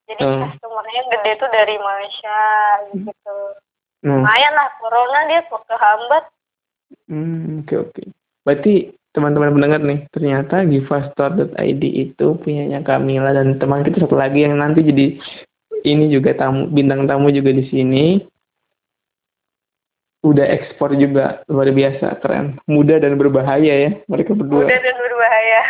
Jadi 0.06 0.22
Hmm. 0.22 0.40
customernya 0.42 1.02
gede 1.08 1.32
tuh 1.38 1.50
dari 1.50 1.76
Malaysia 1.78 2.40
gitu. 2.92 3.36
Nah, 4.02 4.16
Lumayan 4.16 4.52
lah 4.52 4.68
corona 4.76 5.20
dia 5.28 5.40
kok 5.44 5.64
kehambat. 5.64 6.24
hmm, 7.06 7.62
oke 7.62 7.74
oke. 7.78 8.02
Berarti 8.44 8.94
teman-teman 9.10 9.50
pendengar 9.58 9.80
nih, 9.82 10.00
ternyata 10.14 10.62
givastore.id 10.62 11.82
itu 11.82 12.26
punyanya 12.38 12.80
Kamila 12.86 13.34
dan 13.34 13.58
teman 13.58 13.82
kita 13.82 14.06
satu 14.06 14.14
lagi 14.14 14.46
yang 14.46 14.56
nanti 14.58 14.86
jadi 14.86 15.06
ini 15.82 16.12
juga 16.12 16.36
tamu 16.36 16.68
bintang 16.70 17.08
tamu 17.10 17.32
juga 17.34 17.50
di 17.50 17.64
sini. 17.66 18.04
Udah 20.20 20.44
ekspor 20.44 20.92
juga 21.00 21.40
luar 21.48 21.72
biasa 21.72 22.20
keren, 22.20 22.60
muda 22.68 23.00
dan 23.00 23.16
berbahaya 23.16 23.88
ya 23.88 23.90
mereka 24.04 24.36
berdua. 24.36 24.68
Mudah 24.68 24.80
dan 24.84 24.96
berbahaya. 25.00 25.60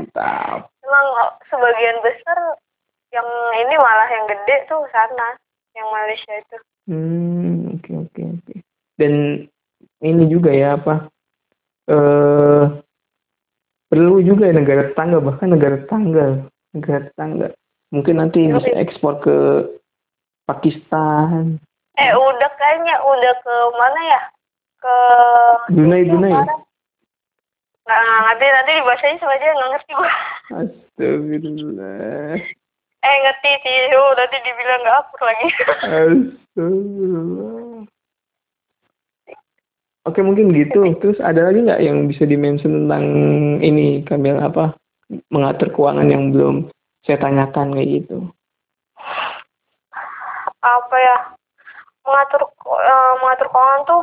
Mantap. 0.00 0.60
Emang 0.88 1.06
sebagian 1.52 2.00
besar 2.00 2.56
yang 3.12 3.28
ini 3.60 3.74
malah 3.76 4.08
yang 4.08 4.24
gede 4.24 4.64
tuh 4.64 4.80
sana, 4.88 5.36
yang 5.76 5.86
Malaysia 5.92 6.32
itu. 6.40 6.56
Hmm, 6.88 7.76
oke 7.76 7.92
oke 8.08 8.22
oke. 8.40 8.54
Dan 8.96 9.44
ini 10.00 10.24
juga 10.32 10.56
ya 10.56 10.80
apa? 10.80 11.12
Eh 11.88 12.64
perlu 13.88 14.20
juga 14.20 14.52
ya 14.52 14.54
negara 14.60 14.92
tetangga 14.92 15.24
bahkan 15.24 15.56
negara 15.56 15.80
tetangga, 15.80 16.44
negara 16.76 17.08
tetangga. 17.08 17.48
Mungkin 17.88 18.20
nanti 18.20 18.52
bisa 18.52 18.76
ekspor 18.76 19.24
ke 19.24 19.64
Pakistan, 20.44 21.56
Eh 21.98 22.14
udah 22.14 22.50
kayaknya 22.54 22.94
udah 23.02 23.34
ke 23.42 23.54
mana 23.74 24.00
ya? 24.06 24.22
Ke 24.78 24.94
Brunei 25.74 26.06
Brunei. 26.06 26.30
Nah, 26.30 26.46
nanti 28.22 28.46
nanti 28.46 28.78
dibahasanya 28.78 29.18
sama 29.18 29.34
aja 29.34 29.50
nggak 29.50 29.70
ngerti 29.74 29.98
gua. 29.98 30.14
Astagfirullah. 30.62 32.38
Eh 33.02 33.14
ngerti 33.24 33.50
sih, 33.66 33.98
oh, 33.98 34.14
nanti 34.14 34.38
dibilang 34.46 34.80
nggak 34.86 34.98
akur 35.02 35.26
lagi. 35.26 35.50
Astagfirullah. 35.58 37.82
Oke 40.08 40.24
mungkin 40.24 40.56
gitu. 40.56 40.80
Terus 41.04 41.20
ada 41.20 41.52
lagi 41.52 41.60
nggak 41.60 41.84
yang 41.84 42.08
bisa 42.08 42.24
dimention 42.24 42.88
tentang 42.88 43.04
ini 43.60 44.00
Kamil 44.08 44.40
apa 44.40 44.72
mengatur 45.28 45.68
keuangan 45.76 46.08
yang 46.08 46.32
belum 46.32 46.72
saya 47.04 47.20
tanyakan 47.20 47.76
kayak 47.76 47.88
gitu? 48.00 48.16
Apa 50.64 50.96
ya? 50.96 51.16
Mengatur 52.08 52.40
eh, 52.48 53.12
mengatur 53.20 53.48
keuangan 53.52 53.82
tuh 53.84 54.02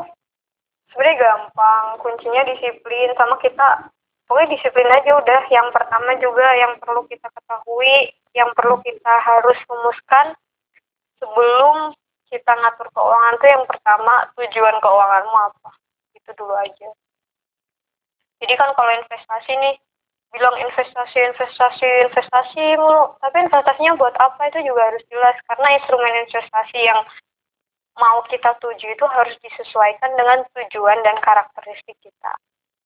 sebenarnya 0.93 1.21
gampang. 1.25 1.85
Kuncinya 2.05 2.41
disiplin 2.53 3.09
sama 3.17 3.41
kita. 3.41 3.89
Pokoknya 4.29 4.53
disiplin 4.53 4.89
aja 4.93 5.09
udah. 5.17 5.41
Yang 5.49 5.67
pertama 5.73 6.13
juga 6.21 6.47
yang 6.53 6.77
perlu 6.77 7.01
kita 7.09 7.33
ketahui, 7.33 8.13
yang 8.37 8.53
perlu 8.53 8.77
kita 8.85 9.13
harus 9.25 9.57
rumuskan 9.65 10.37
sebelum 11.17 11.97
kita 12.29 12.51
ngatur 12.53 12.93
keuangan 12.93 13.33
tuh 13.41 13.49
yang 13.49 13.65
pertama 13.65 14.13
tujuan 14.37 14.77
keuanganmu 14.81 15.37
apa 15.49 15.69
itu 16.25 16.31
dulu 16.33 16.57
aja 16.57 16.89
jadi 18.41 18.53
kan 18.57 18.73
kalau 18.73 18.91
investasi 18.97 19.53
nih 19.61 19.75
bilang 20.33 20.57
investasi 20.57 21.17
investasi 21.31 21.87
investasi 22.09 22.63
mulu 22.81 23.13
tapi 23.21 23.45
investasinya 23.45 23.93
buat 23.95 24.17
apa 24.17 24.51
itu 24.51 24.65
juga 24.67 24.91
harus 24.91 25.05
jelas 25.07 25.37
karena 25.47 25.67
instrumen 25.79 26.25
investasi 26.27 26.79
yang 26.81 26.99
mau 27.95 28.19
kita 28.27 28.51
tuju 28.59 28.91
itu 28.91 29.05
harus 29.07 29.37
disesuaikan 29.39 30.11
dengan 30.19 30.43
tujuan 30.51 30.99
dan 31.07 31.15
karakteristik 31.23 31.95
kita 32.03 32.33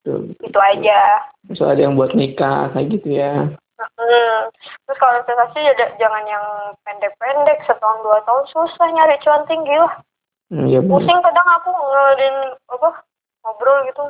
Tuh. 0.05 0.29
itu 0.45 0.59
aja 0.59 1.25
Terus 1.49 1.65
ada 1.65 1.81
yang 1.81 1.97
buat 1.97 2.13
nikah 2.13 2.69
kayak 2.77 2.87
gitu 2.93 3.17
ya. 3.17 3.49
Hmm. 3.79 4.41
Terus 4.85 4.97
kalau 5.01 5.17
investasi 5.23 5.59
ya 5.65 5.73
jangan 5.97 6.23
yang 6.29 6.45
pendek-pendek, 6.85 7.63
setahun 7.65 8.05
dua 8.05 8.21
tahun 8.27 8.45
susah 8.53 8.87
nyari 8.91 9.17
cuan 9.23 9.47
tinggi 9.49 9.73
lah. 9.73 9.97
Hmm, 10.53 10.67
ya. 10.69 10.83
Pusing 10.83 11.19
kadang 11.25 11.49
aku 11.57 11.71
ngeladen 11.73 12.35
apa 12.69 12.89
ngobrol 13.43 13.85
gitu. 13.87 14.03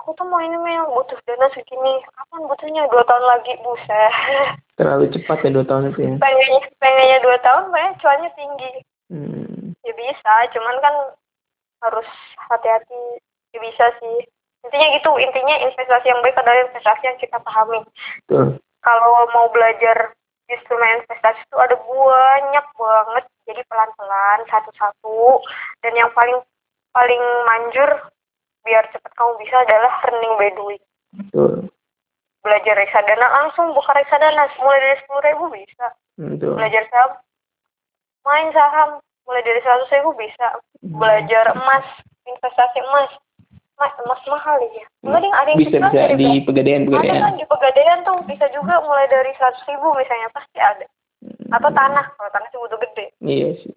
Aku 0.00 0.16
tuh 0.16 0.24
mau 0.24 0.40
ini 0.40 0.56
mah 0.56 0.88
butuh 0.88 1.20
dana 1.28 1.52
segini. 1.52 2.00
Kapan 2.16 2.48
butuhnya? 2.48 2.88
Dua 2.88 3.04
tahun 3.04 3.24
lagi, 3.28 3.52
buset. 3.60 4.12
Terlalu 4.80 5.12
cepat 5.12 5.44
ya 5.44 5.50
dua 5.52 5.64
tahun 5.68 5.92
itu 5.92 6.00
ya. 6.00 6.12
pengennya, 6.16 6.60
pengennya 6.80 7.18
dua 7.20 7.36
tahun, 7.44 7.64
pengen 7.68 7.92
cuannya 8.00 8.30
tinggi. 8.32 8.72
Hmm. 9.12 9.76
Ya 9.84 9.92
bisa, 9.92 10.34
cuman 10.56 10.76
kan 10.80 10.94
harus 11.84 12.08
hati-hati. 12.48 13.20
Ya 13.52 13.58
bisa 13.60 13.84
sih. 14.00 14.18
Intinya 14.64 14.88
gitu, 14.96 15.10
intinya 15.20 15.54
investasi 15.60 16.06
yang 16.08 16.22
baik 16.24 16.40
adalah 16.40 16.64
investasi 16.72 17.02
yang 17.04 17.18
kita 17.20 17.36
pahami. 17.44 17.84
Tuh. 18.30 18.56
kalau 18.82 19.30
mau 19.30 19.46
belajar 19.54 20.10
instrumen 20.50 21.00
investasi 21.00 21.38
itu 21.38 21.56
ada 21.56 21.76
banyak 21.78 22.66
banget 22.76 23.24
jadi 23.48 23.62
pelan-pelan 23.66 24.40
satu-satu 24.50 25.40
dan 25.86 25.92
yang 25.96 26.10
paling 26.12 26.38
paling 26.92 27.22
manjur 27.48 27.90
biar 28.62 28.84
cepat 28.90 29.12
kamu 29.12 29.32
bisa 29.38 29.56
adalah 29.60 29.92
earning 30.04 30.34
by 30.36 30.50
doing 30.52 30.82
Tuh. 31.30 31.66
belajar 32.40 32.74
reksadana 32.74 33.26
langsung 33.28 33.70
buka 33.72 33.92
reksadana 33.92 34.46
mulai 34.58 34.80
dari 34.80 34.96
sepuluh 34.98 35.22
ribu 35.22 35.44
bisa. 35.50 35.86
Hmm, 36.18 36.36
tuh. 36.36 36.54
belajar 36.54 36.82
saham 36.88 37.10
main 38.22 38.48
saham 38.50 38.90
mulai 39.24 39.42
dari 39.42 39.60
seratus 39.60 39.90
ribu 39.90 40.10
bisa. 40.14 40.46
Belajar 40.82 41.54
emas 41.54 41.86
investasi 42.24 42.78
emas. 42.82 43.10
Emas 43.78 43.92
emas 43.98 44.20
mahal 44.26 44.58
ya. 44.70 44.86
Enggak 45.02 45.20
ding 45.20 45.34
ada 45.34 45.48
yang 45.48 45.58
Bisa 45.58 45.76
bisa 45.80 46.00
di 46.14 46.26
yang- 46.26 46.46
pegadaian 46.46 46.82
ada 46.82 46.88
pegadaian. 46.88 47.22
kan 47.22 47.34
di 47.34 47.46
pegadaian 47.46 47.98
tuh 48.02 48.18
bisa 48.26 48.46
juga 48.50 48.74
mulai 48.82 49.06
dari 49.06 49.30
seratus 49.34 49.62
ribu 49.66 49.90
misalnya 49.94 50.28
pasti 50.30 50.58
ada. 50.58 50.86
Atau 51.50 51.70
tanah 51.70 52.04
kalau 52.14 52.30
tanah 52.30 52.48
sih 52.50 52.58
butuh 52.58 52.78
gede. 52.80 53.06
Iya 53.20 53.48
sih. 53.58 53.74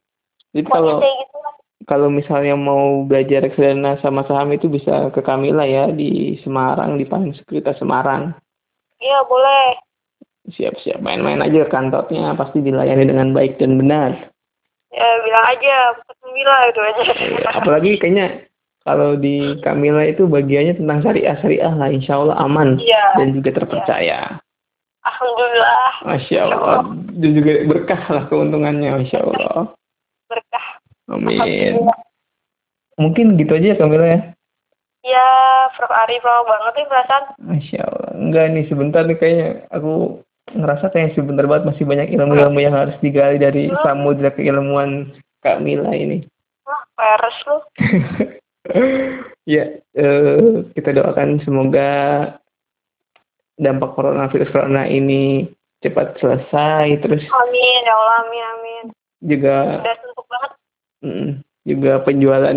Jadi 0.54 0.66
kalau 0.66 0.98
gitu 0.98 1.38
lah 1.42 1.54
kalau 1.86 2.10
misalnya 2.10 2.54
mau 2.54 3.02
belajar 3.02 3.42
reksadana 3.42 3.98
sama 4.00 4.26
saham 4.26 4.50
itu 4.50 4.66
bisa 4.66 5.10
ke 5.10 5.22
Kamila 5.22 5.64
ya 5.64 5.88
di 5.88 6.36
Semarang 6.42 6.98
di 6.98 7.06
Paling 7.06 7.34
Sekuritas 7.34 7.78
Semarang. 7.78 8.34
iya 8.98 9.22
boleh 9.24 9.78
Siap-siap 10.46 11.02
main-main 11.02 11.42
aja 11.42 11.66
kantornya 11.66 12.34
pasti 12.34 12.62
dilayani 12.62 13.06
dengan 13.06 13.34
baik 13.34 13.58
dan 13.58 13.78
benar. 13.78 14.30
ya 14.90 15.08
bilang 15.22 15.46
aja 15.48 15.76
sembilan 16.16 16.60
itu 16.70 16.80
aja 16.82 17.02
Iya, 17.04 17.50
Apalagi 17.52 17.92
kayaknya 17.98 18.46
kalau 18.82 19.18
di 19.18 19.58
Kamila 19.60 20.06
itu 20.06 20.24
bagiannya 20.24 20.78
tentang 20.78 21.02
syariah 21.02 21.34
syariah 21.42 21.74
lah, 21.74 21.90
insya 21.90 22.16
Allah 22.16 22.38
aman 22.38 22.78
iya 22.78 23.18
dan 23.18 23.34
juga 23.34 23.50
terpercaya. 23.58 24.38
alhamdulillah 25.02 25.90
Masya 26.06 26.40
Allah. 26.46 26.82
Dan 27.14 27.30
juga 27.34 27.52
berkah 27.66 28.02
lah 28.08 28.24
keuntungannya, 28.26 28.90
Masya 28.96 29.20
Allah. 29.22 29.74
berkah 30.26 30.66
Amin. 31.12 31.86
Mungkin 32.96 33.36
gitu 33.38 33.52
aja 33.56 33.76
ya 33.76 33.78
Kamila 33.78 34.08
ya. 34.08 34.20
ya 35.06 35.28
Prof 35.78 35.94
Arif 35.94 36.24
lama 36.26 36.50
banget 36.50 36.74
nih 36.82 36.88
perasaan 36.90 37.24
Masya 37.38 37.82
Allah. 37.86 38.12
Enggak 38.18 38.46
nih 38.56 38.66
sebentar 38.66 39.02
nih 39.06 39.18
kayaknya 39.22 39.50
aku 39.70 40.24
ngerasa 40.54 40.86
kayak 40.94 41.14
sebentar 41.14 41.46
banget 41.46 41.74
masih 41.74 41.86
banyak 41.86 42.14
ilmu-ilmu 42.16 42.60
yang 42.62 42.74
harus 42.74 42.96
digali 43.02 43.42
dari 43.42 43.70
samudra 43.82 44.30
keilmuan 44.34 45.14
Kak 45.42 45.62
Mila 45.62 45.94
ini. 45.94 46.26
wah 46.66 46.82
peres 46.98 47.38
lu 47.46 47.58
ya, 49.46 49.78
eh, 49.78 50.66
kita 50.74 50.90
doakan 50.98 51.38
semoga 51.46 51.90
dampak 53.62 53.94
coronavirus 53.94 54.50
corona 54.50 54.90
ini 54.90 55.46
cepat 55.86 56.18
selesai 56.18 56.98
terus 57.06 57.24
amin 57.30 57.82
ya 57.86 57.94
Allah 57.94 58.16
amin 58.26 58.44
amin 58.58 58.86
juga 59.22 59.58
mm, 59.86 60.05
juga 61.66 62.02
penjualan 62.06 62.54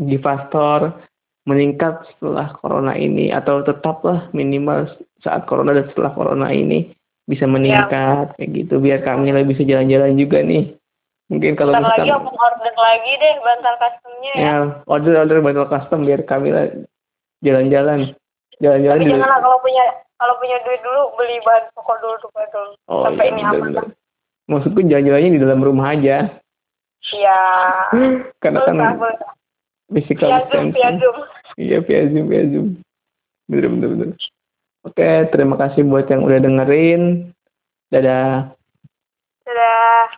Givastor 0.00 0.96
meningkat 1.48 2.04
setelah 2.12 2.52
corona 2.60 2.92
ini 2.92 3.32
atau 3.32 3.64
tetaplah 3.64 4.28
minimal 4.36 4.88
saat 5.24 5.48
corona 5.48 5.72
dan 5.72 5.88
setelah 5.92 6.12
corona 6.12 6.48
ini 6.52 6.92
bisa 7.28 7.48
meningkat 7.48 8.32
ya. 8.32 8.34
kayak 8.36 8.50
gitu. 8.52 8.74
Biar 8.80 9.00
kami 9.04 9.32
lebih 9.32 9.56
bisa 9.56 9.64
jalan-jalan 9.64 10.16
juga 10.16 10.44
nih. 10.44 10.76
Mungkin 11.28 11.60
kalau 11.60 11.76
Bentar 11.76 11.92
misalkan, 11.92 12.08
lagi 12.08 12.12
aku 12.16 12.30
order 12.32 12.74
lagi 12.80 13.12
deh 13.20 13.34
bantal 13.44 13.74
customnya 13.76 14.32
ya, 14.32 14.40
ya 14.40 14.54
order 14.88 15.12
order 15.20 15.38
bantal 15.44 15.68
custom 15.68 16.00
biar 16.08 16.20
kami 16.24 16.48
jalan-jalan. 17.44 18.16
Jalan-jalan 18.58 18.96
tapi 18.96 19.12
janganlah 19.12 19.40
kalau 19.44 19.58
punya 19.60 19.84
kalau 20.18 20.34
punya 20.40 20.56
duit 20.64 20.80
dulu 20.82 21.02
beli 21.20 21.36
bahan 21.44 21.64
pokok 21.76 21.96
dulu 22.00 22.14
tuh 22.18 22.30
dulu 22.32 22.72
oh, 22.90 23.02
sampai 23.06 23.28
iya, 23.28 23.32
ini 23.36 23.42
bener, 23.44 23.60
aman. 23.60 23.86
Maksudku 24.48 24.80
jalan-jalannya 24.88 25.30
di 25.36 25.40
dalam 25.44 25.60
rumah 25.60 25.86
aja 25.92 26.16
iya. 27.14 27.40
Karena 28.42 28.58
kan 28.66 28.76
physical 29.88 30.28
via 30.28 30.42
zoom, 30.52 30.66
via 30.74 30.90
zoom. 31.00 31.16
iya 31.56 31.78
via 31.80 32.02
zoom 32.12 32.26
via 32.28 32.44
zoom 32.48 32.68
bener 33.48 33.68
bener 33.72 33.88
bener. 33.96 34.08
Oke 34.84 35.08
terima 35.32 35.56
kasih 35.56 35.84
buat 35.88 36.06
yang 36.08 36.22
udah 36.22 36.38
dengerin. 36.38 37.32
Dadah. 37.88 38.52
Dadah 39.48 40.17